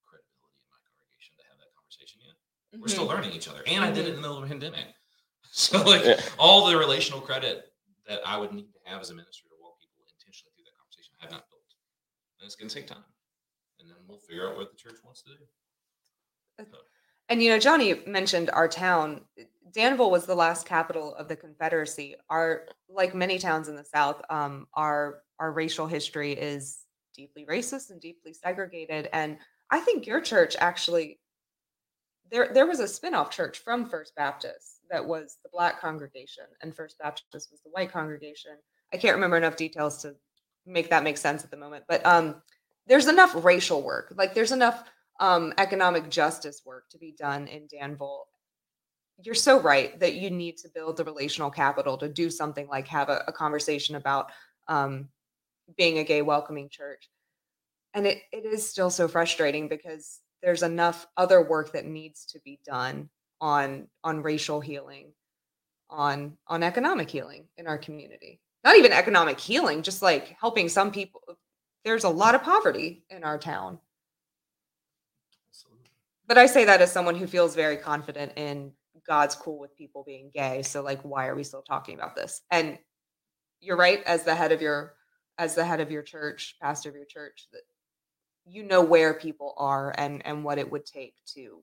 credibility 0.04 0.60
in 0.60 0.68
my 0.68 0.76
congregation 0.84 1.34
to 1.40 1.44
have 1.48 1.56
that 1.58 1.72
conversation 1.74 2.20
yet. 2.78 2.82
We're 2.82 2.88
still 2.88 3.06
Mhm. 3.06 3.10
learning 3.10 3.32
each 3.32 3.48
other, 3.48 3.62
and 3.66 3.84
I 3.84 3.90
did 3.90 4.06
it 4.06 4.10
in 4.10 4.14
the 4.16 4.20
middle 4.22 4.38
of 4.38 4.44
a 4.44 4.46
pandemic. 4.46 4.86
So 5.50 5.82
like, 5.82 6.04
Yeah. 6.04 6.20
all 6.38 6.66
the 6.66 6.76
relational 6.76 7.20
credit 7.20 7.72
that 8.06 8.20
I 8.26 8.36
would 8.36 8.52
need 8.52 8.70
to 8.72 8.78
have 8.84 9.00
as 9.00 9.10
a 9.10 9.14
minister 9.14 9.48
to 9.48 9.54
walk 9.60 9.80
people 9.80 10.04
intentionally 10.12 10.52
through 10.54 10.64
that 10.66 10.76
conversation, 10.78 11.14
I 11.20 11.24
have 11.24 11.32
not 11.32 11.48
built, 11.48 11.62
and 12.38 12.46
it's 12.46 12.54
going 12.54 12.68
to 12.68 12.74
take 12.74 12.86
time. 12.86 13.04
and 13.80 13.88
then 13.88 13.96
we'll 14.08 14.18
figure 14.18 14.48
out 14.50 14.56
what 14.56 14.70
the 14.72 14.76
church 14.76 14.96
wants 15.04 15.22
to 15.22 15.30
do. 15.30 16.66
And 17.28 17.42
you 17.42 17.50
know, 17.50 17.58
Johnny 17.60 17.94
mentioned 18.06 18.50
our 18.50 18.66
town. 18.68 19.24
Danville 19.72 20.10
was 20.10 20.26
the 20.26 20.34
last 20.34 20.66
capital 20.66 21.14
of 21.14 21.28
the 21.28 21.36
Confederacy. 21.36 22.16
Our, 22.28 22.66
like 22.88 23.14
many 23.14 23.38
towns 23.38 23.68
in 23.68 23.76
the 23.76 23.84
South, 23.84 24.20
um, 24.30 24.66
our 24.74 25.22
our 25.38 25.52
racial 25.52 25.86
history 25.86 26.32
is 26.32 26.84
deeply 27.14 27.46
racist 27.46 27.90
and 27.90 28.00
deeply 28.00 28.32
segregated. 28.32 29.08
And 29.12 29.38
I 29.70 29.78
think 29.80 30.06
your 30.06 30.20
church 30.20 30.56
actually 30.58 31.20
there 32.30 32.50
there 32.52 32.66
was 32.66 32.80
a 32.80 32.88
spin-off 32.88 33.30
church 33.30 33.58
from 33.58 33.86
First 33.86 34.14
Baptist 34.14 34.80
that 34.90 35.04
was 35.04 35.38
the 35.42 35.50
black 35.52 35.80
congregation, 35.80 36.44
and 36.62 36.74
First 36.74 36.98
Baptist 36.98 37.50
was 37.50 37.60
the 37.62 37.70
white 37.70 37.92
congregation. 37.92 38.52
I 38.92 38.96
can't 38.96 39.14
remember 39.14 39.36
enough 39.36 39.56
details 39.56 40.02
to 40.02 40.14
make 40.66 40.90
that 40.90 41.04
make 41.04 41.18
sense 41.18 41.44
at 41.44 41.50
the 41.50 41.56
moment, 41.56 41.84
but 41.88 42.04
um, 42.06 42.42
there's 42.86 43.06
enough 43.06 43.34
racial 43.44 43.82
work, 43.82 44.12
like 44.16 44.34
there's 44.34 44.52
enough 44.52 44.84
um, 45.20 45.52
economic 45.58 46.08
justice 46.10 46.62
work 46.64 46.88
to 46.90 46.98
be 46.98 47.12
done 47.12 47.48
in 47.48 47.66
Danville. 47.66 48.26
You're 49.20 49.34
so 49.34 49.60
right 49.60 49.98
that 49.98 50.14
you 50.14 50.30
need 50.30 50.58
to 50.58 50.68
build 50.68 50.96
the 50.96 51.04
relational 51.04 51.50
capital 51.50 51.98
to 51.98 52.08
do 52.08 52.30
something 52.30 52.68
like 52.68 52.86
have 52.88 53.08
a, 53.08 53.24
a 53.26 53.32
conversation 53.32 53.96
about 53.96 54.30
um, 54.68 55.08
being 55.76 55.98
a 55.98 56.04
gay 56.04 56.22
welcoming 56.22 56.68
church. 56.68 57.08
And 57.94 58.06
it, 58.06 58.22
it 58.32 58.44
is 58.44 58.68
still 58.68 58.90
so 58.90 59.08
frustrating 59.08 59.66
because 59.68 60.20
there's 60.42 60.62
enough 60.62 61.06
other 61.16 61.42
work 61.42 61.72
that 61.72 61.86
needs 61.86 62.26
to 62.26 62.40
be 62.40 62.60
done 62.64 63.08
on 63.40 63.88
on 64.04 64.22
racial 64.22 64.60
healing, 64.60 65.12
on 65.90 66.36
on 66.46 66.62
economic 66.62 67.10
healing 67.10 67.46
in 67.56 67.66
our 67.66 67.78
community. 67.78 68.40
Not 68.64 68.76
even 68.76 68.92
economic 68.92 69.38
healing, 69.40 69.82
just 69.82 70.02
like 70.02 70.36
helping 70.40 70.68
some 70.68 70.90
people. 70.92 71.22
There's 71.84 72.04
a 72.04 72.08
lot 72.08 72.34
of 72.34 72.42
poverty 72.42 73.04
in 73.10 73.24
our 73.24 73.38
town 73.38 73.78
Absolutely. 75.50 75.90
but 76.26 76.38
I 76.38 76.46
say 76.46 76.64
that 76.64 76.80
as 76.82 76.92
someone 76.92 77.14
who 77.16 77.26
feels 77.26 77.54
very 77.54 77.76
confident 77.76 78.32
in 78.36 78.72
God's 79.06 79.34
cool 79.34 79.58
with 79.58 79.76
people 79.76 80.04
being 80.04 80.30
gay. 80.34 80.62
So 80.62 80.82
like 80.82 81.00
why 81.02 81.26
are 81.28 81.34
we 81.34 81.44
still 81.44 81.62
talking 81.62 81.94
about 81.96 82.14
this? 82.16 82.42
And 82.50 82.78
you're 83.60 83.76
right 83.76 84.02
as 84.04 84.24
the 84.24 84.34
head 84.34 84.52
of 84.52 84.62
your 84.62 84.94
as 85.38 85.54
the 85.54 85.64
head 85.64 85.80
of 85.80 85.90
your 85.90 86.02
church, 86.02 86.56
pastor 86.60 86.88
of 86.90 86.96
your 86.96 87.06
church 87.06 87.48
that 87.52 87.62
you 88.50 88.62
know 88.62 88.82
where 88.82 89.14
people 89.14 89.54
are 89.56 89.94
and 89.96 90.24
and 90.26 90.44
what 90.44 90.58
it 90.58 90.70
would 90.70 90.86
take 90.86 91.14
to 91.34 91.62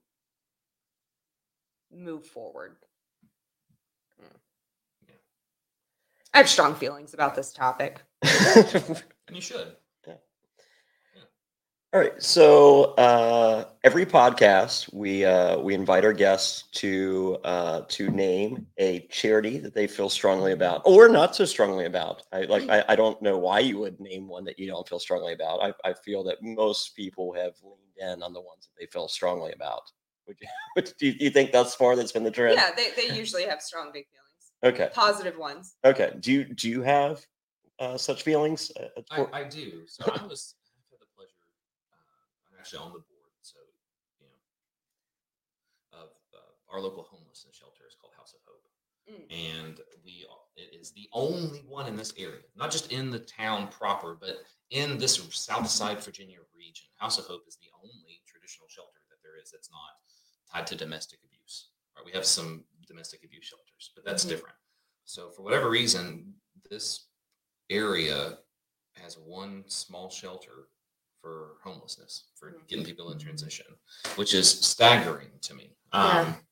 move 1.91 2.25
forward. 2.25 2.75
Mm. 4.21 4.37
I 6.33 6.37
have 6.37 6.49
strong 6.49 6.75
feelings 6.75 7.13
about 7.13 7.35
this 7.35 7.53
topic. 7.53 8.01
And 8.21 9.03
you 9.31 9.41
should. 9.41 9.75
All 11.95 12.01
right. 12.01 12.21
So 12.21 12.93
uh, 12.95 13.63
every 13.85 14.05
podcast, 14.05 14.93
we 14.93 15.23
uh, 15.23 15.57
we 15.59 15.73
invite 15.73 16.03
our 16.03 16.11
guests 16.11 16.63
to 16.81 17.37
uh, 17.45 17.83
to 17.87 18.09
name 18.09 18.67
a 18.77 19.07
charity 19.09 19.59
that 19.59 19.73
they 19.73 19.87
feel 19.87 20.09
strongly 20.09 20.51
about, 20.51 20.81
or 20.83 21.07
not 21.07 21.37
so 21.37 21.45
strongly 21.45 21.85
about. 21.85 22.23
I 22.33 22.41
like. 22.41 22.67
I, 22.69 22.83
I 22.89 22.97
don't 22.97 23.21
know 23.21 23.37
why 23.37 23.59
you 23.59 23.77
would 23.77 23.97
name 24.01 24.27
one 24.27 24.43
that 24.43 24.59
you 24.59 24.67
don't 24.67 24.85
feel 24.85 24.99
strongly 24.99 25.31
about. 25.31 25.63
I, 25.63 25.89
I 25.89 25.93
feel 25.93 26.21
that 26.25 26.43
most 26.43 26.97
people 26.97 27.31
have 27.31 27.53
leaned 27.63 28.11
in 28.11 28.23
on 28.23 28.33
the 28.33 28.41
ones 28.41 28.67
that 28.67 28.77
they 28.77 28.87
feel 28.87 29.07
strongly 29.07 29.53
about. 29.53 29.89
Would 30.27 30.35
you? 30.41 30.47
Would, 30.75 30.91
do, 30.99 31.07
you, 31.07 31.13
do 31.17 31.23
you 31.23 31.31
think 31.31 31.53
thus 31.53 31.75
far 31.75 31.95
that's 31.95 32.11
been 32.11 32.25
the 32.25 32.31
trend? 32.31 32.55
Yeah, 32.57 32.71
they, 32.75 32.89
they 32.97 33.15
usually 33.15 33.45
have 33.45 33.61
strong 33.61 33.91
big 33.93 34.07
feelings. 34.09 34.75
Okay. 34.75 34.93
Positive 34.93 35.37
ones. 35.37 35.75
Okay. 35.85 36.11
Do 36.19 36.33
you 36.33 36.43
do 36.43 36.69
you 36.69 36.81
have 36.81 37.25
uh, 37.79 37.97
such 37.97 38.23
feelings? 38.23 38.69
Uh, 38.77 39.01
I, 39.11 39.43
I 39.43 39.43
do. 39.45 39.83
So 39.87 40.03
I 40.03 40.25
was 40.27 40.55
I've 40.75 40.91
had 40.91 40.99
the 40.99 41.07
pleasure. 41.15 41.31
Uh, 41.91 42.51
I'm 42.51 42.54
actually 42.65 42.79
on 42.79 42.93
the 42.93 42.99
board, 42.99 43.29
so 43.41 43.59
you 44.19 44.25
know, 44.25 45.99
of 46.01 46.09
uh, 46.33 46.73
our 46.73 46.81
local 46.81 47.03
homelessness 47.03 47.55
shelter 47.55 47.83
is 47.87 47.95
called 48.01 48.13
House 48.17 48.33
of 48.33 48.41
Hope, 48.47 48.61
Mm. 49.07 49.29
and 49.29 49.81
we 50.03 50.25
it 50.55 50.73
is 50.73 50.91
the 50.93 51.07
only 51.13 51.59
one 51.59 51.85
in 51.85 51.95
this 51.95 52.11
area, 52.17 52.41
not 52.55 52.71
just 52.71 52.91
in 52.91 53.11
the 53.11 53.19
town 53.19 53.67
proper, 53.67 54.15
but 54.19 54.37
in 54.71 54.97
this 54.97 55.21
South 55.29 55.69
Side 55.69 56.03
Virginia 56.03 56.39
region. 56.57 56.87
House 56.95 57.19
of 57.19 57.25
Hope 57.25 57.43
is 57.47 57.57
the 57.57 57.69
only 57.83 58.23
traditional 58.25 58.67
shelter 58.67 59.01
that 59.09 59.21
there 59.21 59.37
is 59.39 59.51
that's 59.51 59.69
not 59.69 59.91
tied 60.51 60.65
to 60.67 60.75
domestic 60.75 61.19
abuse. 61.23 61.69
Right? 61.95 62.03
We 62.03 62.13
have 62.13 62.25
some 62.25 62.65
domestic 62.87 63.23
abuse 63.23 63.45
shelters, 63.45 63.91
but 63.93 64.03
that's 64.05 64.25
Mhm. 64.25 64.29
different. 64.29 64.57
So 65.03 65.29
for 65.29 65.43
whatever 65.43 65.69
reason, 65.69 66.41
this 66.71 67.07
area 67.69 68.39
has 68.93 69.19
one 69.19 69.69
small 69.69 70.09
shelter 70.09 70.69
for 71.25 71.57
homelessness 71.63 72.25
for 72.35 72.51
Mhm. 72.51 72.67
getting 72.67 72.85
people 72.85 73.11
in 73.11 73.17
transition, 73.17 73.65
which 74.15 74.35
is 74.35 74.47
staggering 74.47 75.31
to 75.41 75.55
me. 75.55 75.75
Yeah. 75.91 76.19
Um, 76.19 76.47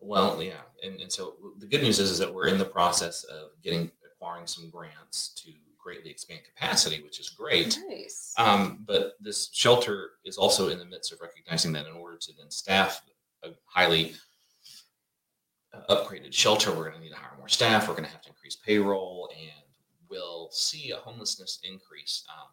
well, 0.00 0.42
yeah, 0.42 0.62
and, 0.82 0.98
and 0.98 1.12
so 1.12 1.36
the 1.58 1.66
good 1.66 1.82
news 1.82 1.98
is, 1.98 2.10
is 2.10 2.18
that 2.18 2.32
we're 2.32 2.46
in 2.46 2.56
the 2.56 2.64
process 2.64 3.24
of 3.24 3.50
getting 3.60 3.92
acquiring 4.06 4.46
some 4.46 4.70
grants 4.70 5.28
to 5.34 5.52
greatly 5.76 6.10
expand 6.10 6.40
capacity, 6.42 7.02
which 7.02 7.20
is 7.20 7.28
great. 7.28 7.78
Nice. 7.86 8.32
Um, 8.38 8.82
but 8.86 9.16
this 9.20 9.50
shelter 9.52 10.12
is 10.24 10.38
also 10.38 10.70
in 10.70 10.78
the 10.78 10.86
midst 10.86 11.12
of 11.12 11.20
recognizing 11.20 11.72
that 11.72 11.86
in 11.86 11.92
order 11.92 12.16
to 12.16 12.32
then 12.32 12.50
staff 12.50 13.02
a 13.42 13.50
highly 13.66 14.14
uh, 15.74 15.82
upgraded 15.94 16.32
shelter, 16.32 16.70
we're 16.72 16.84
going 16.88 16.94
to 16.94 17.00
need 17.00 17.10
to 17.10 17.16
hire 17.16 17.36
more 17.36 17.48
staff. 17.48 17.86
We're 17.88 17.94
going 17.94 18.06
to 18.06 18.10
have 18.10 18.22
to 18.22 18.30
increase 18.30 18.56
payroll, 18.56 19.28
and 19.38 19.66
we'll 20.08 20.50
see 20.50 20.92
a 20.92 20.96
homelessness 20.96 21.58
increase. 21.62 22.24
Um, 22.32 22.48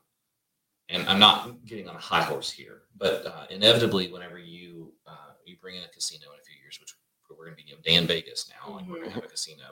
and 0.92 1.08
I'm 1.08 1.20
not 1.20 1.66
getting 1.66 1.88
on 1.88 1.96
a 1.96 2.00
high 2.00 2.24
horse 2.24 2.52
here, 2.52 2.84
but 2.98 3.26
uh, 3.26 3.46
inevitably, 3.50 4.12
whenever 4.12 4.38
you 4.38 4.94
uh, 5.08 5.32
you 5.46 5.56
bring 5.62 5.76
in 5.76 5.84
a 5.84 5.88
casino 5.88 6.28
in 6.34 6.40
a 6.40 6.44
few 6.44 6.56
years, 6.62 6.80
which 6.80 6.94
we're 7.30 7.46
going 7.46 7.56
to 7.58 7.64
be 7.64 7.70
you 7.70 7.76
know, 7.76 7.82
Dan 7.86 8.08
Vegas 8.08 8.50
now, 8.50 8.78
and 8.78 8.88
we're 8.90 8.98
going 8.98 9.10
to 9.10 9.16
have 9.16 9.24
a 9.24 9.28
casino. 9.28 9.64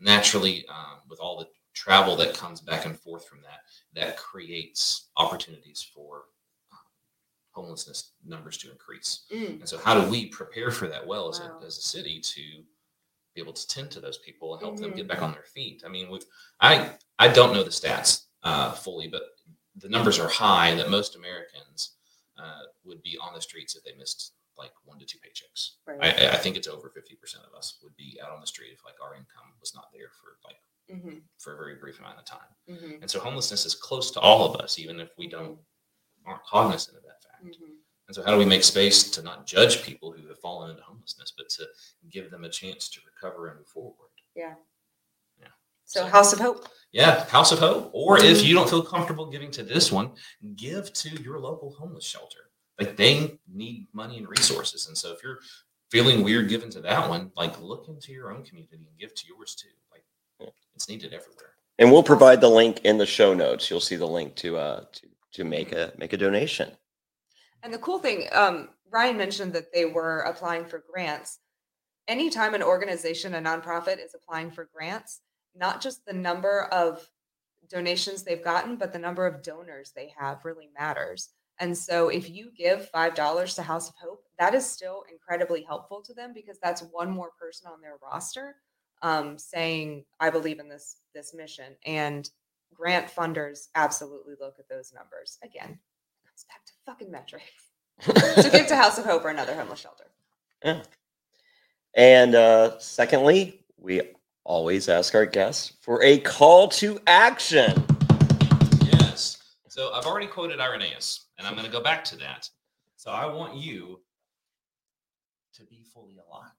Naturally, 0.00 0.66
um, 0.68 0.98
with 1.08 1.20
all 1.20 1.38
the 1.38 1.46
travel 1.72 2.16
that 2.16 2.34
comes 2.34 2.60
back 2.60 2.86
and 2.86 2.98
forth 2.98 3.26
from 3.26 3.40
that, 3.42 3.60
that 3.94 4.16
creates 4.16 5.10
opportunities 5.16 5.86
for 5.94 6.24
um, 6.72 6.78
homelessness 7.52 8.12
numbers 8.26 8.56
to 8.58 8.70
increase. 8.70 9.26
Mm. 9.32 9.60
And 9.60 9.68
so, 9.68 9.78
how 9.78 9.98
do 9.98 10.10
we 10.10 10.26
prepare 10.26 10.70
for 10.72 10.88
that 10.88 11.06
well 11.06 11.28
as, 11.28 11.40
Wow. 11.40 11.58
a, 11.62 11.66
as 11.66 11.78
a 11.78 11.82
city 11.82 12.20
to 12.20 12.42
be 13.34 13.40
able 13.40 13.52
to 13.52 13.66
tend 13.68 13.90
to 13.92 14.00
those 14.00 14.18
people 14.18 14.54
and 14.54 14.62
help 14.62 14.76
them 14.78 14.92
Mhm. 14.92 14.96
get 14.96 15.08
back 15.08 15.22
on 15.22 15.32
their 15.32 15.44
feet? 15.44 15.82
I 15.86 15.88
mean, 15.88 16.10
with 16.10 16.26
I 16.60 16.96
I 17.18 17.28
don't 17.28 17.52
know 17.52 17.62
the 17.62 17.70
stats 17.70 18.24
uh, 18.42 18.72
fully, 18.72 19.06
but 19.08 19.22
the 19.76 19.88
numbers 19.88 20.18
are 20.18 20.28
high 20.28 20.74
that 20.74 20.90
most 20.90 21.16
Americans 21.16 21.96
uh, 22.38 22.62
would 22.84 23.02
be 23.02 23.16
on 23.20 23.34
the 23.34 23.40
streets 23.40 23.74
if 23.76 23.82
they 23.84 23.94
missed 23.98 24.32
like 24.56 24.70
one 24.84 24.98
to 25.00 25.04
two 25.04 25.18
paychecks. 25.18 25.72
Right. 25.86 26.14
I, 26.20 26.28
I 26.30 26.36
think 26.36 26.56
it's 26.56 26.68
over 26.68 26.88
fifty 26.90 27.16
percent 27.16 27.44
of 27.44 27.56
us 27.58 27.78
would 27.82 27.96
be 27.96 28.18
out 28.22 28.30
on 28.30 28.40
the 28.40 28.46
street 28.46 28.70
if 28.72 28.84
like 28.84 28.94
our 29.02 29.14
income 29.14 29.52
was 29.60 29.74
not 29.74 29.86
there 29.92 30.10
for 30.20 30.36
like 30.44 30.56
Mhm, 30.92 31.22
for 31.38 31.54
a 31.54 31.56
very 31.56 31.76
brief 31.76 31.98
amount 31.98 32.18
of 32.18 32.26
time. 32.26 32.50
mhm, 32.68 33.00
And 33.00 33.10
so 33.10 33.18
homelessness 33.18 33.64
is 33.64 33.74
close 33.74 34.10
to 34.10 34.20
all 34.20 34.44
of 34.54 34.60
us, 34.60 34.78
even 34.78 35.00
if 35.00 35.08
we 35.16 35.26
don't 35.26 35.58
aren't 36.26 36.44
cognizant 36.44 36.96
of 36.98 37.02
that 37.04 37.22
fact. 37.22 37.42
mhm. 37.42 37.78
And 38.06 38.14
so, 38.14 38.22
how 38.22 38.32
do 38.32 38.38
we 38.38 38.44
make 38.44 38.62
space 38.62 39.10
to 39.12 39.22
not 39.22 39.46
judge 39.46 39.82
people 39.82 40.12
who 40.12 40.28
have 40.28 40.38
fallen 40.40 40.70
into 40.70 40.82
homelessness, 40.82 41.32
but 41.38 41.48
to 41.48 41.66
give 42.10 42.30
them 42.30 42.44
a 42.44 42.50
chance 42.50 42.90
to 42.90 43.00
recover 43.06 43.48
and 43.48 43.58
move 43.60 43.66
forward? 43.68 44.10
Yeah. 44.36 44.56
Yeah. 45.40 45.48
So, 45.86 46.00
so 46.02 46.06
House 46.08 46.34
of 46.34 46.40
Hope. 46.40 46.68
Yeah, 46.94 47.24
House 47.26 47.50
of 47.50 47.58
Hope. 47.58 47.90
Or 47.92 48.22
if 48.22 48.44
you 48.44 48.54
don't 48.54 48.70
feel 48.70 48.80
comfortable 48.82 49.26
giving 49.26 49.50
to 49.50 49.64
this 49.64 49.90
one, 49.90 50.12
give 50.54 50.92
to 50.92 51.10
your 51.22 51.40
local 51.40 51.74
homeless 51.76 52.04
shelter. 52.04 52.38
Like 52.80 52.96
they 52.96 53.38
need 53.52 53.88
money 53.92 54.16
and 54.18 54.28
resources. 54.28 54.86
And 54.86 54.96
so, 54.96 55.12
if 55.12 55.22
you're 55.22 55.40
feeling 55.90 56.22
weird 56.22 56.48
giving 56.48 56.70
to 56.70 56.80
that 56.82 57.08
one, 57.08 57.32
like 57.36 57.60
look 57.60 57.88
into 57.88 58.12
your 58.12 58.32
own 58.32 58.44
community 58.44 58.76
and 58.76 58.86
give 58.98 59.12
to 59.16 59.26
yours 59.26 59.56
too. 59.56 59.68
Like 59.90 60.52
it's 60.76 60.88
needed 60.88 61.12
everywhere. 61.12 61.54
and 61.80 61.90
we'll 61.90 62.04
provide 62.04 62.40
the 62.40 62.48
link 62.48 62.80
in 62.84 62.96
the 62.98 63.06
show 63.06 63.34
notes. 63.34 63.68
You'll 63.68 63.80
see 63.80 63.96
the 63.96 64.06
link 64.06 64.36
to 64.36 64.56
uh 64.56 64.84
to 64.92 65.08
to 65.32 65.44
make 65.44 65.72
a 65.72 65.92
make 65.98 66.12
a 66.12 66.16
donation. 66.16 66.70
And 67.64 67.74
the 67.74 67.78
cool 67.78 67.98
thing, 67.98 68.28
um, 68.32 68.68
Ryan 68.90 69.16
mentioned 69.16 69.52
that 69.54 69.72
they 69.72 69.84
were 69.84 70.20
applying 70.20 70.64
for 70.64 70.84
grants. 70.92 71.40
Anytime 72.06 72.54
an 72.54 72.62
organization, 72.62 73.34
a 73.34 73.40
nonprofit, 73.40 74.04
is 74.04 74.14
applying 74.14 74.50
for 74.52 74.68
grants, 74.72 75.22
not 75.54 75.80
just 75.80 76.04
the 76.04 76.12
number 76.12 76.62
of 76.64 77.08
donations 77.68 78.22
they've 78.22 78.44
gotten, 78.44 78.76
but 78.76 78.92
the 78.92 78.98
number 78.98 79.26
of 79.26 79.42
donors 79.42 79.92
they 79.94 80.12
have 80.18 80.44
really 80.44 80.70
matters. 80.78 81.30
And 81.60 81.76
so 81.76 82.08
if 82.08 82.28
you 82.28 82.50
give 82.56 82.90
$5 82.92 83.54
to 83.54 83.62
House 83.62 83.88
of 83.88 83.94
Hope, 83.96 84.24
that 84.38 84.54
is 84.54 84.68
still 84.68 85.04
incredibly 85.10 85.62
helpful 85.62 86.02
to 86.02 86.12
them 86.12 86.32
because 86.34 86.58
that's 86.62 86.82
one 86.90 87.10
more 87.10 87.30
person 87.38 87.70
on 87.72 87.80
their 87.80 87.96
roster 88.02 88.56
um, 89.02 89.38
saying, 89.38 90.04
I 90.18 90.30
believe 90.30 90.58
in 90.58 90.68
this 90.68 90.96
this 91.14 91.34
mission. 91.34 91.76
And 91.86 92.28
grant 92.72 93.06
funders 93.14 93.68
absolutely 93.74 94.34
look 94.40 94.56
at 94.58 94.68
those 94.68 94.92
numbers. 94.92 95.38
Again, 95.44 95.70
it 95.70 96.26
comes 96.26 96.44
back 96.48 96.64
to 96.66 96.72
fucking 96.86 97.10
metrics. 97.10 97.44
so 98.42 98.50
give 98.50 98.66
to 98.66 98.76
House 98.76 98.98
of 98.98 99.04
Hope 99.04 99.24
or 99.24 99.28
another 99.28 99.54
homeless 99.54 99.80
shelter. 99.80 100.06
Yeah. 100.64 100.82
And 101.94 102.34
uh, 102.34 102.78
secondly, 102.80 103.64
we 103.78 104.02
always 104.44 104.88
ask 104.88 105.14
our 105.14 105.26
guests 105.26 105.72
for 105.80 106.02
a 106.02 106.18
call 106.18 106.68
to 106.68 107.00
action. 107.06 107.82
Yes. 108.84 109.38
So 109.68 109.92
I've 109.92 110.06
already 110.06 110.26
quoted 110.26 110.60
Irenaeus, 110.60 111.26
and 111.38 111.46
I'm 111.46 111.54
going 111.54 111.66
to 111.66 111.72
go 111.72 111.82
back 111.82 112.04
to 112.04 112.16
that. 112.18 112.48
So 112.96 113.10
I 113.10 113.26
want 113.26 113.56
you 113.56 114.00
to 115.54 115.64
be 115.64 115.82
fully 115.92 116.16
alive, 116.16 116.52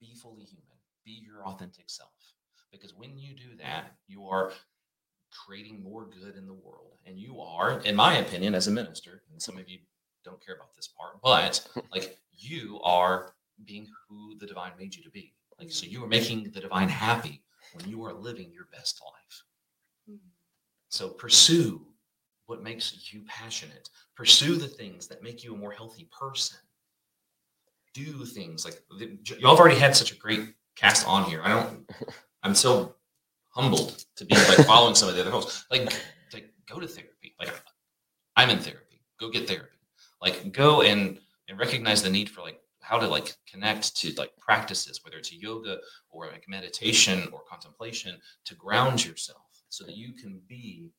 be 0.00 0.14
fully 0.14 0.44
human, 0.44 0.76
be 1.04 1.22
your 1.24 1.44
authentic 1.46 1.88
self. 1.88 2.10
Because 2.70 2.94
when 2.94 3.18
you 3.18 3.34
do 3.34 3.56
that, 3.58 3.92
you 4.06 4.26
are 4.26 4.52
creating 5.46 5.82
more 5.82 6.06
good 6.06 6.36
in 6.36 6.46
the 6.46 6.54
world. 6.54 6.98
And 7.06 7.18
you 7.18 7.40
are, 7.40 7.80
in 7.80 7.96
my 7.96 8.18
opinion, 8.18 8.54
as 8.54 8.68
a 8.68 8.70
minister, 8.70 9.22
and 9.32 9.40
some 9.40 9.58
of 9.58 9.68
you 9.68 9.78
don't 10.24 10.44
care 10.44 10.54
about 10.54 10.74
this 10.76 10.88
part, 10.88 11.20
but 11.22 11.66
like 11.92 12.18
you 12.30 12.80
are 12.82 13.32
being 13.64 13.88
who 14.08 14.36
the 14.38 14.46
divine 14.46 14.72
made 14.78 14.94
you 14.94 15.02
to 15.02 15.10
be. 15.10 15.34
Like, 15.58 15.70
so 15.70 15.86
you 15.86 16.02
are 16.04 16.08
making 16.08 16.50
the 16.52 16.60
divine 16.60 16.88
happy 16.88 17.42
when 17.74 17.88
you 17.88 18.04
are 18.04 18.12
living 18.12 18.50
your 18.52 18.68
best 18.72 19.00
life. 19.04 19.44
Mm-hmm. 20.10 20.28
So 20.88 21.08
pursue 21.08 21.86
what 22.46 22.62
makes 22.62 23.12
you 23.12 23.22
passionate. 23.26 23.88
Pursue 24.16 24.56
the 24.56 24.68
things 24.68 25.06
that 25.08 25.22
make 25.22 25.42
you 25.42 25.54
a 25.54 25.56
more 25.56 25.72
healthy 25.72 26.08
person. 26.18 26.58
Do 27.94 28.24
things 28.24 28.64
like 28.64 28.82
y'all 29.38 29.50
have 29.50 29.60
already 29.60 29.78
had 29.78 29.94
such 29.94 30.12
a 30.12 30.16
great 30.16 30.54
cast 30.76 31.06
on 31.06 31.24
here. 31.24 31.42
I 31.44 31.48
don't. 31.48 31.90
I'm 32.42 32.54
so 32.54 32.96
humbled 33.50 34.04
to 34.16 34.24
be 34.24 34.34
like 34.34 34.66
following 34.66 34.94
some 34.94 35.08
of 35.08 35.14
the 35.14 35.20
other 35.20 35.30
hosts. 35.30 35.66
Like, 35.70 35.92
like 36.32 36.52
go 36.66 36.80
to 36.80 36.86
therapy. 36.86 37.34
Like, 37.38 37.52
I'm 38.34 38.50
in 38.50 38.58
therapy. 38.58 39.00
Go 39.20 39.30
get 39.30 39.46
therapy. 39.46 39.68
Like, 40.20 40.52
go 40.52 40.82
and 40.82 41.18
and 41.48 41.58
recognize 41.58 42.02
the 42.02 42.10
need 42.10 42.30
for 42.30 42.40
like 42.40 42.61
how 42.82 42.98
to 42.98 43.06
like 43.06 43.34
connect 43.50 43.96
to 43.96 44.12
like 44.14 44.36
practices, 44.38 45.00
whether 45.04 45.16
it's 45.16 45.32
yoga 45.32 45.78
or 46.10 46.26
like 46.26 46.44
meditation 46.48 47.28
or 47.32 47.42
contemplation, 47.48 48.18
to 48.44 48.54
ground 48.54 49.04
yourself 49.04 49.42
so 49.68 49.84
that 49.84 49.96
you 49.96 50.12
can 50.12 50.40
be 50.48 50.90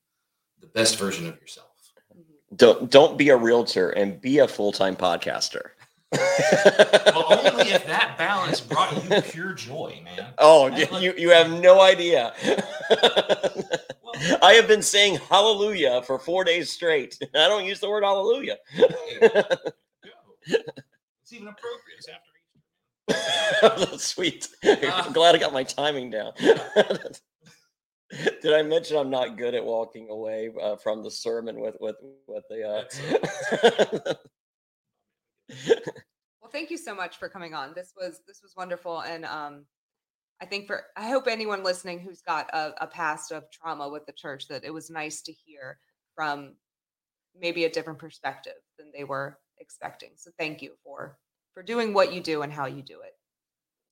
the 0.60 0.68
best 0.68 0.98
version 0.98 1.28
of 1.28 1.40
yourself. 1.40 1.68
Mm-hmm. 2.12 2.56
Don't 2.56 2.90
don't 2.90 3.18
be 3.18 3.30
a 3.30 3.38
realtor 3.38 3.90
and 3.92 4.20
be 4.20 4.40
a 4.40 4.48
full 4.48 4.72
time 4.72 4.96
podcaster. 4.96 5.72
well, 6.12 7.26
only 7.30 7.72
if 7.72 7.86
that 7.88 8.16
balance 8.18 8.62
brought 8.62 8.94
you 9.04 9.22
pure 9.22 9.54
joy, 9.54 10.00
man. 10.04 10.28
Oh, 10.38 10.68
you 10.68 11.14
you 11.18 11.30
have 11.30 11.50
no 11.50 11.82
idea. 11.82 12.34
I 14.42 14.54
have 14.54 14.68
been 14.68 14.82
saying 14.82 15.16
hallelujah 15.30 16.02
for 16.04 16.20
four 16.20 16.44
days 16.44 16.72
straight. 16.72 17.18
I 17.36 17.48
don't 17.48 17.66
use 17.66 17.80
the 17.80 17.90
word 17.90 18.04
hallelujah. 18.04 18.58
It's 21.24 21.32
even 21.32 21.48
appropriate. 21.48 22.00
It's 22.00 22.10
after 22.10 23.88
Easter. 23.88 23.98
Sweet. 23.98 24.50
Uh, 24.64 24.76
I'm 24.92 25.14
glad 25.14 25.36
I 25.36 25.38
got 25.38 25.54
my 25.54 25.64
timing 25.64 26.10
down. 26.10 26.34
Did 28.42 28.54
I 28.54 28.62
mention 28.62 28.98
I'm 28.98 29.10
not 29.10 29.38
good 29.38 29.56
at 29.56 29.64
walking 29.64 30.10
away 30.10 30.52
uh, 30.62 30.76
from 30.76 31.02
the 31.02 31.10
sermon 31.10 31.62
with 31.62 31.76
with 31.80 31.96
with 32.28 32.44
the? 32.50 32.64
Uh... 32.68 32.84
well, 36.42 36.52
thank 36.52 36.70
you 36.70 36.78
so 36.78 36.94
much 36.94 37.18
for 37.18 37.30
coming 37.30 37.54
on. 37.54 37.74
This 37.74 37.94
was 37.96 38.20
this 38.28 38.42
was 38.44 38.54
wonderful, 38.58 39.00
and 39.00 39.24
um, 39.26 39.66
I 40.42 40.46
think 40.46 40.68
for 40.68 40.84
I 40.98 41.08
hope 41.08 41.28
anyone 41.28 41.64
listening 41.64 42.02
who's 42.02 42.22
got 42.22 42.54
a, 42.54 42.74
a 42.84 42.88
past 42.88 43.32
of 43.32 43.50
trauma 43.50 43.88
with 43.90 44.06
the 44.06 44.14
church 44.14 44.50
that 44.50 44.66
it 44.66 44.74
was 44.74 44.90
nice 44.90 45.22
to 45.22 45.32
hear 45.32 45.80
from 46.16 46.56
maybe 47.40 47.64
a 47.64 47.70
different 47.70 47.98
perspective 47.98 48.54
than 48.78 48.92
they 48.96 49.06
were 49.06 49.40
expecting. 49.64 50.12
So 50.16 50.30
thank 50.38 50.62
you 50.62 50.74
for 50.84 51.18
for 51.54 51.64
doing 51.64 51.94
what 51.94 52.14
you 52.14 52.22
do 52.22 52.42
and 52.42 52.52
how 52.52 52.66
you 52.66 52.84
do 52.84 53.00
it. 53.02 53.16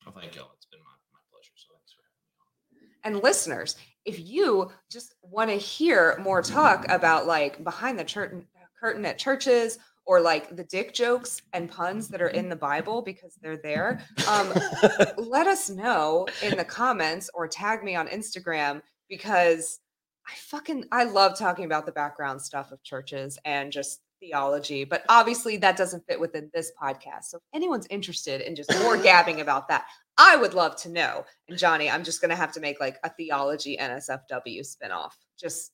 Well, 0.06 0.16
thank 0.20 0.36
you. 0.36 0.42
It's 0.56 0.66
been 0.66 0.80
my, 0.80 0.98
my 1.14 1.20
pleasure. 1.32 1.52
So 1.56 1.74
thanks 1.74 1.94
for 1.94 2.02
having 2.04 2.82
me 2.82 2.88
on. 3.06 3.16
And 3.16 3.24
listeners, 3.24 3.78
if 4.06 4.20
you 4.20 4.72
just 4.92 5.16
want 5.22 5.50
to 5.50 5.58
hear 5.58 6.18
more 6.22 6.42
talk 6.42 6.86
about 6.90 7.28
like 7.28 7.64
behind 7.64 7.98
the 7.98 8.06
curtain 8.06 8.46
curtain 8.80 9.06
at 9.06 9.18
churches 9.18 9.78
or 10.06 10.20
like 10.20 10.56
the 10.56 10.64
dick 10.64 10.94
jokes 10.94 11.44
and 11.54 11.70
puns 11.70 12.08
that 12.08 12.22
are 12.22 12.30
in 12.30 12.50
the 12.50 12.56
Bible 12.56 13.04
because 13.04 13.38
they're 13.42 13.58
there, 13.58 14.04
um, 14.28 14.52
let 15.18 15.46
us 15.46 15.70
know 15.70 16.28
in 16.42 16.58
the 16.58 16.66
comments 16.66 17.30
or 17.34 17.48
tag 17.48 17.84
me 17.84 17.96
on 17.96 18.08
Instagram 18.08 18.82
because 19.08 19.80
I 20.28 20.34
fucking 20.36 20.86
I 20.92 21.04
love 21.04 21.38
talking 21.38 21.66
about 21.66 21.86
the 21.86 21.92
background 21.92 22.42
stuff 22.42 22.72
of 22.72 22.82
churches 22.84 23.38
and 23.46 23.72
just 23.72 24.02
theology, 24.22 24.86
but 24.86 25.04
obviously 25.10 25.58
that 25.58 25.76
doesn't 25.76 26.06
fit 26.08 26.20
within 26.20 26.50
this 26.54 26.72
podcast. 26.82 27.26
So 27.26 27.38
if 27.38 27.44
anyone's 27.54 27.88
interested 27.90 28.42
in 28.42 28.56
just 28.56 28.72
more 28.80 28.96
gabbing 29.04 29.42
about 29.42 29.68
that, 29.68 29.86
I 30.18 30.38
would 30.38 30.54
love 30.54 30.76
to 30.84 30.90
know. 30.90 31.26
And 31.50 31.58
Johnny, 31.58 31.90
I'm 31.90 32.04
just 32.04 32.22
gonna 32.22 32.36
have 32.36 32.54
to 32.54 32.60
make 32.60 32.80
like 32.80 32.98
a 33.04 33.10
theology 33.10 33.78
NSFW 33.78 34.62
spinoff. 34.62 35.12
Just, 35.40 35.72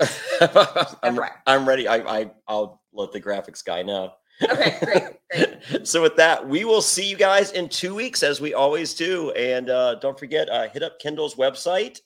just 0.00 0.24
I'm, 1.02 1.18
I'm, 1.46 1.68
ready. 1.68 1.88
I, 1.88 2.20
I 2.20 2.30
I'll 2.46 2.82
let 2.92 3.12
the 3.12 3.20
graphics 3.20 3.64
guy 3.64 3.82
know. 3.82 4.12
Okay, 4.42 4.78
great, 4.84 5.02
great. 5.30 5.86
so 5.86 6.02
with 6.02 6.16
that, 6.16 6.46
we 6.46 6.64
will 6.64 6.82
see 6.82 7.08
you 7.08 7.16
guys 7.16 7.52
in 7.52 7.68
two 7.68 7.94
weeks 7.94 8.22
as 8.22 8.40
we 8.40 8.54
always 8.54 8.94
do. 8.94 9.32
And 9.32 9.68
uh, 9.70 9.96
don't 9.96 10.18
forget, 10.18 10.48
uh, 10.48 10.68
hit 10.68 10.82
up 10.82 11.00
Kendall's 11.00 11.34
website. 11.34 12.00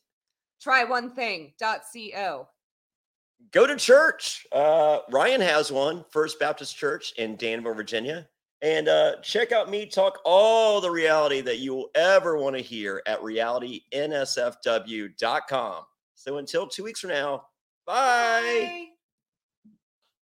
Try 0.61 0.85
one 0.85 1.11
thing. 1.11 1.53
Go 3.51 3.67
to 3.67 3.77
church. 3.77 4.47
Uh, 4.53 4.99
Ryan 5.11 5.41
has 5.41 5.73
one, 5.73 6.05
First 6.11 6.39
Baptist 6.39 6.77
Church 6.77 7.13
in 7.19 7.35
Danville, 7.37 7.75
Virginia. 7.75 8.29
And 8.63 8.89
uh, 8.89 9.17
check 9.23 9.51
out 9.51 9.69
me 9.69 9.87
talk 9.87 10.21
all 10.25 10.81
the 10.81 10.91
reality 10.91 11.41
that 11.41 11.59
you 11.59 11.75
will 11.75 11.91
ever 11.97 12.39
want 12.39 12.55
to 12.57 12.63
hear 12.63 13.03
at 13.07 13.21
realitynsfw.com. 13.21 15.83
So 16.15 16.37
until 16.37 16.69
two 16.69 16.85
weeks 16.85 17.01
from 17.01 17.11
now, 17.11 17.47
bye. 17.85 18.43
bye. 18.43 18.92